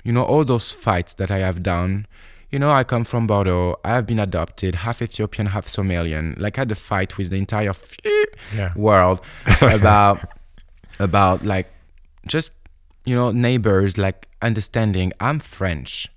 you 0.05 0.13
know 0.13 0.23
all 0.23 0.45
those 0.45 0.73
fights 0.73 1.15
that 1.15 1.31
I 1.31 1.39
have 1.39 1.63
done. 1.63 2.07
You 2.51 2.61
know, 2.61 2.71
I 2.71 2.85
come 2.85 3.05
from 3.05 3.27
Bordeaux. 3.27 3.77
I 3.85 3.91
have 3.91 4.07
been 4.07 4.21
adopted, 4.21 4.77
half 4.77 5.03
Ethiopian, 5.03 5.49
half 5.49 5.67
Somalian. 5.67 6.39
Like 6.39 6.59
I 6.59 6.61
had 6.61 6.71
a 6.71 6.77
fight 6.77 7.19
with 7.19 7.31
the 7.31 7.37
entire 7.37 7.73
Yeah. 8.55 8.73
world 8.77 9.21
about 9.61 10.36
about 10.99 11.45
like 11.45 11.69
just 12.27 12.51
you 13.05 13.15
know 13.15 13.31
neighbors 13.31 13.99
like 13.99 14.29
understanding 14.43 15.13
I'm 15.21 15.39
French. 15.39 16.09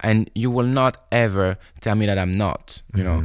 And 0.00 0.30
you 0.34 0.50
will 0.50 0.66
not 0.66 1.06
ever 1.10 1.56
tell 1.80 1.94
me 1.94 2.04
that 2.04 2.18
I'm 2.18 2.32
not, 2.32 2.82
you 2.94 3.02
know. 3.02 3.20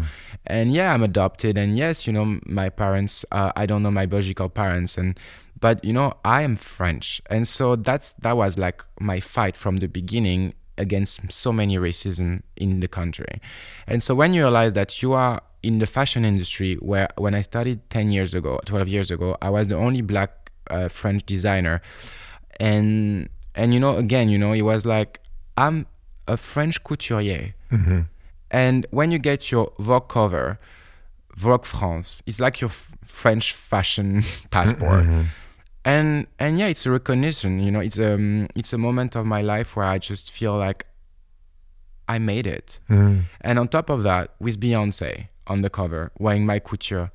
And 0.47 0.71
yeah, 0.73 0.93
I'm 0.93 1.03
adopted, 1.03 1.57
and 1.57 1.77
yes, 1.77 2.07
you 2.07 2.13
know, 2.13 2.39
my 2.45 2.69
parents. 2.69 3.25
Uh, 3.29 3.51
I 3.57 3.65
don't 3.65 3.83
know 3.83 3.91
my 3.91 4.05
biological 4.05 4.47
parents, 4.47 4.97
and 4.97 5.19
but 5.59 5.83
you 5.83 5.91
know, 5.91 6.13
I 6.23 6.43
am 6.43 6.55
French, 6.55 7.21
and 7.29 7.45
so 7.45 7.75
that's 7.75 8.13
that 8.21 8.37
was 8.37 8.57
like 8.57 8.83
my 9.01 9.19
fight 9.19 9.57
from 9.57 9.77
the 9.77 9.87
beginning 9.87 10.53
against 10.77 11.29
so 11.31 11.51
many 11.51 11.77
racism 11.77 12.41
in 12.55 12.79
the 12.79 12.87
country. 12.87 13.41
And 13.85 14.01
so 14.01 14.15
when 14.15 14.33
you 14.33 14.43
realize 14.43 14.73
that 14.73 15.01
you 15.01 15.13
are 15.13 15.41
in 15.61 15.79
the 15.79 15.85
fashion 15.85 16.25
industry, 16.25 16.75
where 16.75 17.09
when 17.17 17.35
I 17.35 17.41
started 17.41 17.89
ten 17.89 18.11
years 18.11 18.33
ago, 18.33 18.59
twelve 18.65 18.87
years 18.87 19.11
ago, 19.11 19.35
I 19.41 19.49
was 19.49 19.67
the 19.67 19.75
only 19.75 20.01
black 20.01 20.42
uh, 20.69 20.87
French 20.87 21.25
designer, 21.25 21.81
and 22.59 23.29
and 23.55 23.73
you 23.73 23.79
know, 23.79 23.97
again, 23.97 24.29
you 24.29 24.37
know, 24.37 24.53
it 24.53 24.61
was 24.63 24.85
like 24.85 25.19
I'm 25.57 25.85
a 26.27 26.37
French 26.37 26.83
couturier. 26.83 27.53
And 28.51 28.85
when 28.91 29.11
you 29.11 29.17
get 29.17 29.51
your 29.51 29.71
Vogue 29.79 30.09
cover, 30.09 30.59
Vogue 31.35 31.65
France, 31.65 32.21
it's 32.27 32.39
like 32.39 32.61
your 32.61 32.69
f- 32.69 32.95
French 33.03 33.51
fashion 33.51 34.21
passport. 34.51 35.05
And 35.85 36.27
and 36.39 36.59
yeah, 36.59 36.67
it's 36.67 36.85
a 36.85 36.91
recognition. 36.91 37.59
You 37.61 37.71
know, 37.71 37.79
it's 37.81 37.99
um 37.99 38.47
it's 38.55 38.71
a 38.73 38.77
moment 38.77 39.15
of 39.15 39.25
my 39.25 39.41
life 39.41 39.75
where 39.75 39.85
I 39.85 39.97
just 39.97 40.31
feel 40.31 40.55
like 40.55 40.85
I 42.07 42.19
made 42.19 42.47
it. 42.47 42.79
And 43.41 43.59
on 43.59 43.67
top 43.67 43.89
of 43.89 44.03
that, 44.03 44.31
with 44.39 44.59
Beyonce 44.59 45.27
on 45.47 45.61
the 45.61 45.69
cover, 45.69 46.11
wearing 46.19 46.45
my 46.45 46.59
couture. 46.59 47.11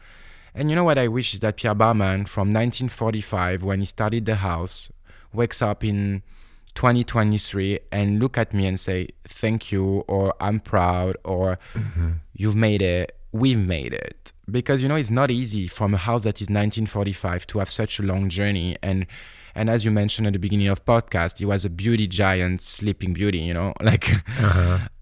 And 0.55 0.71
you 0.71 0.77
know 0.77 0.85
what 0.85 0.99
I 0.99 1.09
wish 1.09 1.35
is 1.35 1.41
that 1.41 1.57
Pierre 1.57 1.75
Balmain 1.75 2.27
from 2.27 2.49
1945, 2.49 3.63
when 3.63 3.81
he 3.81 3.87
started 3.87 4.27
the 4.27 4.37
house, 4.37 4.91
wakes 5.33 5.63
up 5.63 5.85
in 5.85 6.23
2023 6.75 7.81
and 7.91 8.19
look 8.21 8.39
at 8.39 8.55
me 8.55 8.67
and 8.67 8.79
say 8.79 9.09
thank 9.25 9.73
you 9.73 10.05
or 10.07 10.35
I'm 10.41 10.61
proud 10.61 11.17
or 11.25 11.59
you've 12.35 12.57
made 12.57 12.83
it, 12.83 13.17
we've 13.33 13.59
made 13.59 13.93
it. 13.93 14.33
Because 14.51 14.83
you 14.83 14.89
know 14.89 14.97
it's 14.97 15.11
not 15.11 15.31
easy 15.31 15.67
from 15.67 15.93
a 15.93 15.99
house 15.99 16.23
that 16.23 16.41
is 16.41 16.47
1945 16.47 17.47
to 17.49 17.59
have 17.59 17.71
such 17.71 17.99
a 17.99 18.03
long 18.03 18.29
journey. 18.29 18.77
And 18.83 19.07
and 19.55 19.69
as 19.69 19.85
you 19.85 19.91
mentioned 19.91 20.27
at 20.29 20.33
the 20.35 20.39
beginning 20.39 20.69
of 20.69 20.85
podcast, 20.85 21.39
he 21.39 21.45
was 21.45 21.65
a 21.65 21.71
beauty 21.71 22.07
giant, 22.07 22.63
sleeping 22.63 23.13
beauty, 23.13 23.39
you 23.39 23.55
know, 23.55 23.75
like 23.81 24.09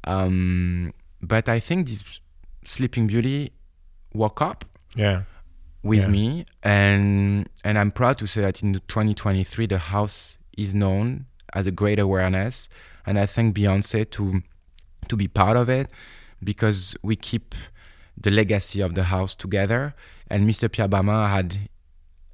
um 0.05 0.93
but 1.23 1.49
I 1.49 1.61
think 1.61 1.89
this 1.89 2.21
sleeping 2.65 3.07
beauty 3.07 3.53
woke 4.13 4.41
up. 4.41 4.65
Yeah. 4.95 5.23
With 5.87 6.03
Yeah. 6.05 6.09
me 6.09 6.45
and 6.63 7.49
and 7.65 7.79
I'm 7.79 7.91
proud 7.93 8.19
to 8.19 8.27
say 8.27 8.41
that 8.43 8.63
in 8.63 8.73
2023 8.75 9.67
the 9.67 9.79
house 9.79 10.39
is 10.57 10.75
known 10.75 11.27
as 11.55 11.67
a 11.67 11.71
great 11.71 11.99
awareness 11.99 12.69
and 13.07 13.19
I 13.19 13.27
thank 13.27 13.57
Beyonce 13.57 14.11
to 14.11 14.43
to 15.09 15.17
be 15.17 15.29
part 15.29 15.57
of 15.57 15.69
it 15.69 15.89
because 16.43 16.97
we 17.03 17.15
keep 17.17 17.55
the 18.25 18.31
legacy 18.31 18.81
of 18.81 18.95
the 18.95 19.05
house 19.05 19.37
together 19.37 19.95
and 20.29 20.49
Mr. 20.49 20.71
Pierre 20.71 20.89
Balmain 20.89 21.29
had 21.29 21.69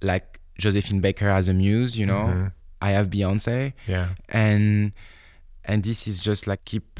like 0.00 0.40
Josephine 0.58 1.00
Baker 1.00 1.28
as 1.28 1.48
a 1.48 1.52
muse 1.52 1.98
you 1.98 2.06
know 2.06 2.24
mm-hmm. 2.28 2.46
I 2.80 2.90
have 2.90 3.10
Beyonce 3.10 3.72
Yeah. 3.86 4.08
and 4.28 4.92
and 5.64 5.84
this 5.84 6.08
is 6.08 6.20
just 6.22 6.46
like 6.46 6.64
keep 6.64 6.98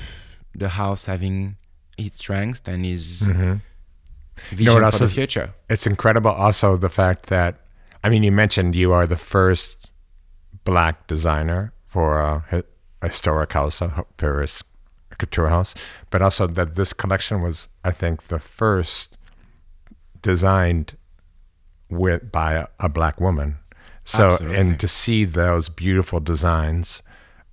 the 0.55 0.69
house 0.71 1.07
having 1.07 1.57
its 1.99 2.19
strength 2.19 2.69
and 2.69 2.85
its 2.85 3.23
mm-hmm. 3.23 3.55
Vision 4.51 4.75
what 4.75 4.85
else 4.85 4.95
for 4.95 4.99
the 5.01 5.05
is- 5.07 5.14
future 5.14 5.55
It's 5.68 5.87
incredible 5.87 6.31
also 6.31 6.77
the 6.77 6.88
fact 6.88 7.27
that, 7.27 7.61
I 8.05 8.09
mean, 8.09 8.23
you 8.23 8.33
mentioned 8.33 8.75
you 8.75 8.92
are 8.92 9.07
the 9.07 9.16
first 9.16 9.90
black 10.64 11.07
designer 11.07 11.73
for 11.87 12.21
a, 12.21 12.64
a 13.03 13.09
historic 13.09 13.53
house, 13.53 13.81
a 13.81 14.05
Paris 14.16 14.62
couture 15.18 15.49
house, 15.49 15.75
but 16.11 16.23
also 16.23 16.47
that 16.47 16.75
this 16.77 16.92
collection 16.92 17.42
was, 17.42 17.68
I 17.85 17.90
think, 17.92 18.25
the 18.25 18.38
first 18.38 19.18
designed 20.21 20.97
with 21.90 22.33
by 22.33 22.55
a, 22.55 22.66
a 22.81 22.88
black 22.88 23.21
woman. 23.21 23.59
So, 24.05 24.29
Absolutely. 24.29 24.59
and 24.59 24.81
to 24.81 24.88
see 24.88 25.25
those 25.25 25.68
beautiful 25.68 26.18
designs 26.21 27.03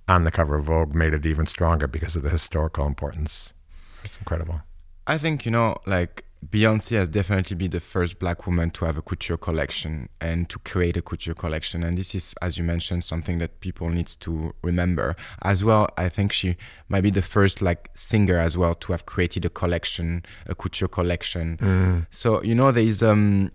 on 0.08 0.24
the 0.24 0.30
cover 0.30 0.56
of 0.56 0.64
Vogue 0.64 0.94
made 0.94 1.14
it 1.14 1.24
even 1.24 1.46
stronger 1.46 1.86
because 1.86 2.16
of 2.16 2.22
the 2.22 2.30
historical 2.30 2.86
importance. 2.86 3.54
It's 4.02 4.16
incredible. 4.16 4.62
I 5.06 5.18
think 5.18 5.44
you 5.44 5.52
know, 5.52 5.76
like 5.86 6.24
Beyonce 6.48 6.96
has 6.96 7.08
definitely 7.08 7.54
been 7.54 7.70
the 7.70 7.80
first 7.80 8.18
black 8.18 8.46
woman 8.46 8.70
to 8.70 8.86
have 8.86 8.96
a 8.96 9.02
couture 9.02 9.36
collection 9.36 10.08
and 10.22 10.48
to 10.48 10.58
create 10.60 10.96
a 10.96 11.02
couture 11.02 11.34
collection, 11.34 11.84
and 11.84 11.98
this 11.98 12.14
is, 12.14 12.34
as 12.40 12.56
you 12.56 12.64
mentioned, 12.64 13.04
something 13.04 13.38
that 13.38 13.60
people 13.60 13.90
need 13.90 14.06
to 14.20 14.54
remember 14.62 15.16
as 15.42 15.62
well. 15.62 15.88
I 15.98 16.08
think 16.08 16.32
she 16.32 16.56
might 16.88 17.02
be 17.02 17.10
the 17.10 17.20
first 17.22 17.60
like 17.60 17.90
singer 17.94 18.38
as 18.38 18.56
well 18.56 18.74
to 18.76 18.92
have 18.92 19.04
created 19.04 19.44
a 19.44 19.50
collection, 19.50 20.24
a 20.46 20.54
couture 20.54 20.88
collection. 20.88 22.06
So 22.10 22.42
you 22.42 22.54
know, 22.54 22.72
there 22.72 22.84
is 22.84 23.02
um, 23.02 23.52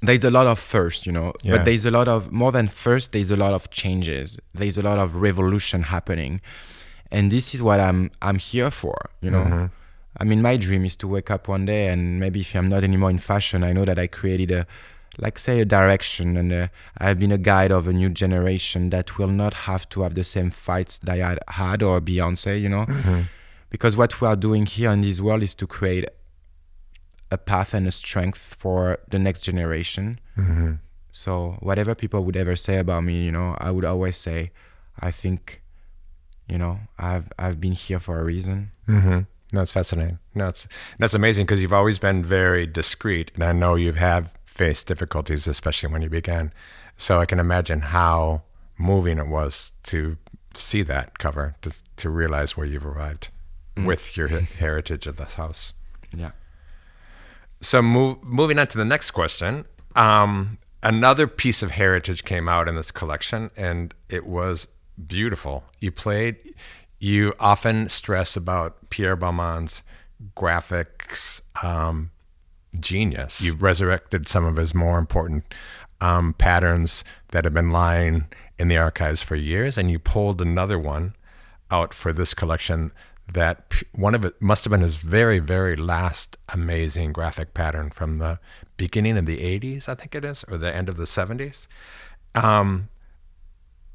there 0.00 0.14
is 0.14 0.24
a 0.24 0.30
lot 0.30 0.46
of 0.46 0.58
first, 0.58 1.04
you 1.06 1.12
know, 1.12 1.34
Yeah. 1.42 1.58
but 1.58 1.64
there 1.66 1.74
is 1.74 1.84
a 1.84 1.90
lot 1.90 2.08
of 2.08 2.32
more 2.32 2.50
than 2.50 2.66
first. 2.66 3.12
There 3.12 3.20
is 3.20 3.30
a 3.30 3.36
lot 3.36 3.52
of 3.52 3.68
changes. 3.70 4.38
There 4.54 4.66
is 4.66 4.78
a 4.78 4.82
lot 4.82 4.98
of 4.98 5.16
revolution 5.16 5.82
happening, 5.82 6.40
and 7.12 7.30
this 7.30 7.54
is 7.54 7.60
what 7.62 7.78
I'm 7.78 8.10
I'm 8.22 8.38
here 8.38 8.70
for, 8.70 9.10
you 9.20 9.30
know. 9.30 9.68
I 10.16 10.24
mean, 10.24 10.42
my 10.42 10.56
dream 10.56 10.84
is 10.84 10.96
to 10.96 11.08
wake 11.08 11.30
up 11.30 11.48
one 11.48 11.66
day 11.66 11.88
and 11.88 12.18
maybe 12.18 12.40
if 12.40 12.54
I'm 12.54 12.66
not 12.66 12.84
anymore 12.84 13.10
in 13.10 13.18
fashion, 13.18 13.62
I 13.62 13.72
know 13.72 13.84
that 13.84 13.98
I 13.98 14.06
created 14.06 14.50
a, 14.50 14.66
like, 15.18 15.38
say, 15.38 15.60
a 15.60 15.64
direction 15.64 16.36
and 16.36 16.52
uh, 16.52 16.68
I've 16.98 17.18
been 17.18 17.32
a 17.32 17.38
guide 17.38 17.70
of 17.70 17.86
a 17.86 17.92
new 17.92 18.08
generation 18.08 18.90
that 18.90 19.18
will 19.18 19.28
not 19.28 19.54
have 19.54 19.88
to 19.90 20.02
have 20.02 20.14
the 20.14 20.24
same 20.24 20.50
fights 20.50 20.98
that 20.98 21.20
I 21.20 21.38
had, 21.48 21.82
or 21.82 22.00
Beyonce, 22.00 22.60
you 22.60 22.68
know? 22.68 22.86
Because 23.70 23.96
what 23.96 24.20
we 24.20 24.26
are 24.26 24.36
doing 24.36 24.66
here 24.66 24.90
in 24.90 25.02
this 25.02 25.20
world 25.20 25.42
is 25.44 25.54
to 25.56 25.66
create 25.66 26.06
a 27.30 27.38
path 27.38 27.72
and 27.72 27.86
a 27.86 27.92
strength 27.92 28.38
for 28.38 28.98
the 29.10 29.18
next 29.18 29.42
generation. 29.42 30.18
So, 31.12 31.56
whatever 31.60 31.94
people 31.94 32.24
would 32.24 32.36
ever 32.36 32.56
say 32.56 32.78
about 32.78 33.04
me, 33.04 33.24
you 33.24 33.30
know, 33.32 33.56
I 33.58 33.70
would 33.70 33.84
always 33.84 34.16
say, 34.16 34.50
I 34.98 35.10
think, 35.12 35.62
you 36.48 36.58
know, 36.58 36.80
I've, 36.98 37.32
I've 37.38 37.60
been 37.60 37.72
here 37.72 38.00
for 38.00 38.18
a 38.20 38.24
reason. 38.24 38.72
Mm-hmm. 38.88 39.20
No, 39.52 39.62
it's 39.62 39.72
fascinating. 39.72 40.18
No, 40.34 40.48
it's 40.48 40.68
that's 40.98 41.14
amazing 41.14 41.46
because 41.46 41.60
you've 41.60 41.72
always 41.72 41.98
been 41.98 42.24
very 42.24 42.66
discreet, 42.66 43.32
and 43.34 43.42
I 43.42 43.52
know 43.52 43.74
you 43.74 43.92
have 43.92 44.30
faced 44.44 44.86
difficulties, 44.86 45.46
especially 45.48 45.90
when 45.92 46.02
you 46.02 46.10
began. 46.10 46.52
So 46.96 47.18
I 47.18 47.26
can 47.26 47.38
imagine 47.38 47.80
how 47.80 48.42
moving 48.78 49.18
it 49.18 49.26
was 49.26 49.72
to 49.84 50.16
see 50.54 50.82
that 50.82 51.18
cover, 51.18 51.56
to 51.62 51.74
to 51.96 52.10
realize 52.10 52.56
where 52.56 52.66
you've 52.66 52.86
arrived 52.86 53.28
with 53.76 54.16
your 54.16 54.28
heritage 54.28 55.06
of 55.06 55.16
this 55.16 55.34
house. 55.34 55.72
Yeah. 56.14 56.32
So 57.60 57.82
move, 57.82 58.22
moving 58.22 58.58
on 58.58 58.66
to 58.68 58.78
the 58.78 58.84
next 58.84 59.10
question. 59.10 59.64
Um, 59.96 60.58
another 60.82 61.26
piece 61.26 61.62
of 61.62 61.72
heritage 61.72 62.24
came 62.24 62.48
out 62.48 62.68
in 62.68 62.74
this 62.74 62.90
collection, 62.90 63.50
and 63.56 63.94
it 64.08 64.26
was 64.26 64.66
beautiful. 65.06 65.64
You 65.78 65.92
played. 65.92 66.36
You 67.00 67.34
often 67.40 67.88
stress 67.88 68.36
about 68.36 68.90
Pierre 68.90 69.16
Balmain's 69.16 69.82
graphics 70.36 71.40
um, 71.64 72.10
genius. 72.78 73.40
You've 73.40 73.62
resurrected 73.62 74.28
some 74.28 74.44
of 74.44 74.56
his 74.56 74.74
more 74.74 74.98
important 74.98 75.44
um, 76.02 76.34
patterns 76.34 77.02
that 77.28 77.44
have 77.44 77.54
been 77.54 77.70
lying 77.70 78.26
in 78.58 78.68
the 78.68 78.76
archives 78.76 79.22
for 79.22 79.34
years, 79.34 79.78
and 79.78 79.90
you 79.90 79.98
pulled 79.98 80.42
another 80.42 80.78
one 80.78 81.14
out 81.70 81.94
for 81.94 82.12
this 82.12 82.34
collection 82.34 82.92
that 83.32 83.82
one 83.92 84.14
of 84.14 84.24
it 84.24 84.40
must 84.42 84.64
have 84.64 84.70
been 84.70 84.80
his 84.80 84.96
very, 84.96 85.38
very 85.38 85.76
last 85.76 86.36
amazing 86.52 87.12
graphic 87.12 87.54
pattern 87.54 87.90
from 87.90 88.18
the 88.18 88.38
beginning 88.76 89.16
of 89.16 89.24
the 89.24 89.38
80s, 89.38 89.88
I 89.88 89.94
think 89.94 90.14
it 90.14 90.24
is, 90.24 90.44
or 90.48 90.58
the 90.58 90.74
end 90.74 90.88
of 90.88 90.96
the 90.96 91.04
70s. 91.04 91.66
Um, 92.34 92.88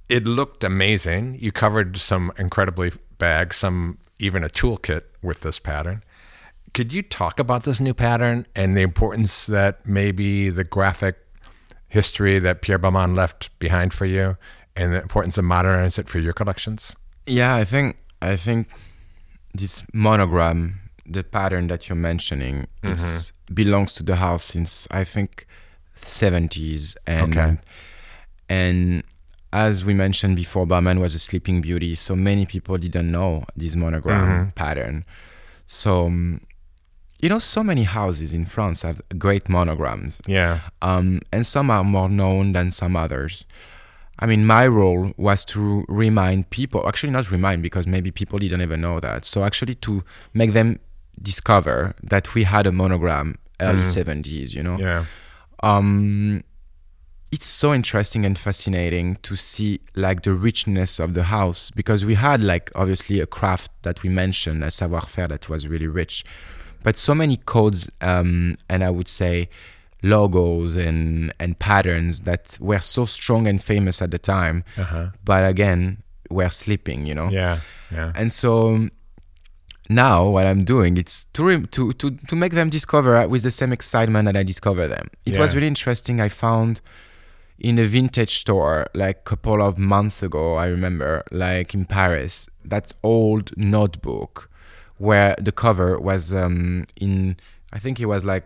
it 0.09 0.25
looked 0.25 0.63
amazing. 0.63 1.37
You 1.39 1.51
covered 1.51 1.97
some 1.97 2.31
incredibly 2.37 2.91
bags, 3.17 3.57
some 3.57 3.97
even 4.19 4.43
a 4.43 4.49
toolkit 4.49 5.03
with 5.21 5.41
this 5.41 5.59
pattern. 5.59 6.03
Could 6.73 6.91
you 6.93 7.01
talk 7.01 7.39
about 7.39 7.63
this 7.63 7.79
new 7.79 7.93
pattern 7.93 8.45
and 8.55 8.75
the 8.75 8.81
importance 8.81 9.45
that 9.45 9.85
maybe 9.85 10.49
the 10.49 10.63
graphic 10.63 11.17
history 11.87 12.39
that 12.39 12.61
Pierre 12.61 12.79
Balmain 12.79 13.15
left 13.15 13.57
behind 13.59 13.93
for 13.93 14.05
you 14.05 14.37
and 14.75 14.93
the 14.93 15.01
importance 15.01 15.37
of 15.37 15.45
modernizing 15.45 16.03
it 16.03 16.09
for 16.09 16.19
your 16.19 16.33
collections? 16.33 16.95
Yeah, 17.25 17.55
I 17.55 17.63
think 17.63 17.97
I 18.21 18.35
think 18.35 18.69
this 19.53 19.83
monogram, 19.93 20.81
the 21.05 21.23
pattern 21.23 21.67
that 21.67 21.87
you're 21.87 21.95
mentioning, 21.95 22.67
mm-hmm. 22.83 22.89
it's 22.89 23.31
belongs 23.53 23.93
to 23.93 24.03
the 24.03 24.17
house 24.17 24.43
since 24.43 24.87
I 24.91 25.03
think 25.03 25.47
70s 25.95 26.95
and 27.07 27.37
Okay. 27.37 27.57
and 28.49 29.03
as 29.63 29.85
we 29.87 29.93
mentioned 29.93 30.35
before, 30.35 30.65
Balmain 30.67 30.99
was 30.99 31.15
a 31.15 31.19
sleeping 31.19 31.61
beauty, 31.61 31.95
so 31.95 32.13
many 32.15 32.45
people 32.45 32.77
didn't 32.77 33.09
know 33.17 33.43
this 33.55 33.75
monogram 33.75 34.51
pattern. 34.55 35.05
So 35.67 36.07
um, 36.07 36.41
you 37.23 37.29
know, 37.29 37.39
so 37.39 37.63
many 37.63 37.83
houses 37.83 38.33
in 38.33 38.45
France 38.45 38.81
have 38.83 39.01
great 39.17 39.47
monograms 39.49 40.21
Yeah. 40.27 40.59
um, 40.81 41.21
and 41.31 41.43
some 41.47 41.71
are 41.71 41.83
more 41.83 42.09
known 42.09 42.51
than 42.51 42.71
some 42.71 42.95
others. 42.95 43.45
I 44.19 44.25
mean, 44.27 44.45
my 44.45 44.67
role 44.67 45.11
was 45.17 45.43
to 45.45 45.85
remind 45.89 46.49
people, 46.49 46.87
actually, 46.87 47.11
not 47.13 47.31
remind 47.31 47.63
because 47.63 47.85
maybe 47.87 48.11
people 48.11 48.37
didn't 48.39 48.61
even 48.61 48.79
know 48.81 48.99
that. 48.99 49.25
So, 49.25 49.43
actually, 49.43 49.75
to 49.87 50.03
make 50.33 50.51
them 50.53 50.79
discover 51.21 51.95
that 52.03 52.33
we 52.35 52.43
had 52.43 52.67
a 52.67 52.71
monogram 52.71 53.37
early 53.59 53.81
70s, 53.81 54.53
you 54.53 54.63
know? 54.63 54.77
Yeah. 54.77 55.05
um, 55.63 56.43
it's 57.35 57.47
so 57.47 57.73
interesting 57.73 58.25
and 58.25 58.35
fascinating 58.47 59.07
to 59.27 59.35
see 59.35 59.71
like 59.95 60.19
the 60.27 60.33
richness 60.47 60.99
of 61.05 61.09
the 61.17 61.23
house 61.37 61.61
because 61.79 62.01
we 62.09 62.15
had 62.15 62.39
like 62.53 62.65
obviously 62.81 63.17
a 63.19 63.25
craft 63.37 63.69
that 63.85 63.97
we 64.03 64.09
mentioned 64.09 64.63
a 64.63 64.71
savoir-faire 64.71 65.27
that 65.33 65.49
was 65.49 65.61
really 65.73 65.87
rich 66.01 66.23
but 66.85 66.97
so 66.97 67.13
many 67.13 67.37
codes 67.55 67.81
um, 68.11 68.55
and 68.71 68.79
i 68.83 68.89
would 68.97 69.09
say 69.21 69.35
logos 70.03 70.75
and 70.87 71.33
and 71.39 71.51
patterns 71.59 72.21
that 72.21 72.43
were 72.69 72.79
so 72.95 73.05
strong 73.05 73.47
and 73.47 73.59
famous 73.71 74.01
at 74.01 74.11
the 74.11 74.19
time 74.19 74.63
but 75.29 75.41
again 75.53 75.81
were 76.29 76.49
sleeping 76.63 77.05
you 77.09 77.15
know 77.19 77.29
Yeah. 77.29 77.59
Yeah. 77.91 78.11
and 78.15 78.31
so 78.31 78.89
now 79.89 80.27
what 80.35 80.45
I'm 80.51 80.63
doing 80.63 80.97
it's 80.97 81.25
to 81.33 81.43
to 81.75 81.93
to 82.01 82.07
to 82.29 82.35
make 82.35 82.53
them 82.59 82.69
discover 82.69 83.27
with 83.27 83.43
the 83.43 83.51
same 83.51 83.71
excitement 83.71 84.25
that 84.25 84.35
I 84.35 84.43
discover 84.43 84.87
them. 84.87 85.05
It 85.25 85.37
was 85.37 85.53
really 85.55 85.67
interesting. 85.67 86.19
I 86.19 86.29
found 86.29 86.81
in 87.59 87.79
a 87.79 87.85
vintage 87.85 88.35
store 88.35 88.87
like 88.93 89.17
a 89.19 89.23
couple 89.23 89.61
of 89.61 89.77
months 89.77 90.21
ago. 90.23 90.55
I 90.55 90.67
remember 90.67 91.23
like 91.31 91.73
in 91.73 91.85
Paris 91.85 92.49
that 92.63 92.91
old 93.03 93.55
notebook 93.57 94.49
where 94.97 95.35
the 95.39 95.51
cover 95.51 95.99
was 95.99 96.33
um 96.33 96.85
in 96.95 97.37
I 97.73 97.79
think 97.79 97.99
it 97.99 98.05
was 98.05 98.23
like 98.25 98.45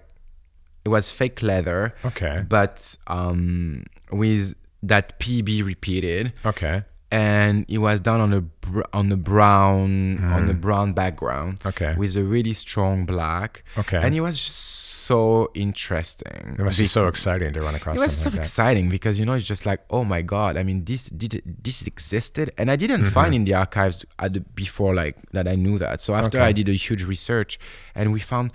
it 0.86 0.90
was 0.90 1.12
fake 1.12 1.42
leather 1.42 1.94
Okay. 2.06 2.44
but 2.48 2.96
um 3.08 3.86
with 4.12 4.54
that 4.84 5.20
PB 5.20 5.64
repeated 5.66 6.34
Okay. 6.46 6.84
and 7.12 7.66
it 7.68 7.80
was 7.80 8.00
done 8.02 8.22
on 8.22 8.34
a 8.34 8.42
br- 8.42 8.82
on 8.94 9.12
a 9.12 9.18
brown 9.18 10.24
on 10.24 10.50
a 10.50 10.54
brown 10.54 10.94
background 10.94 11.60
Mm. 11.60 11.66
Okay. 11.70 11.96
with 11.98 12.16
a 12.16 12.24
really 12.24 12.54
strong 12.54 13.06
black 13.06 13.64
Okay. 13.78 13.98
and 14.04 14.16
it 14.16 14.22
was 14.22 14.38
just 14.38 14.69
so 15.10 15.20
interesting 15.66 16.42
It 16.60 16.64
must 16.68 16.80
be 16.86 16.90
so 16.98 17.04
exciting 17.14 17.50
to 17.56 17.60
run 17.68 17.76
across 17.80 17.96
it 17.98 18.02
was 18.08 18.16
so 18.26 18.30
like 18.30 18.40
exciting 18.40 18.86
because 18.98 19.16
you 19.20 19.26
know 19.28 19.36
it's 19.40 19.50
just 19.54 19.66
like 19.72 19.82
oh 19.98 20.04
my 20.14 20.22
god 20.36 20.52
i 20.62 20.64
mean 20.68 20.80
this 20.90 21.04
did 21.22 21.34
this 21.66 21.78
existed 21.94 22.48
and 22.60 22.66
i 22.74 22.76
didn't 22.84 23.02
Mm-hmm. 23.04 23.20
find 23.20 23.32
in 23.40 23.44
the 23.50 23.56
archives 23.64 23.98
at 24.24 24.30
the, 24.36 24.42
before 24.64 24.94
like 25.02 25.16
that 25.36 25.46
i 25.54 25.56
knew 25.64 25.78
that 25.84 25.96
so 26.06 26.10
after 26.22 26.38
Okay. 26.38 26.48
i 26.50 26.52
did 26.60 26.68
a 26.76 26.78
huge 26.88 27.04
research 27.16 27.52
and 27.98 28.06
we 28.16 28.20
found 28.34 28.48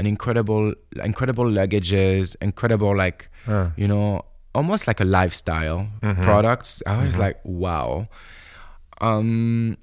an 0.00 0.04
incredible 0.14 0.64
incredible 1.10 1.46
luggages 1.58 2.24
incredible 2.48 2.92
like 3.04 3.20
Huh. 3.46 3.66
you 3.82 3.88
know 3.92 4.08
almost 4.58 4.82
like 4.90 5.00
a 5.06 5.08
lifestyle 5.18 5.80
Mm-hmm. 6.02 6.22
products 6.28 6.70
i 6.92 6.94
was 7.04 7.14
like 7.24 7.36
wow 7.64 7.88
um 9.00 9.76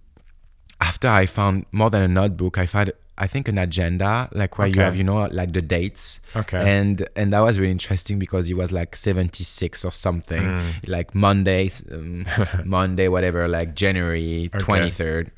after 0.80 1.08
i 1.22 1.26
found 1.38 1.56
more 1.80 1.90
than 1.94 2.02
a 2.02 2.08
notebook 2.22 2.58
i 2.58 2.66
found 2.66 2.92
i 3.24 3.28
think 3.28 3.48
an 3.48 3.58
agenda 3.58 4.12
like 4.42 4.58
where 4.58 4.68
you 4.68 4.82
have 4.82 4.96
you 5.00 5.04
know 5.10 5.20
like 5.40 5.52
the 5.54 5.62
dates 5.62 6.20
Okay. 6.36 6.62
and 6.78 6.96
and 7.16 7.32
that 7.34 7.42
was 7.48 7.60
really 7.60 7.72
interesting 7.80 8.18
because 8.20 8.50
it 8.50 8.56
was 8.56 8.72
like 8.72 8.96
76 8.96 9.86
or 9.86 9.92
something 9.92 10.42
Mm. 10.44 10.88
like 10.88 11.14
monday 11.16 11.70
um, 11.92 12.26
monday 12.66 13.08
whatever 13.08 13.48
like 13.48 13.76
january 13.76 14.50
23rd 14.54 15.30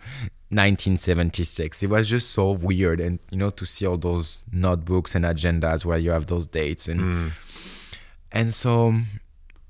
1976 0.49 1.83
it 1.83 1.89
was 1.89 2.09
just 2.09 2.31
so 2.31 2.51
weird 2.51 2.99
and 2.99 3.19
you 3.31 3.37
know 3.37 3.49
to 3.49 3.65
see 3.65 3.85
all 3.85 3.97
those 3.97 4.43
notebooks 4.51 5.15
and 5.15 5.25
agendas 5.25 5.83
where 5.85 5.97
you 5.97 6.11
have 6.11 6.27
those 6.27 6.45
dates 6.47 6.87
and 6.87 6.99
Mm. 7.01 7.31
and 8.31 8.53
so 8.53 8.93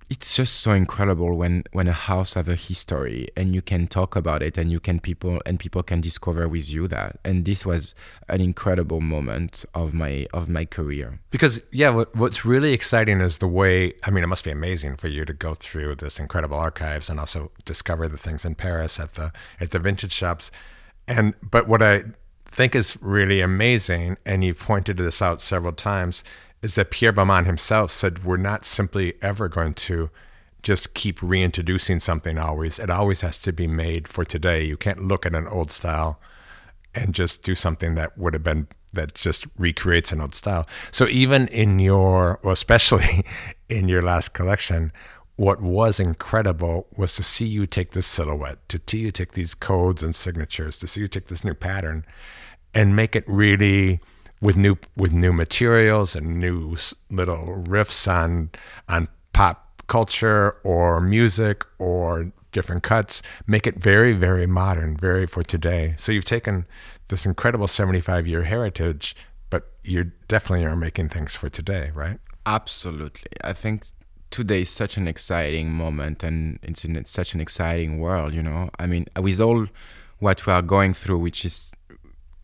it's 0.10 0.36
just 0.36 0.62
so 0.62 0.72
incredible 0.72 1.36
when 1.36 1.64
when 1.72 1.88
a 1.88 1.94
house 1.94 2.34
have 2.34 2.48
a 2.48 2.56
history 2.56 3.28
and 3.36 3.54
you 3.56 3.62
can 3.62 3.88
talk 3.88 4.16
about 4.16 4.42
it 4.42 4.58
and 4.58 4.72
you 4.72 4.80
can 4.80 5.00
people 5.00 5.42
and 5.46 5.60
people 5.60 5.84
can 5.84 6.02
discover 6.02 6.48
with 6.48 6.72
you 6.72 6.88
that 6.88 7.20
and 7.24 7.46
this 7.46 7.66
was 7.66 7.96
an 8.30 8.42
incredible 8.42 9.02
moment 9.02 9.66
of 9.74 9.94
my 9.94 10.28
of 10.34 10.50
my 10.50 10.66
career 10.66 11.20
Because 11.32 11.62
yeah, 11.72 11.90
what, 11.90 12.16
what's 12.16 12.46
really 12.46 12.74
exciting 12.74 13.22
is 13.22 13.40
the 13.40 13.48
way. 13.48 13.94
I 14.04 14.12
mean, 14.12 14.24
it 14.24 14.28
must 14.28 14.44
be 14.44 14.52
amazing 14.52 14.98
for 14.98 15.08
you 15.08 15.26
to 15.26 15.34
go 15.34 15.54
through 15.54 15.96
this 15.96 16.20
incredible 16.20 16.58
archives 16.58 17.10
and 17.10 17.20
also 17.20 17.52
discover 17.66 18.08
the 18.08 18.18
things 18.18 18.46
in 18.46 18.56
Paris 18.56 19.00
at 19.00 19.14
the 19.14 19.32
at 19.60 19.72
the 19.72 19.80
vintage 19.80 20.12
shops. 20.12 20.52
And 21.08 21.34
but 21.50 21.68
what 21.68 21.82
I 21.82 22.04
think 22.46 22.76
is 22.76 22.98
really 23.02 23.42
amazing, 23.42 24.18
and 24.26 24.44
you 24.44 24.54
pointed 24.54 24.98
this 24.98 25.22
out 25.22 25.42
several 25.42 25.74
times, 25.74 26.24
is 26.64 26.76
that 26.76 26.92
Pierre 26.92 27.14
Balmain 27.14 27.46
himself 27.46 27.92
said 27.92 28.24
we're 28.24 28.38
not 28.38 28.64
simply 28.66 29.16
ever 29.22 29.50
going 29.50 29.74
to 29.74 30.10
just 30.64 30.94
keep 30.94 31.22
reintroducing 31.22 32.00
something 32.00 32.40
always. 32.40 32.80
It 32.80 32.90
always 32.90 33.20
has 33.20 33.38
to 33.40 33.52
be 33.52 33.68
made 33.68 34.08
for 34.08 34.24
today. 34.24 34.64
You 34.64 34.78
can't 34.78 35.04
look 35.04 35.26
at 35.26 35.36
an 35.36 35.46
old 35.48 35.72
style 35.72 36.22
and 36.96 37.14
just 37.14 37.44
do 37.44 37.54
something 37.54 37.96
that 37.96 38.18
would 38.18 38.34
have 38.34 38.44
been 38.44 38.68
that 38.94 39.14
just 39.14 39.46
recreates 39.58 40.12
an 40.12 40.22
old 40.22 40.36
style. 40.36 40.68
So 40.92 41.08
even 41.08 41.48
in 41.50 41.80
your, 41.80 42.40
well, 42.44 42.54
especially 42.54 43.26
in 43.70 43.90
your 43.90 44.04
last 44.04 44.30
collection, 44.30 44.94
what 45.36 45.62
was 45.62 46.00
incredible 46.00 46.88
was 46.96 47.16
to 47.16 47.24
see 47.24 47.48
you 47.48 47.66
take 47.66 47.92
this 47.92 48.06
silhouette, 48.08 48.70
to 48.70 48.80
see 48.88 49.00
you 49.00 49.12
take 49.12 49.34
these 49.34 49.56
codes 49.56 50.04
and 50.04 50.14
signatures, 50.14 50.78
to 50.78 50.88
see 50.88 51.02
you 51.02 51.08
take 51.08 51.28
this 51.28 51.44
new 51.44 51.56
pattern, 51.56 52.06
and 52.74 52.96
make 52.96 53.16
it 53.16 53.24
really 53.28 54.00
with 54.44 54.58
new 54.58 54.78
with 54.98 55.14
new 55.14 55.32
materials 55.32 56.16
and 56.16 56.38
new 56.38 56.76
little 57.10 57.64
riffs 57.66 58.12
on 58.12 58.50
on 58.90 59.08
pop 59.32 59.82
culture 59.88 60.60
or 60.64 61.00
music 61.00 61.64
or 61.80 62.32
different 62.52 62.84
cuts 62.84 63.22
make 63.48 63.66
it 63.66 63.76
very 63.78 64.12
very 64.12 64.46
modern 64.46 64.98
very 64.98 65.26
for 65.26 65.44
today. 65.44 65.96
So 65.98 66.12
you've 66.12 66.26
taken 66.26 66.66
this 67.08 67.26
incredible 67.26 67.68
75 67.68 68.28
year 68.28 68.44
heritage 68.44 69.16
but 69.50 69.72
you 69.84 70.12
definitely 70.28 70.66
are 70.66 70.76
making 70.76 71.10
things 71.10 71.36
for 71.36 71.50
today 71.50 71.92
right? 71.96 72.20
Absolutely. 72.46 73.32
I 73.44 73.54
think 73.54 73.86
today 74.30 74.62
is 74.62 74.70
such 74.70 74.98
an 74.98 75.08
exciting 75.08 75.72
moment 75.72 76.22
and 76.22 76.60
it's 76.62 76.84
in 76.84 77.04
such 77.06 77.34
an 77.34 77.40
exciting 77.40 78.00
world 78.00 78.34
you 78.34 78.44
know? 78.44 78.70
I 78.78 78.88
mean 78.88 79.08
with 79.18 79.40
all 79.40 79.68
what 80.20 80.46
we 80.46 80.52
are 80.52 80.62
going 80.62 80.94
through 80.94 81.20
which 81.20 81.46
is 81.46 81.73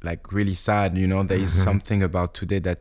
like 0.04 0.32
really 0.32 0.54
sad 0.56 0.98
you 0.98 1.08
know? 1.08 1.24
There 1.24 1.38
is 1.38 1.52
something 1.64 2.02
about 2.04 2.34
today 2.34 2.60
that 2.60 2.80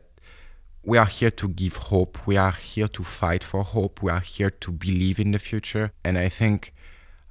we 0.83 0.97
are 0.97 1.05
here 1.05 1.29
to 1.31 1.47
give 1.49 1.75
hope. 1.75 2.25
We 2.25 2.37
are 2.37 2.51
here 2.53 2.87
to 2.87 3.03
fight 3.03 3.43
for 3.43 3.63
hope. 3.63 4.01
We 4.01 4.09
are 4.11 4.21
here 4.21 4.49
to 4.49 4.71
believe 4.71 5.19
in 5.19 5.31
the 5.31 5.39
future. 5.39 5.91
And 6.03 6.17
i 6.17 6.29
think 6.29 6.73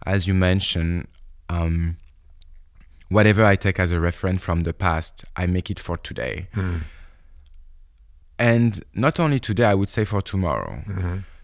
as 0.07 0.29
you 0.29 0.35
mentioned 0.35 1.09
um, 1.49 1.97
whatever 3.09 3.45
i 3.45 3.57
take 3.57 3.81
as 3.81 3.91
a 3.91 3.99
reference 3.99 4.43
from 4.43 4.61
the 4.61 4.73
past 4.75 5.25
i 5.37 5.47
make 5.47 5.71
it 5.71 5.81
for 5.81 5.97
today. 5.97 6.49
And 8.39 8.85
not 8.95 9.19
only 9.19 9.39
today 9.41 9.65
i 9.65 9.75
would 9.75 9.89
say 9.89 10.05
for 10.05 10.23
tomorrow. 10.23 10.83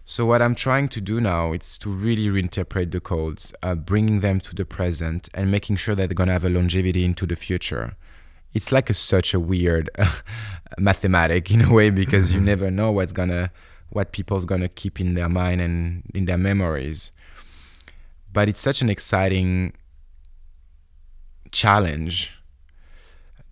So 0.05 0.25
what 0.25 0.41
i'm 0.41 0.55
trying 0.55 0.87
to 0.89 1.01
do 1.01 1.19
now 1.19 1.53
is 1.53 1.77
to 1.79 1.89
really 1.91 2.27
reinterpret 2.27 2.91
the 2.91 2.99
codes 2.99 3.51
uh, 3.63 3.73
bringing 3.75 4.19
them 4.21 4.39
to 4.41 4.53
the 4.55 4.63
present 4.65 5.27
and 5.33 5.49
making 5.51 5.77
sure 5.77 5.95
that 5.95 6.07
they're 6.07 6.15
going 6.15 6.27
to 6.27 6.33
have 6.33 6.45
a 6.45 6.49
longevity 6.49 7.03
into 7.03 7.25
the 7.25 7.35
future 7.35 7.95
it's 8.55 8.71
like 8.71 8.89
a, 8.89 8.93
such 8.95 9.33
a 9.35 9.39
weird 9.39 9.89
mathematic 10.79 11.51
in 11.51 11.61
a 11.61 11.71
way 11.71 11.89
because 11.91 12.33
you 12.33 12.41
never 12.51 12.71
know 12.71 12.91
what's 12.91 13.13
gonna 13.13 13.51
what 13.89 14.11
people's 14.11 14.45
gonna 14.45 14.67
keep 14.69 14.99
in 14.99 15.13
their 15.13 15.29
mind 15.29 15.61
and 15.61 16.03
in 16.15 16.25
their 16.25 16.37
memories 16.39 17.11
but 18.33 18.49
it's 18.49 18.61
such 18.61 18.81
an 18.81 18.89
exciting 18.89 19.71
challenge 21.51 22.37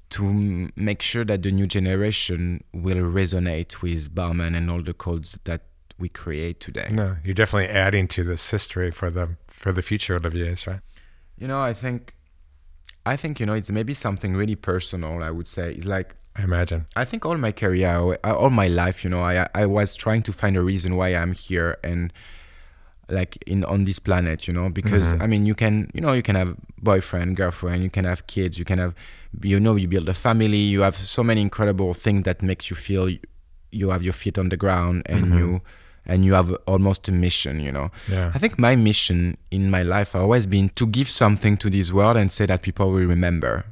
to 0.09 0.25
m- 0.27 0.71
make 0.75 1.01
sure 1.01 1.23
that 1.25 1.41
the 1.41 1.51
new 1.51 1.67
generation 1.67 2.63
will 2.73 2.97
resonate 2.97 3.81
with 3.81 4.13
Balmain 4.13 4.55
and 4.55 4.69
all 4.69 4.81
the 4.83 4.93
codes 4.93 5.39
that 5.45 5.61
we 5.99 6.09
create 6.09 6.59
today. 6.59 6.89
no 6.91 7.17
you're 7.23 7.33
definitely 7.35 7.69
adding 7.69 8.07
to 8.09 8.23
this 8.23 8.49
history 8.49 8.91
for 8.91 9.09
the 9.09 9.37
for 9.47 9.71
the 9.71 9.81
future 9.81 10.15
olivier's 10.15 10.65
right 10.67 10.81
You 11.37 11.47
know, 11.47 11.61
I 11.61 11.73
think, 11.73 12.15
I 13.05 13.15
think 13.15 13.39
you 13.39 13.45
know, 13.45 13.53
it's 13.53 13.69
maybe 13.69 13.93
something 13.93 14.35
really 14.35 14.55
personal. 14.55 15.21
I 15.23 15.31
would 15.31 15.47
say. 15.47 15.73
It's 15.73 15.85
like 15.85 16.15
i 16.35 16.43
imagine. 16.43 16.85
I 16.95 17.05
think 17.05 17.25
all 17.25 17.37
my 17.37 17.51
career, 17.51 18.17
all 18.23 18.49
my 18.49 18.67
life, 18.67 19.03
you 19.03 19.09
know, 19.09 19.21
I 19.21 19.47
I 19.53 19.65
was 19.65 19.95
trying 19.95 20.23
to 20.23 20.33
find 20.33 20.57
a 20.57 20.61
reason 20.61 20.95
why 20.95 21.09
I'm 21.09 21.33
here 21.33 21.77
and 21.83 22.11
like 23.09 23.37
in 23.45 23.63
on 23.65 23.83
this 23.83 23.99
planet, 23.99 24.47
you 24.47 24.53
know, 24.53 24.69
because 24.69 25.13
mm-hmm. 25.13 25.21
I 25.21 25.27
mean, 25.27 25.45
you 25.45 25.55
can, 25.55 25.91
you 25.93 26.01
know, 26.01 26.13
you 26.13 26.23
can 26.23 26.35
have 26.35 26.55
boyfriend, 26.81 27.35
girlfriend, 27.35 27.83
you 27.83 27.89
can 27.89 28.05
have 28.05 28.25
kids, 28.27 28.57
you 28.57 28.65
can 28.65 28.79
have, 28.79 28.95
you 29.41 29.59
know, 29.59 29.75
you 29.75 29.87
build 29.87 30.09
a 30.09 30.13
family, 30.13 30.57
you 30.57 30.81
have 30.81 30.95
so 30.95 31.23
many 31.23 31.41
incredible 31.41 31.93
things 31.93 32.23
that 32.23 32.41
makes 32.41 32.69
you 32.69 32.75
feel 32.75 33.09
you, 33.09 33.19
you 33.71 33.89
have 33.89 34.03
your 34.03 34.13
feet 34.13 34.37
on 34.37 34.49
the 34.49 34.57
ground 34.57 35.03
and 35.07 35.25
mm-hmm. 35.25 35.37
you 35.37 35.61
and 36.05 36.25
you 36.25 36.33
have 36.33 36.53
almost 36.67 37.07
a 37.07 37.11
mission, 37.11 37.59
you 37.59 37.71
know. 37.71 37.91
Yeah. 38.09 38.31
I 38.33 38.39
think 38.39 38.59
my 38.59 38.75
mission 38.75 39.37
in 39.51 39.69
my 39.69 39.83
life 39.83 40.13
has 40.13 40.21
always 40.21 40.45
been 40.45 40.69
to 40.69 40.85
give 40.85 41.09
something 41.09 41.57
to 41.57 41.69
this 41.69 41.91
world 41.91 42.17
and 42.17 42.31
say 42.31 42.45
that 42.45 42.61
people 42.61 42.89
will 42.89 43.05
remember 43.05 43.65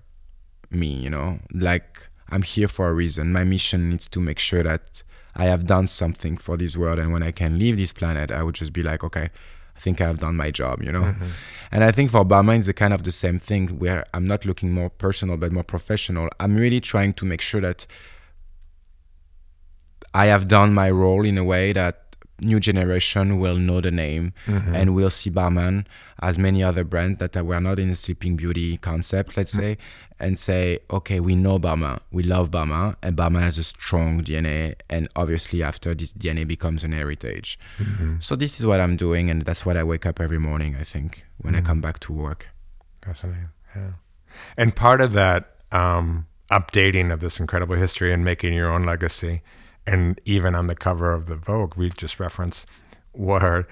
me, 0.70 0.88
you 0.88 1.10
know. 1.10 1.40
Like 1.54 2.08
I'm 2.30 2.42
here 2.42 2.68
for 2.68 2.90
a 2.90 2.94
reason. 2.94 3.34
My 3.34 3.44
mission 3.44 3.94
is 3.94 4.08
to 4.10 4.20
make 4.20 4.40
sure 4.40 4.64
that 4.64 5.04
I 5.36 5.46
have 5.46 5.66
done 5.66 5.88
something 5.88 6.38
for 6.38 6.58
this 6.58 6.76
world 6.78 7.00
and 7.00 7.12
when 7.12 7.24
I 7.24 7.32
can 7.32 7.58
leave 7.58 7.78
this 7.78 7.94
planet, 7.94 8.32
I 8.32 8.44
would 8.44 8.56
just 8.56 8.74
be 8.74 8.84
like, 8.84 9.04
okay, 9.04 9.30
I 9.76 9.80
think 9.80 10.02
I 10.02 10.08
have 10.08 10.20
done 10.20 10.36
my 10.36 10.52
job, 10.52 10.82
you 10.82 10.92
know. 10.92 11.04
Mm-hmm. 11.04 11.28
And 11.72 11.84
I 11.84 11.92
think 11.92 12.12
for 12.12 12.26
Balmain 12.26 12.60
it's 12.60 12.68
a 12.68 12.74
kind 12.74 12.94
of 12.94 13.04
the 13.04 13.12
same 13.12 13.40
thing 13.40 13.80
where 13.80 14.06
I'm 14.14 14.26
not 14.26 14.46
looking 14.46 14.72
more 14.72 14.90
personal 14.90 15.38
but 15.38 15.52
more 15.52 15.64
professional. 15.64 16.30
I'm 16.40 16.56
really 16.56 16.80
trying 16.80 17.14
to 17.14 17.26
make 17.26 17.42
sure 17.42 17.62
that 17.62 17.86
I 20.14 20.26
have 20.26 20.48
done 20.48 20.74
my 20.74 20.90
role 20.92 21.26
in 21.26 21.38
a 21.38 21.44
way 21.44 21.72
that 21.74 22.11
new 22.42 22.60
generation 22.60 23.40
will 23.40 23.56
know 23.56 23.82
the 23.82 23.92
name 23.92 24.34
mm-hmm. 24.46 24.76
and 24.76 24.96
will 24.96 25.10
see 25.10 25.30
Balmain 25.30 25.86
as 26.22 26.38
many 26.38 26.64
other 26.64 26.84
brands 26.84 27.18
that 27.18 27.36
were 27.46 27.60
not 27.60 27.80
in 27.80 27.90
the 27.90 27.96
Sleeping 27.96 28.36
Beauty 28.36 28.78
concept, 28.78 29.38
let's 29.38 29.54
mm-hmm. 29.54 29.62
say, 29.62 29.78
and 30.20 30.38
say, 30.38 30.80
okay, 30.92 31.20
we 31.20 31.36
know 31.36 31.58
Balmain, 31.58 32.00
we 32.12 32.22
love 32.24 32.52
Balmain, 32.52 32.96
and 33.02 33.18
Balmain 33.18 33.42
has 33.42 33.58
a 33.58 33.64
strong 33.64 34.24
DNA, 34.24 34.76
and 34.90 35.10
obviously 35.16 35.64
after 35.64 35.96
this 35.96 36.14
DNA 36.14 36.48
becomes 36.48 36.84
an 36.84 36.92
heritage. 36.92 37.58
Mm-hmm. 37.80 38.18
So 38.20 38.36
this 38.36 38.60
is 38.60 38.66
what 38.66 38.80
I'm 38.80 38.96
doing, 38.96 39.30
and 39.30 39.44
that's 39.44 39.66
what 39.66 39.78
I 39.78 39.84
wake 39.84 40.06
up 40.06 40.20
every 40.20 40.40
morning. 40.40 40.76
I 40.80 40.84
think 40.84 41.26
when 41.40 41.56
I 41.56 41.62
come 41.62 41.82
back 41.82 42.00
to 42.02 42.14
work. 42.14 42.50
Fascinating. 43.02 43.50
Yeah. 43.76 43.92
And 44.58 44.76
part 44.76 45.02
of 45.02 45.14
that 45.14 45.56
um, 45.72 46.28
updating 46.52 47.12
of 47.12 47.20
this 47.20 47.40
incredible 47.40 47.76
history 47.76 48.14
and 48.14 48.24
making 48.24 48.54
your 48.54 48.72
own 48.72 48.84
legacy, 48.84 49.42
and 49.88 50.20
even 50.26 50.56
on 50.56 50.68
the 50.68 50.76
cover 50.76 51.12
of 51.12 51.26
the 51.26 51.36
Vogue 51.36 51.76
we 51.76 51.90
just 51.90 52.20
referenced, 52.20 52.66
were 53.14 53.68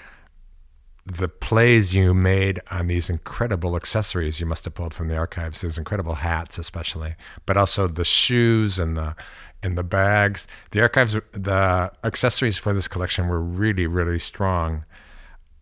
the 1.05 1.27
plays 1.27 1.95
you 1.95 2.13
made 2.13 2.59
on 2.71 2.87
these 2.87 3.09
incredible 3.09 3.75
accessories 3.75 4.39
you 4.39 4.45
must 4.45 4.65
have 4.65 4.75
pulled 4.75 4.93
from 4.93 5.07
the 5.07 5.17
archives. 5.17 5.61
These 5.61 5.77
incredible 5.77 6.15
hats, 6.15 6.57
especially, 6.57 7.15
but 7.45 7.57
also 7.57 7.87
the 7.87 8.05
shoes 8.05 8.77
and 8.79 8.95
the 8.95 9.15
and 9.61 9.77
the 9.77 9.83
bags. 9.83 10.47
The 10.71 10.81
archives, 10.81 11.13
the 11.31 11.91
accessories 12.03 12.57
for 12.57 12.73
this 12.73 12.87
collection 12.87 13.27
were 13.27 13.41
really, 13.41 13.87
really 13.87 14.19
strong. 14.19 14.85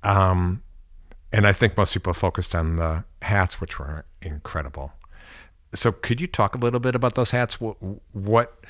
Um, 0.03 0.61
and 1.31 1.47
I 1.47 1.53
think 1.53 1.77
most 1.77 1.93
people 1.93 2.13
focused 2.13 2.53
on 2.53 2.75
the 2.75 3.03
hats, 3.21 3.59
which 3.59 3.79
were 3.79 4.05
incredible. 4.21 4.93
So, 5.73 5.91
could 5.91 6.21
you 6.21 6.27
talk 6.27 6.55
a 6.55 6.57
little 6.57 6.79
bit 6.79 6.95
about 6.95 7.15
those 7.15 7.31
hats? 7.31 7.59
What 7.59 7.77
what 8.13 8.63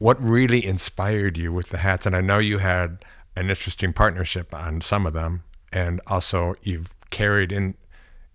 what 0.00 0.20
really 0.20 0.64
inspired 0.64 1.36
you 1.36 1.52
with 1.52 1.68
the 1.68 1.76
hats? 1.76 2.06
And 2.06 2.16
I 2.16 2.22
know 2.22 2.38
you 2.38 2.58
had 2.58 3.04
an 3.36 3.50
interesting 3.50 3.92
partnership 3.92 4.52
on 4.54 4.80
some 4.80 5.06
of 5.06 5.12
them, 5.12 5.44
and 5.72 6.00
also 6.06 6.54
you've 6.62 6.88
carried 7.10 7.52
in 7.52 7.74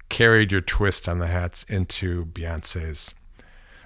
carried 0.08 0.52
your 0.52 0.62
twist 0.62 1.10
on 1.10 1.18
the 1.18 1.26
hats 1.26 1.66
into 1.68 2.28
Beyonce's 2.28 3.16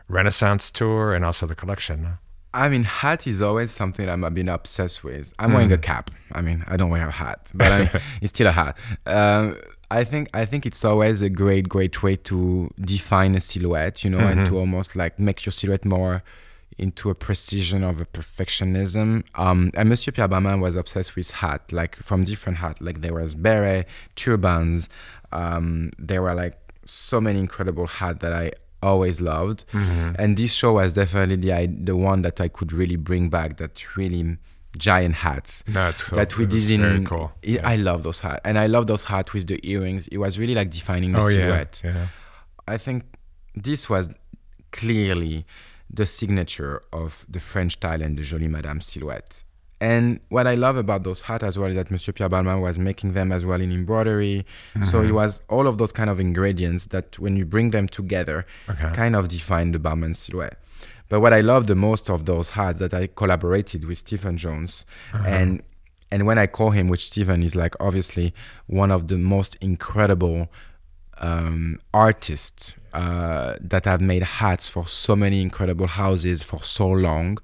Renaissance 0.10 0.70
tour 0.70 1.14
and 1.14 1.24
also 1.24 1.48
the 1.48 1.56
collection. 1.56 2.18
I 2.54 2.68
mean, 2.68 2.84
hat 2.84 3.26
is 3.26 3.42
always 3.42 3.72
something 3.72 4.10
I've 4.10 4.34
been 4.34 4.50
obsessed 4.50 5.02
with. 5.04 5.34
I'm 5.40 5.52
mm. 5.52 5.54
wearing 5.54 5.72
a 5.72 5.78
cap. 5.78 6.12
I 6.34 6.42
mean, 6.42 6.66
I 6.68 6.76
don't 6.76 6.90
wear 6.90 7.08
a 7.08 7.12
hat, 7.12 7.50
but 7.56 7.72
I 7.72 7.80
mean, 7.80 7.90
it's 8.22 8.32
still 8.32 8.48
a 8.48 8.52
hat. 8.52 8.78
Um, 9.06 9.58
I 9.90 10.04
think 10.04 10.28
I 10.34 10.44
think 10.44 10.66
it's 10.66 10.84
always 10.84 11.22
a 11.22 11.30
great, 11.30 11.70
great 11.70 12.04
way 12.04 12.18
to 12.18 12.70
define 12.82 13.36
a 13.36 13.40
silhouette, 13.40 14.04
you 14.04 14.10
know, 14.10 14.18
mm-hmm. 14.18 14.40
and 14.40 14.48
to 14.48 14.58
almost 14.58 14.98
like 14.98 15.18
make 15.18 15.46
your 15.46 15.54
silhouette 15.54 15.86
more 15.86 16.24
into 16.78 17.10
a 17.10 17.16
precision 17.16 17.84
of 17.84 18.00
a 18.00 18.06
perfectionism. 18.06 19.24
Um, 19.36 19.72
and 19.76 19.90
Monsieur 19.90 20.12
Pierre 20.12 20.30
Balmain 20.30 20.62
was 20.62 20.76
obsessed 20.76 21.16
with 21.16 21.32
hat, 21.32 21.72
like 21.72 21.96
from 21.96 22.24
different 22.24 22.60
hat. 22.60 22.82
Like 22.82 23.02
there 23.02 23.14
was 23.14 23.36
beret, 23.36 23.88
turbans. 24.16 24.90
Um, 25.32 25.92
there 25.98 26.22
were 26.22 26.34
like 26.34 26.58
so 26.86 27.20
many 27.20 27.40
incredible 27.40 27.88
hat 27.88 28.22
that 28.22 28.34
I 28.34 28.52
always 28.82 29.22
loved. 29.22 29.66
Mm-hmm. 29.72 30.16
And 30.18 30.38
this 30.38 30.54
show 30.54 30.74
was 30.74 30.94
definitely 30.94 31.36
the 31.36 31.68
the 31.68 31.96
one 31.96 32.22
that 32.22 32.40
I 32.40 32.48
could 32.48 32.72
really 32.72 32.96
bring 32.96 33.30
back. 33.30 33.58
That 33.58 33.98
really 33.98 34.38
giant 34.78 35.16
hats 35.16 35.64
no, 35.68 35.92
cool. 35.92 36.18
that 36.18 36.38
we 36.38 36.46
did 36.46 36.70
in. 36.70 36.82
Very 36.82 37.04
cool. 37.04 37.34
Yeah. 37.44 37.68
I 37.68 37.76
love 37.76 38.04
those 38.04 38.20
hats, 38.20 38.42
and 38.46 38.58
I 38.58 38.68
love 38.68 38.88
those 38.88 39.04
hats 39.04 39.34
with 39.34 39.48
the 39.48 39.60
earrings. 39.70 40.08
It 40.08 40.18
was 40.18 40.40
really 40.40 40.56
like 40.56 40.70
defining 40.70 41.12
the 41.12 41.20
oh, 41.20 41.30
silhouette. 41.30 41.82
Yeah. 41.84 41.94
yeah. 41.94 42.08
I 42.68 42.78
think 42.78 43.04
this 43.56 43.90
was 43.90 44.10
clearly 44.72 45.46
the 45.90 46.06
signature 46.06 46.84
of 46.94 47.26
the 47.30 47.40
French 47.40 47.74
style 47.74 48.02
and 48.02 48.18
the 48.18 48.24
Jolie 48.24 48.48
Madame 48.48 48.82
silhouette. 48.82 49.44
And 49.82 50.20
what 50.28 50.46
I 50.46 50.56
love 50.56 50.76
about 50.76 51.04
those 51.04 51.22
hats 51.22 51.44
as 51.44 51.58
well 51.58 51.70
is 51.70 51.76
that 51.76 51.90
Monsieur 51.90 52.12
Pierre 52.12 52.30
Balmain 52.30 52.62
was 52.62 52.78
making 52.78 53.14
them 53.14 53.32
as 53.32 53.46
well 53.46 53.62
in 53.62 53.72
embroidery. 53.72 54.46
Mm-hmm. 54.76 54.84
So 54.84 55.02
it 55.02 55.12
was 55.12 55.42
all 55.50 55.68
of 55.68 55.78
those 55.78 55.94
kind 55.94 56.10
of 56.10 56.20
ingredients 56.20 56.88
that 56.88 57.18
when 57.18 57.38
you 57.38 57.46
bring 57.46 57.72
them 57.72 57.88
together, 57.88 58.46
okay. 58.70 58.92
kind 58.94 59.16
of 59.16 59.30
define 59.30 59.72
the 59.72 59.80
Balmain 59.80 60.16
silhouette. 60.16 60.60
But 61.08 61.22
what 61.22 61.34
I 61.34 61.42
love 61.42 61.68
the 61.68 61.76
most 61.76 62.10
of 62.10 62.26
those 62.26 62.52
hats 62.52 62.80
that 62.80 62.94
I 62.94 63.08
collaborated 63.08 63.86
with 63.86 63.98
Stephen 63.98 64.38
Jones, 64.38 64.86
uh-huh. 65.14 65.28
and 65.28 65.64
and 66.12 66.26
when 66.26 66.38
I 66.38 66.48
call 66.48 66.72
him, 66.72 66.88
which 66.88 67.06
Stephen 67.06 67.44
is 67.44 67.56
like 67.56 67.76
obviously 67.80 68.34
one 68.68 68.92
of 68.92 69.08
the 69.08 69.18
most 69.18 69.56
incredible 69.62 70.50
um, 71.20 71.80
artists 71.94 72.74
uh, 72.94 73.56
that 73.62 73.86
have 73.86 74.02
made 74.02 74.24
hats 74.24 74.70
for 74.70 74.88
so 74.88 75.16
many 75.16 75.42
incredible 75.42 75.88
houses 75.88 76.44
for 76.44 76.64
so 76.64 76.88
long 76.90 77.38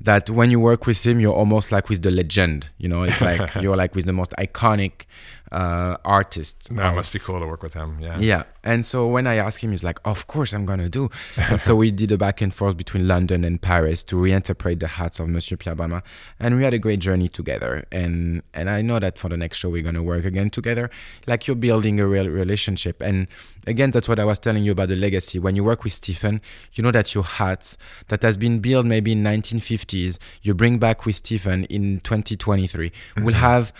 that 0.00 0.28
when 0.28 0.50
you 0.50 0.58
work 0.58 0.86
with 0.86 1.06
him, 1.06 1.20
you're 1.20 1.32
almost 1.34 1.70
like 1.70 1.88
with 1.88 2.02
the 2.02 2.10
legend. 2.10 2.70
You 2.78 2.88
know, 2.88 3.04
it's 3.04 3.20
like 3.20 3.54
you're 3.60 3.76
like 3.76 3.94
with 3.94 4.06
the 4.06 4.12
most 4.12 4.32
iconic 4.38 5.06
uh, 5.52 5.98
artist. 6.04 6.72
No, 6.72 6.82
of, 6.82 6.92
it 6.94 6.96
must 6.96 7.12
be 7.12 7.18
cool 7.18 7.38
to 7.38 7.46
work 7.46 7.62
with 7.62 7.74
him. 7.74 7.98
Yeah. 8.00 8.18
Yeah. 8.18 8.42
And 8.64 8.86
so 8.86 9.06
when 9.06 9.26
I 9.26 9.34
asked 9.34 9.60
him, 9.60 9.70
he's 9.72 9.84
like, 9.84 9.98
"Of 10.04 10.26
course 10.26 10.54
I'm 10.54 10.64
gonna 10.64 10.88
do." 10.88 11.10
and 11.36 11.60
so 11.60 11.76
we 11.76 11.90
did 11.90 12.10
a 12.10 12.16
back 12.16 12.40
and 12.40 12.54
forth 12.54 12.76
between 12.76 13.06
London 13.06 13.44
and 13.44 13.60
Paris 13.60 14.02
to 14.04 14.16
reinterpret 14.16 14.80
the 14.80 14.86
hats 14.86 15.20
of 15.20 15.28
Monsieur 15.28 15.56
Pierre 15.58 16.02
and 16.40 16.56
we 16.56 16.64
had 16.64 16.72
a 16.72 16.78
great 16.78 17.00
journey 17.00 17.28
together. 17.28 17.84
And 17.92 18.42
and 18.54 18.70
I 18.70 18.80
know 18.80 18.98
that 18.98 19.18
for 19.18 19.28
the 19.28 19.36
next 19.36 19.58
show 19.58 19.68
we're 19.68 19.82
gonna 19.82 20.02
work 20.02 20.24
again 20.24 20.48
together. 20.48 20.90
Like 21.26 21.46
you're 21.46 21.56
building 21.56 22.00
a 22.00 22.06
real 22.06 22.28
relationship. 22.28 23.02
And 23.02 23.28
again, 23.66 23.90
that's 23.90 24.08
what 24.08 24.18
I 24.18 24.24
was 24.24 24.38
telling 24.38 24.64
you 24.64 24.72
about 24.72 24.88
the 24.88 24.96
legacy. 24.96 25.38
When 25.38 25.54
you 25.54 25.64
work 25.64 25.84
with 25.84 25.92
Stephen, 25.92 26.40
you 26.72 26.82
know 26.82 26.92
that 26.92 27.14
your 27.14 27.24
hat 27.24 27.76
that 28.08 28.22
has 28.22 28.38
been 28.38 28.60
built 28.60 28.86
maybe 28.86 29.12
in 29.12 29.22
1950s, 29.22 30.18
you 30.40 30.54
bring 30.54 30.78
back 30.78 31.04
with 31.04 31.16
Stephen 31.16 31.64
in 31.64 32.00
2023 32.00 32.88
mm-hmm. 32.90 33.24
will 33.24 33.34
have, 33.34 33.72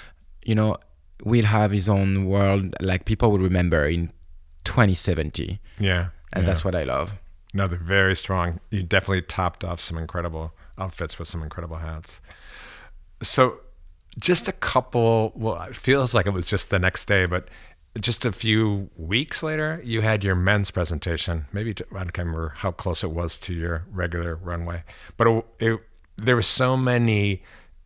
you 0.45 0.55
know 0.55 0.77
will 1.23 1.45
have 1.45 1.71
his 1.71 1.89
own 1.89 2.27
world 2.27 2.75
like 2.81 3.05
people 3.05 3.31
will 3.31 3.39
remember 3.39 3.87
in 3.87 4.13
2070 4.65 5.61
yeah 5.79 6.09
and 6.33 6.43
yeah. 6.43 6.47
that's 6.47 6.65
what 6.65 6.75
i 6.75 6.85
love. 6.85 7.15
No 7.55 7.69
they're 7.69 7.79
very 7.79 8.17
strong. 8.17 8.61
You 8.71 8.83
definitely 8.83 9.23
topped 9.23 9.65
off 9.65 9.81
some 9.81 9.99
incredible 9.99 10.53
outfits 10.79 11.19
with 11.19 11.29
some 11.29 11.43
incredible 11.43 11.77
hats. 11.77 12.21
So 13.23 13.61
just 14.19 14.49
a 14.49 14.53
couple 14.53 15.33
well 15.35 15.63
it 15.63 15.77
feels 15.77 16.15
like 16.15 16.27
it 16.27 16.31
was 16.31 16.47
just 16.47 16.71
the 16.71 16.79
next 16.79 17.07
day 17.07 17.25
but 17.27 17.49
just 18.01 18.25
a 18.25 18.33
few 18.33 18.91
weeks 18.97 19.43
later 19.43 19.81
you 19.85 20.01
had 20.01 20.25
your 20.25 20.35
men's 20.35 20.71
presentation. 20.71 21.47
Maybe 21.53 21.71
i 21.71 22.05
can't 22.05 22.19
remember 22.19 22.55
how 22.57 22.73
close 22.73 23.05
it 23.05 23.11
was 23.11 23.39
to 23.41 23.55
your 23.55 23.85
regular 23.91 24.37
runway 24.37 24.85
but 25.17 25.27
it, 25.29 25.45
it, 25.61 25.81
there 26.17 26.37
were 26.37 26.43
so 26.43 26.77
many 26.77 27.43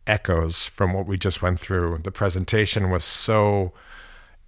echoes 0.07 0.64
from 0.64 0.92
what 0.92 1.07
we 1.07 1.16
just 1.16 1.42
went 1.42 1.61
through. 1.61 1.99
The 2.05 2.11
presentation 2.11 2.90
was 2.90 3.05
so 3.05 3.73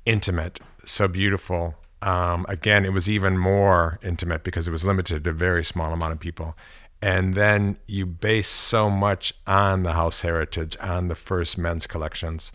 intimate, 0.07 0.61
so 0.85 1.09
beautiful. 1.09 1.77
Um, 2.01 2.47
again, 2.49 2.85
it 2.85 2.93
was 2.93 3.09
even 3.09 3.37
more 3.37 3.99
intimate 4.03 4.45
because 4.45 4.69
it 4.69 4.71
was 4.71 4.85
limited 4.85 5.25
to 5.25 5.31
a 5.31 5.33
very 5.33 5.65
small 5.65 5.93
amount 5.93 6.13
of 6.13 6.21
people. 6.21 6.57
And 7.01 7.35
then 7.35 7.79
you 7.87 8.07
base 8.07 8.49
so 8.49 8.91
much 8.91 9.33
on 9.47 9.83
the 9.83 9.93
house 9.93 10.23
heritage, 10.23 10.77
on 10.81 11.09
the 11.09 11.15
first 11.15 11.57
men's 11.57 11.87
collections. 11.87 12.53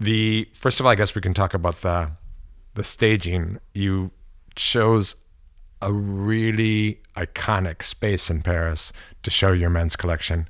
The 0.00 0.48
first 0.54 0.80
of 0.80 0.86
all, 0.86 0.92
I 0.92 0.96
guess 0.96 1.14
we 1.14 1.20
can 1.20 1.34
talk 1.34 1.54
about 1.54 1.82
the 1.82 2.12
the 2.74 2.82
staging. 2.82 3.58
You 3.74 4.10
chose 4.54 5.14
a 5.82 5.92
really 5.92 7.00
iconic 7.16 7.82
space 7.82 8.30
in 8.30 8.40
Paris 8.42 8.92
to 9.22 9.30
show 9.30 9.52
your 9.52 9.70
men's 9.70 9.96
collection 9.96 10.48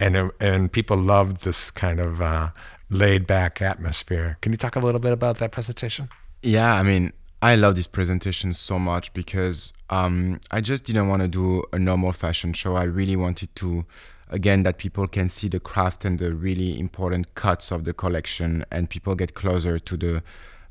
and 0.00 0.30
and 0.40 0.72
people 0.72 0.96
loved 0.96 1.42
this 1.42 1.70
kind 1.70 2.00
of 2.00 2.20
uh, 2.20 2.50
laid 2.90 3.26
back 3.26 3.62
atmosphere. 3.62 4.38
Can 4.40 4.52
you 4.52 4.58
talk 4.58 4.76
a 4.76 4.80
little 4.80 5.00
bit 5.00 5.12
about 5.12 5.38
that 5.38 5.52
presentation? 5.52 6.08
Yeah, 6.42 6.74
I 6.74 6.82
mean, 6.82 7.12
I 7.42 7.54
love 7.54 7.74
this 7.76 7.86
presentation 7.86 8.54
so 8.54 8.78
much 8.78 9.12
because 9.14 9.72
um, 9.90 10.40
I 10.50 10.60
just 10.60 10.84
didn't 10.84 11.08
want 11.08 11.22
to 11.22 11.28
do 11.28 11.64
a 11.72 11.78
normal 11.78 12.12
fashion 12.12 12.52
show. 12.52 12.76
I 12.76 12.84
really 12.84 13.16
wanted 13.16 13.54
to, 13.56 13.86
again, 14.28 14.62
that 14.64 14.78
people 14.78 15.06
can 15.08 15.28
see 15.28 15.48
the 15.48 15.60
craft 15.60 16.04
and 16.04 16.18
the 16.18 16.34
really 16.34 16.78
important 16.78 17.34
cuts 17.34 17.70
of 17.70 17.84
the 17.84 17.92
collection, 17.92 18.64
and 18.70 18.90
people 18.90 19.14
get 19.14 19.34
closer 19.34 19.78
to 19.78 19.96
the 19.96 20.22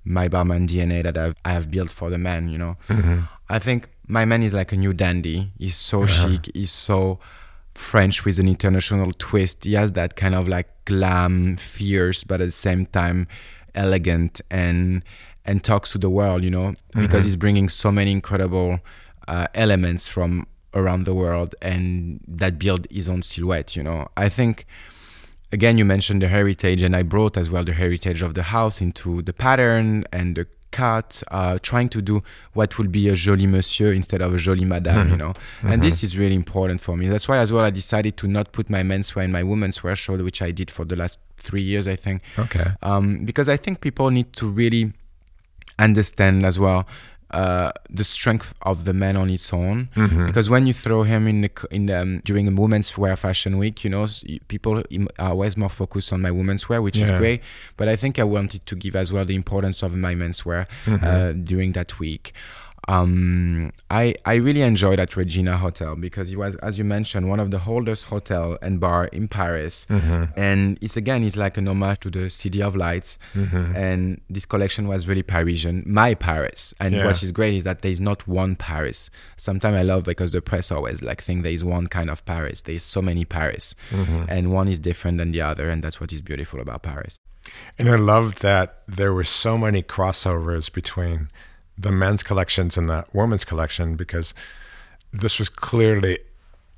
my 0.05 0.27
Balmain 0.27 0.67
DNA 0.67 1.01
that 1.03 1.17
I've 1.17 1.35
I 1.45 1.53
have 1.53 1.71
built 1.71 1.89
for 1.89 2.09
the 2.09 2.17
men, 2.17 2.49
You 2.49 2.57
know, 2.57 2.77
mm-hmm. 2.89 3.21
I 3.49 3.59
think 3.59 3.89
my 4.07 4.25
man 4.25 4.43
is 4.43 4.53
like 4.53 4.71
a 4.71 4.75
new 4.75 4.93
dandy. 4.93 5.51
He's 5.57 5.75
so 5.75 6.03
uh-huh. 6.03 6.29
chic. 6.29 6.51
He's 6.53 6.71
so 6.71 7.19
French 7.75 8.25
with 8.25 8.39
an 8.39 8.47
international 8.47 9.11
twist. 9.17 9.65
He 9.65 9.73
has 9.73 9.93
that 9.93 10.15
kind 10.15 10.35
of 10.35 10.47
like 10.47 10.67
glam, 10.85 11.55
fierce, 11.55 12.23
but 12.23 12.41
at 12.41 12.45
the 12.45 12.51
same 12.51 12.85
time 12.85 13.27
elegant 13.75 14.41
and 14.51 15.03
and 15.45 15.63
talks 15.63 15.91
to 15.91 15.97
the 15.97 16.09
world, 16.09 16.43
you 16.43 16.49
know, 16.49 16.71
mm-hmm. 16.71 17.01
because 17.01 17.25
he's 17.25 17.35
bringing 17.35 17.67
so 17.67 17.91
many 17.91 18.11
incredible 18.11 18.79
uh, 19.27 19.47
elements 19.53 20.07
from 20.07 20.47
around 20.73 21.03
the 21.03 21.13
world 21.13 21.53
and 21.61 22.21
that 22.27 22.57
build 22.57 22.87
his 22.89 23.09
own 23.09 23.21
silhouette, 23.21 23.75
you 23.75 23.83
know. 23.83 24.07
I 24.15 24.29
think 24.29 24.65
again 25.51 25.77
you 25.77 25.85
mentioned 25.85 26.21
the 26.21 26.27
heritage 26.27 26.81
and 26.81 26.95
I 26.95 27.03
brought 27.03 27.37
as 27.37 27.49
well 27.49 27.63
the 27.63 27.73
heritage 27.73 28.21
of 28.21 28.33
the 28.35 28.43
house 28.43 28.81
into 28.81 29.21
the 29.21 29.33
pattern 29.33 30.05
and 30.11 30.35
the 30.35 30.47
cut, 30.73 31.21
uh, 31.29 31.57
trying 31.61 31.89
to 31.89 32.01
do 32.01 32.21
what 32.53 32.77
will 32.77 32.87
be 32.87 33.07
a 33.07 33.15
joli 33.15 33.47
monsieur 33.47 33.93
instead 33.93 34.21
of 34.21 34.33
a 34.33 34.37
jolie 34.37 34.65
madame, 34.65 35.09
you 35.11 35.17
know. 35.17 35.33
Mm-hmm. 35.33 35.69
And 35.69 35.81
this 35.81 36.03
is 36.03 36.17
really 36.17 36.35
important 36.35 36.81
for 36.81 36.97
me. 36.97 37.07
That's 37.07 37.27
why 37.27 37.37
as 37.37 37.51
well 37.53 37.63
I 37.63 37.69
decided 37.69 38.17
to 38.17 38.27
not 38.27 38.51
put 38.51 38.69
my 38.69 38.81
menswear 38.81 39.23
in 39.23 39.31
my 39.31 39.43
women's 39.43 39.83
wear 39.83 39.95
show, 39.95 40.17
which 40.17 40.41
I 40.41 40.51
did 40.51 40.69
for 40.71 40.83
the 40.83 40.95
last 40.95 41.19
three 41.37 41.61
years, 41.61 41.87
I 41.87 41.95
think. 41.95 42.23
Okay. 42.37 42.71
Um, 42.81 43.23
because 43.23 43.47
I 43.47 43.57
think 43.57 43.81
people 43.81 44.09
need 44.09 44.33
to 44.33 44.49
really 44.49 44.93
understand 45.79 46.45
as 46.45 46.59
well 46.59 46.85
uh, 47.33 47.71
the 47.89 48.03
strength 48.03 48.53
of 48.61 48.85
the 48.85 48.93
man 48.93 49.17
on 49.17 49.29
its 49.29 49.51
own. 49.51 49.89
Mm-hmm. 49.95 50.27
Because 50.27 50.49
when 50.49 50.67
you 50.67 50.73
throw 50.73 51.03
him 51.03 51.27
in 51.27 51.41
the, 51.41 51.67
in 51.71 51.87
the, 51.87 52.01
um, 52.01 52.21
during 52.23 52.47
a 52.47 52.51
women's 52.51 52.97
wear 52.97 53.15
fashion 53.15 53.57
week, 53.57 53.83
you 53.83 53.89
know, 53.89 54.07
people 54.47 54.83
are 55.19 55.29
always 55.29 55.57
more 55.57 55.69
focused 55.69 56.13
on 56.13 56.21
my 56.21 56.31
women's 56.31 56.69
wear, 56.69 56.81
which 56.81 56.97
yeah. 56.97 57.05
is 57.05 57.19
great. 57.19 57.41
But 57.75 57.87
I 57.87 57.95
think 57.95 58.19
I 58.19 58.23
wanted 58.23 58.65
to 58.65 58.75
give 58.75 58.95
as 58.95 59.11
well 59.11 59.25
the 59.25 59.35
importance 59.35 59.83
of 59.83 59.95
my 59.95 60.13
menswear 60.13 60.67
mm-hmm. 60.85 61.03
uh, 61.03 61.31
during 61.33 61.73
that 61.73 61.99
week. 61.99 62.33
Um, 62.87 63.71
I 63.89 64.15
I 64.25 64.35
really 64.35 64.61
enjoyed 64.61 64.99
at 64.99 65.15
Regina 65.15 65.57
Hotel 65.57 65.95
because 65.95 66.29
it 66.31 66.37
was, 66.37 66.55
as 66.57 66.77
you 66.77 66.83
mentioned, 66.83 67.29
one 67.29 67.39
of 67.39 67.51
the 67.51 67.61
oldest 67.65 68.05
hotel 68.05 68.57
and 68.61 68.79
bar 68.79 69.05
in 69.05 69.27
Paris, 69.27 69.85
mm-hmm. 69.89 70.25
and 70.35 70.77
it's 70.81 70.97
again 70.97 71.23
it's 71.23 71.37
like 71.37 71.57
an 71.57 71.67
homage 71.67 72.01
to 72.01 72.09
the 72.09 72.29
City 72.29 72.61
of 72.61 72.75
Lights, 72.75 73.17
mm-hmm. 73.33 73.75
and 73.75 74.21
this 74.29 74.45
collection 74.45 74.87
was 74.87 75.07
really 75.07 75.23
Parisian, 75.23 75.83
my 75.85 76.13
Paris. 76.13 76.73
And 76.79 76.93
Yeah. 76.93 77.05
what 77.05 77.23
is 77.23 77.31
great 77.31 77.53
is 77.53 77.63
that 77.63 77.81
there 77.81 77.91
is 77.91 78.01
not 78.01 78.27
one 78.27 78.55
Paris. 78.55 79.09
Sometimes 79.37 79.75
I 79.75 79.83
love 79.83 80.03
because 80.03 80.31
the 80.33 80.41
press 80.41 80.71
always 80.71 81.01
like 81.01 81.21
think 81.21 81.43
there 81.43 81.53
is 81.53 81.63
one 81.63 81.87
kind 81.87 82.09
of 82.09 82.25
Paris. 82.25 82.61
There 82.61 82.75
is 82.75 82.83
so 82.83 83.01
many 83.01 83.23
Paris, 83.23 83.75
mm-hmm. 83.91 84.25
and 84.27 84.51
one 84.51 84.67
is 84.67 84.79
different 84.79 85.19
than 85.19 85.31
the 85.31 85.41
other, 85.41 85.69
and 85.69 85.83
that's 85.83 86.01
what 86.01 86.11
is 86.11 86.21
beautiful 86.21 86.59
about 86.59 86.83
Paris. 86.83 87.19
And 87.77 87.89
I 87.89 87.95
loved 87.95 88.41
that 88.41 88.83
there 88.87 89.13
were 89.13 89.25
so 89.25 89.57
many 89.57 89.83
crossovers 89.83 90.71
between 90.71 91.29
the 91.77 91.91
men's 91.91 92.23
collections 92.23 92.77
and 92.77 92.89
the 92.89 93.05
women's 93.13 93.45
collection 93.45 93.95
because 93.95 94.33
this 95.11 95.39
was 95.39 95.49
clearly 95.49 96.19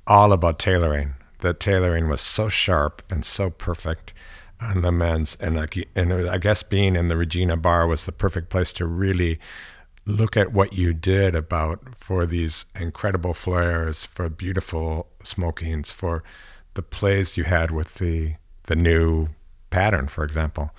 all 0.06 0.32
about 0.32 0.58
tailoring. 0.58 1.14
The 1.40 1.52
tailoring 1.54 2.08
was 2.08 2.20
so 2.20 2.48
sharp 2.48 3.02
and 3.10 3.24
so 3.24 3.50
perfect 3.50 4.14
on 4.60 4.82
the 4.82 4.92
men's, 4.92 5.36
and 5.38 5.56
like, 5.56 5.76
and 5.94 6.12
I 6.12 6.38
guess 6.38 6.62
being 6.62 6.96
in 6.96 7.08
the 7.08 7.16
Regina 7.16 7.56
Bar 7.58 7.86
was 7.86 8.06
the 8.06 8.12
perfect 8.12 8.48
place 8.48 8.72
to 8.74 8.86
really 8.86 9.38
look 10.06 10.36
at 10.36 10.52
what 10.52 10.72
you 10.72 10.94
did 10.94 11.34
about 11.36 11.94
for 11.96 12.24
these 12.24 12.64
incredible 12.74 13.34
flares, 13.34 14.06
for 14.06 14.28
beautiful 14.30 15.08
smokings, 15.22 15.90
for 15.90 16.22
the 16.74 16.82
plays 16.82 17.36
you 17.36 17.44
had 17.44 17.70
with 17.70 17.94
the 17.94 18.34
the 18.64 18.76
new 18.76 19.28
pattern, 19.70 20.08
for 20.08 20.24
example. 20.24 20.70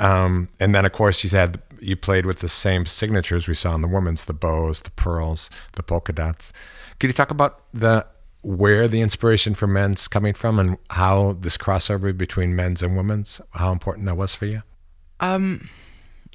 Um, 0.00 0.48
and 0.58 0.74
then, 0.74 0.84
of 0.84 0.92
course, 0.92 1.22
you 1.22 1.30
had 1.30 1.60
you 1.82 1.96
played 1.96 2.26
with 2.26 2.38
the 2.38 2.48
same 2.48 2.86
signatures 2.86 3.48
we 3.48 3.54
saw 3.54 3.74
in 3.74 3.82
the 3.82 3.88
women's: 3.88 4.24
the 4.24 4.32
bows, 4.32 4.80
the 4.82 4.90
pearls, 4.90 5.50
the 5.72 5.82
polka 5.82 6.12
dots. 6.12 6.52
Could 6.98 7.08
you 7.08 7.14
talk 7.14 7.30
about 7.30 7.62
the 7.72 8.06
where 8.42 8.88
the 8.88 9.00
inspiration 9.00 9.54
for 9.54 9.66
men's 9.66 10.08
coming 10.08 10.34
from 10.34 10.58
and 10.58 10.78
how 10.90 11.36
this 11.40 11.56
crossover 11.56 12.16
between 12.16 12.56
men's 12.56 12.82
and 12.82 12.96
women's, 12.96 13.40
how 13.52 13.70
important 13.70 14.06
that 14.06 14.16
was 14.16 14.34
for 14.34 14.46
you? 14.46 14.62
Um, 15.20 15.68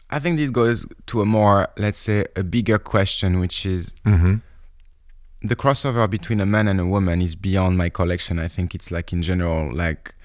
I 0.10 0.20
think 0.20 0.38
this 0.38 0.50
goes 0.50 0.86
to 1.08 1.22
a 1.22 1.26
more, 1.26 1.68
let's 1.78 2.00
say, 2.00 2.26
a 2.36 2.43
bigger 2.43 2.80
question, 2.80 3.39
which 3.39 3.66
is 3.66 3.93
the 5.41 5.56
crossover 5.56 6.10
between 6.10 6.39
a 6.39 6.45
man 6.45 6.68
and 6.68 6.80
a 6.80 6.86
woman 6.86 7.22
is 7.22 7.36
beyond 7.36 7.78
my 7.78 7.89
collection. 7.89 8.39
I 8.39 8.48
think 8.48 8.74
it's 8.74 8.89
like 8.89 9.12
in 9.12 9.22
general, 9.22 9.74
like 9.76 10.16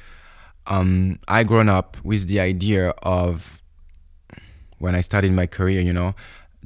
um, 0.67 1.19
I 1.29 1.43
grown 1.43 1.69
up 1.69 1.97
with 2.05 2.29
the 2.29 2.41
idea 2.41 2.91
of 3.03 3.62
when 4.83 4.95
I 4.95 5.01
started 5.01 5.33
my 5.33 5.47
career, 5.47 5.81
you 5.81 5.93
know, 5.93 6.15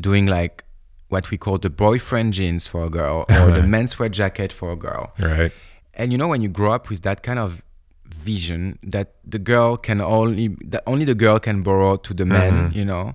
doing 0.00 0.26
like 0.26 0.64
what 1.08 1.30
we 1.30 1.36
call 1.36 1.58
the 1.58 1.70
boyfriend 1.70 2.32
jeans 2.32 2.66
for 2.66 2.84
a 2.84 2.90
girl 2.90 3.26
or 3.28 3.52
the 3.52 3.60
menswear 3.74 4.10
jacket 4.10 4.52
for 4.52 4.72
a 4.72 4.76
girl. 4.76 5.12
Right. 5.18 5.52
And 5.94 6.12
you 6.12 6.18
know, 6.18 6.28
when 6.28 6.42
you 6.42 6.48
grow 6.48 6.72
up 6.72 6.88
with 6.88 7.02
that 7.02 7.22
kind 7.22 7.38
of 7.38 7.62
vision 8.06 8.78
that 8.82 9.14
the 9.24 9.38
girl 9.38 9.76
can 9.76 10.00
only 10.00 10.48
that 10.64 10.82
only 10.86 11.04
the 11.04 11.14
girl 11.14 11.38
can 11.38 11.62
borrow 11.62 11.96
to 11.96 12.14
the 12.14 12.24
man, 12.24 12.52
mm-hmm. 12.52 12.78
you 12.78 12.84
know, 12.84 13.14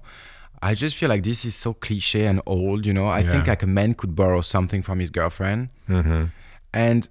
I 0.61 0.75
just 0.75 0.95
feel 0.95 1.09
like 1.09 1.23
this 1.23 1.45
is 1.45 1.55
so 1.55 1.73
cliche 1.73 2.25
and 2.27 2.41
old. 2.45 2.85
You 2.85 2.93
know, 2.93 3.07
I 3.07 3.23
think 3.23 3.47
like 3.47 3.63
a 3.63 3.67
man 3.67 3.93
could 3.95 4.15
borrow 4.15 4.41
something 4.41 4.83
from 4.83 4.99
his 4.99 5.09
girlfriend, 5.09 5.69
mm-hmm. 5.89 6.25
and 6.73 7.09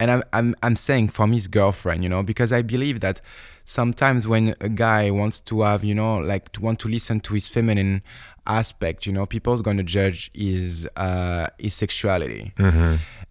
and 0.00 0.10
I'm 0.10 0.22
I'm 0.32 0.54
I'm 0.62 0.76
saying 0.76 1.08
from 1.08 1.32
his 1.32 1.48
girlfriend, 1.48 2.02
you 2.02 2.08
know, 2.08 2.22
because 2.22 2.52
I 2.52 2.62
believe 2.62 3.00
that 3.00 3.20
sometimes 3.64 4.26
when 4.28 4.54
a 4.60 4.68
guy 4.68 5.10
wants 5.10 5.40
to 5.40 5.62
have, 5.62 5.84
you 5.84 5.94
know, 5.94 6.18
like 6.18 6.52
to 6.52 6.60
want 6.60 6.78
to 6.80 6.88
listen 6.88 7.20
to 7.20 7.34
his 7.34 7.48
feminine 7.48 8.02
aspect, 8.46 9.06
you 9.06 9.12
know, 9.12 9.26
people's 9.26 9.62
going 9.62 9.78
to 9.78 9.82
judge 9.82 10.30
his 10.34 10.86
uh, 10.96 11.48
his 11.58 11.74
sexuality. 11.74 12.52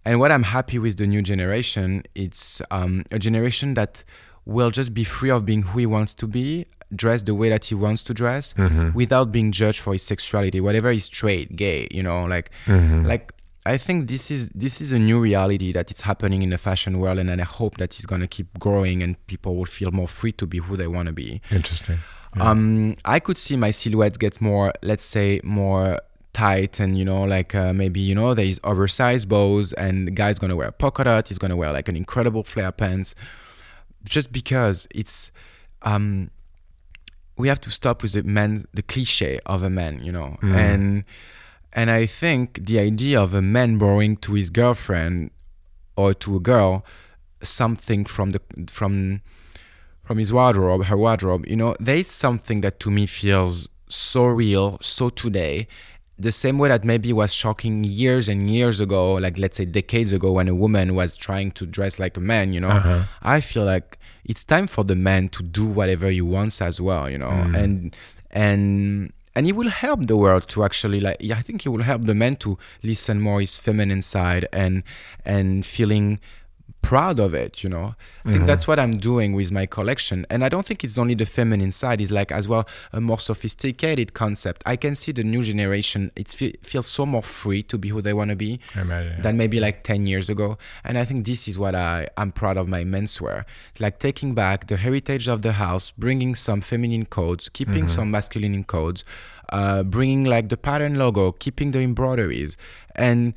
And 0.04 0.20
what 0.20 0.30
I'm 0.30 0.42
happy 0.42 0.78
with 0.78 0.96
the 0.96 1.06
new 1.06 1.22
generation, 1.22 2.02
it's 2.14 2.60
um, 2.70 3.04
a 3.10 3.18
generation 3.18 3.74
that 3.74 4.04
will 4.44 4.70
just 4.70 4.92
be 4.92 5.04
free 5.04 5.30
of 5.30 5.46
being 5.46 5.62
who 5.62 5.78
he 5.78 5.86
wants 5.86 6.12
to 6.14 6.26
be, 6.26 6.66
dress 6.94 7.22
the 7.22 7.34
way 7.34 7.48
that 7.48 7.64
he 7.66 7.74
wants 7.74 8.02
to 8.02 8.12
dress, 8.12 8.54
without 8.92 9.32
being 9.32 9.50
judged 9.52 9.80
for 9.80 9.94
his 9.94 10.02
sexuality, 10.02 10.60
whatever 10.60 10.90
he's 10.90 11.04
straight, 11.04 11.56
gay, 11.56 11.88
you 11.90 12.02
know, 12.02 12.24
like 12.24 12.50
like 13.06 13.32
I 13.66 13.78
think 13.78 14.08
this 14.08 14.30
is 14.30 14.48
this 14.50 14.80
is 14.80 14.92
a 14.92 14.98
new 14.98 15.18
reality 15.18 15.72
that 15.72 15.90
it's 15.90 16.02
happening 16.02 16.42
in 16.42 16.50
the 16.50 16.58
fashion 16.58 16.98
world, 16.98 17.18
and, 17.18 17.30
and 17.30 17.40
I 17.40 17.44
hope 17.44 17.78
that 17.78 17.94
it's 17.96 18.06
gonna 18.06 18.26
keep 18.26 18.58
growing, 18.58 19.02
and 19.02 19.26
people 19.26 19.56
will 19.56 19.64
feel 19.64 19.90
more 19.90 20.08
free 20.08 20.32
to 20.32 20.46
be 20.46 20.58
who 20.58 20.76
they 20.76 20.86
want 20.86 21.06
to 21.06 21.12
be. 21.14 21.40
Interesting. 21.50 21.98
Um, 22.38 22.94
I 23.04 23.20
could 23.20 23.38
see 23.38 23.56
my 23.56 23.70
silhouette 23.70 24.18
get 24.18 24.40
more, 24.40 24.72
let's 24.82 25.04
say, 25.04 25.40
more 25.44 26.00
tight, 26.32 26.78
and 26.80 26.98
you 26.98 27.04
know, 27.04 27.24
like 27.24 27.54
uh, 27.54 27.72
maybe 27.72 28.00
you 28.00 28.14
know, 28.14 28.34
there 28.34 28.44
is 28.44 28.60
oversized 28.64 29.28
bows, 29.28 29.72
and 29.74 30.08
the 30.08 30.10
guy's 30.10 30.38
gonna 30.38 30.56
wear 30.56 30.68
a 30.68 30.72
polka 30.72 31.04
dot. 31.04 31.28
He's 31.28 31.38
gonna 31.38 31.56
wear 31.56 31.72
like 31.72 31.88
an 31.88 31.96
incredible 31.96 32.42
flare 32.42 32.72
pants, 32.72 33.14
just 34.04 34.30
because 34.30 34.86
it's. 34.94 35.32
Um, 35.82 36.30
we 37.36 37.48
have 37.48 37.60
to 37.62 37.70
stop 37.70 38.02
with 38.02 38.12
the 38.12 38.22
man, 38.22 38.64
the 38.72 38.82
cliche 38.82 39.40
of 39.44 39.62
a 39.62 39.70
man, 39.70 40.04
you 40.04 40.12
know, 40.12 40.36
and 40.40 41.04
and 41.74 41.90
I 41.90 42.06
think 42.06 42.66
the 42.66 42.78
idea 42.78 43.20
of 43.20 43.34
a 43.34 43.42
man 43.42 43.78
borrowing 43.78 44.16
to 44.18 44.34
his 44.34 44.50
girlfriend 44.50 45.30
or 45.96 46.14
to 46.14 46.36
a 46.36 46.40
girl 46.40 46.84
something 47.42 48.04
from 48.04 48.30
the 48.30 48.40
from 48.68 49.20
from 50.02 50.18
his 50.18 50.32
wardrobe, 50.32 50.84
her 50.84 50.96
wardrobe, 50.96 51.46
you 51.46 51.56
know, 51.56 51.74
there 51.80 51.96
is 51.96 52.08
something 52.08 52.60
that 52.60 52.78
to 52.80 52.90
me 52.90 53.06
feels 53.06 53.68
so 53.88 54.26
real, 54.26 54.78
so 54.80 55.08
today. 55.08 55.66
The 56.16 56.30
same 56.30 56.58
way 56.58 56.68
that 56.68 56.84
maybe 56.84 57.12
was 57.12 57.34
shocking 57.34 57.82
years 57.82 58.28
and 58.28 58.48
years 58.48 58.78
ago, 58.78 59.14
like 59.14 59.36
let's 59.36 59.56
say 59.56 59.64
decades 59.64 60.12
ago, 60.12 60.30
when 60.30 60.46
a 60.46 60.54
woman 60.54 60.94
was 60.94 61.16
trying 61.16 61.50
to 61.52 61.66
dress 61.66 61.98
like 61.98 62.16
a 62.16 62.20
man, 62.20 62.52
you 62.52 62.60
know, 62.60 62.68
uh-huh. 62.68 63.04
I 63.20 63.40
feel 63.40 63.64
like 63.64 63.98
it's 64.24 64.44
time 64.44 64.68
for 64.68 64.84
the 64.84 64.94
man 64.94 65.28
to 65.30 65.42
do 65.42 65.64
whatever 65.64 66.08
he 66.10 66.20
wants 66.20 66.62
as 66.62 66.80
well, 66.80 67.10
you 67.10 67.18
know, 67.18 67.30
mm. 67.30 67.58
and 67.58 67.96
and 68.30 69.12
and 69.34 69.46
it 69.46 69.52
will 69.56 69.68
help 69.68 70.06
the 70.06 70.16
world 70.16 70.48
to 70.48 70.64
actually 70.64 71.00
like 71.00 71.22
I 71.22 71.42
think 71.42 71.66
it 71.66 71.68
will 71.68 71.82
help 71.82 72.02
the 72.02 72.14
men 72.14 72.36
to 72.36 72.58
listen 72.82 73.20
more 73.20 73.40
his 73.40 73.58
feminine 73.58 74.02
side 74.02 74.46
and 74.52 74.82
and 75.24 75.64
feeling 75.66 76.20
proud 76.84 77.18
of 77.18 77.34
it 77.34 77.62
you 77.62 77.70
know? 77.70 77.94
I 78.24 78.32
think 78.32 78.46
that's 78.46 78.66
what 78.66 78.78
i'm 78.78 78.96
doing 78.96 79.34
with 79.34 79.50
my 79.52 79.66
collection. 79.66 80.26
And 80.30 80.44
i 80.44 80.48
don't 80.48 80.66
think 80.66 80.84
it's 80.84 80.98
only 80.98 81.14
the 81.14 81.26
feminine 81.26 81.72
side 81.72 82.00
it's 82.00 82.10
like 82.10 82.32
as 82.32 82.48
well 82.48 82.66
a 82.92 83.00
more 83.00 83.18
sophisticated 83.18 84.14
concept. 84.14 84.62
I 84.66 84.76
can 84.76 84.94
see 84.94 85.12
the 85.12 85.24
new 85.24 85.42
generation 85.42 86.10
it 86.16 86.28
fe- 86.28 86.56
feels 86.62 86.86
so 86.86 87.06
more 87.06 87.22
free 87.22 87.62
to 87.64 87.78
be 87.78 87.88
who 87.88 88.00
they 88.00 88.12
want 88.12 88.30
to 88.30 88.36
be 88.36 88.60
imagine, 88.74 89.12
yeah. 89.16 89.22
than 89.22 89.36
maybe 89.36 89.60
like 89.60 89.82
10 89.84 90.06
years 90.06 90.28
ago. 90.28 90.58
And 90.84 90.98
i 90.98 91.04
think 91.04 91.26
this 91.26 91.48
is 91.48 91.58
what 91.58 91.74
i 91.74 92.08
i'm 92.16 92.32
proud 92.32 92.56
of 92.56 92.68
my 92.68 92.84
menswear. 92.84 93.44
Like 93.78 93.98
taking 93.98 94.34
back 94.34 94.68
the 94.68 94.76
heritage 94.76 95.28
of 95.28 95.42
the 95.42 95.52
house 95.52 95.90
bringing 95.90 96.34
some 96.34 96.60
feminine 96.60 97.06
codes 97.06 97.48
keeping 97.48 97.88
some 97.88 98.10
masculine 98.10 98.64
codes 98.64 99.04
uh, 99.50 99.82
bringing 99.82 100.24
like 100.24 100.48
the 100.48 100.56
pattern 100.56 100.98
logo 100.98 101.32
keeping 101.32 101.70
the 101.70 101.80
embroideries. 101.80 102.56
And 102.94 103.34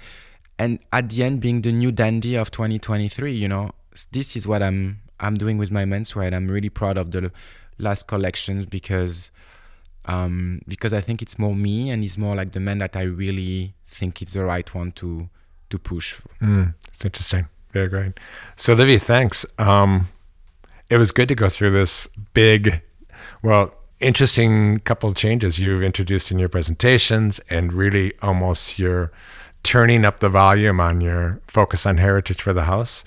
and 0.60 0.80
at 0.92 1.10
the 1.10 1.24
end 1.24 1.40
being 1.40 1.62
the 1.62 1.72
new 1.72 1.92
dandy 1.92 2.36
of 2.36 2.52
2023 2.52 3.32
you 3.32 3.48
know 3.48 3.72
this 4.12 4.36
is 4.36 4.48
what 4.48 4.62
i'm 4.64 5.00
i'm 5.20 5.36
doing 5.36 5.58
with 5.58 5.72
my 5.72 5.84
menswear 5.86 6.26
and 6.26 6.36
i'm 6.36 6.48
really 6.48 6.70
proud 6.70 6.98
of 6.98 7.12
the 7.12 7.32
last 7.78 8.08
collections 8.08 8.66
because 8.66 9.32
um 10.06 10.62
because 10.68 10.94
i 10.94 11.02
think 11.02 11.22
it's 11.22 11.38
more 11.38 11.56
me 11.56 11.90
and 11.90 12.04
it's 12.04 12.18
more 12.18 12.36
like 12.36 12.52
the 12.54 12.60
man 12.60 12.80
that 12.80 12.96
i 12.96 13.02
really 13.02 13.74
think 13.86 14.22
it's 14.22 14.34
the 14.34 14.44
right 14.44 14.74
one 14.74 14.92
to 14.92 15.30
to 15.70 15.78
push 15.78 16.22
Mm, 16.42 16.74
it's 16.94 17.04
interesting. 17.04 17.48
Very 17.74 17.90
great. 17.90 18.14
So, 18.56 18.74
Livy, 18.74 18.98
thanks. 18.98 19.46
Um, 19.60 20.08
it 20.90 20.98
was 20.98 21.12
good 21.12 21.28
to 21.28 21.36
go 21.36 21.50
through 21.50 21.72
this 21.72 22.08
big, 22.34 22.82
well, 23.44 23.74
interesting 24.00 24.80
couple 24.80 25.10
of 25.10 25.16
changes 25.16 25.60
you've 25.60 25.84
introduced 25.84 26.32
in 26.32 26.40
your 26.40 26.50
presentations 26.50 27.40
and 27.50 27.74
really 27.74 28.14
almost 28.22 28.80
you're 28.80 29.12
turning 29.64 30.06
up 30.06 30.20
the 30.20 30.30
volume 30.30 30.80
on 30.80 31.02
your 31.02 31.42
focus 31.48 31.86
on 31.86 31.98
heritage 31.98 32.42
for 32.42 32.54
the 32.54 32.64
house. 32.64 33.04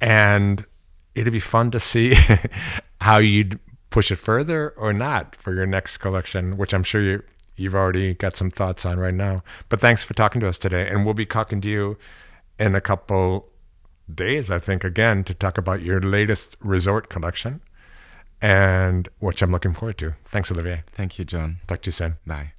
And 0.00 0.64
it'd 1.14 1.32
be 1.32 1.40
fun 1.40 1.70
to 1.72 1.80
see 1.80 2.14
how 3.00 3.18
you'd 3.18 3.58
push 3.90 4.10
it 4.12 4.16
further 4.16 4.70
or 4.76 4.92
not 4.92 5.34
for 5.36 5.54
your 5.54 5.66
next 5.66 5.96
collection, 5.98 6.56
which 6.56 6.72
I'm 6.72 6.84
sure 6.84 7.00
you 7.02 7.22
you've 7.56 7.74
already 7.74 8.14
got 8.14 8.36
some 8.36 8.50
thoughts 8.50 8.86
on 8.86 8.98
right 9.00 9.14
now. 9.14 9.42
But 9.68 9.80
thanks 9.80 10.04
for 10.04 10.14
talking 10.14 10.40
to 10.42 10.48
us 10.48 10.58
today, 10.58 10.88
and 10.88 11.04
we'll 11.04 11.14
be 11.14 11.26
talking 11.26 11.60
to 11.62 11.68
you 11.68 11.98
in 12.58 12.76
a 12.76 12.80
couple 12.80 13.48
days, 14.12 14.48
I 14.50 14.60
think, 14.60 14.84
again 14.84 15.24
to 15.24 15.34
talk 15.34 15.58
about 15.58 15.82
your 15.82 16.00
latest 16.00 16.56
resort 16.60 17.08
collection, 17.08 17.60
and 18.40 19.08
which 19.18 19.42
I'm 19.42 19.50
looking 19.50 19.74
forward 19.74 19.98
to. 19.98 20.14
Thanks, 20.26 20.52
Olivier. 20.52 20.84
thank 20.92 21.18
you 21.18 21.24
john 21.24 21.58
Talk 21.66 21.82
to 21.82 21.88
you 21.88 21.92
soon. 21.92 22.18
bye 22.26 22.52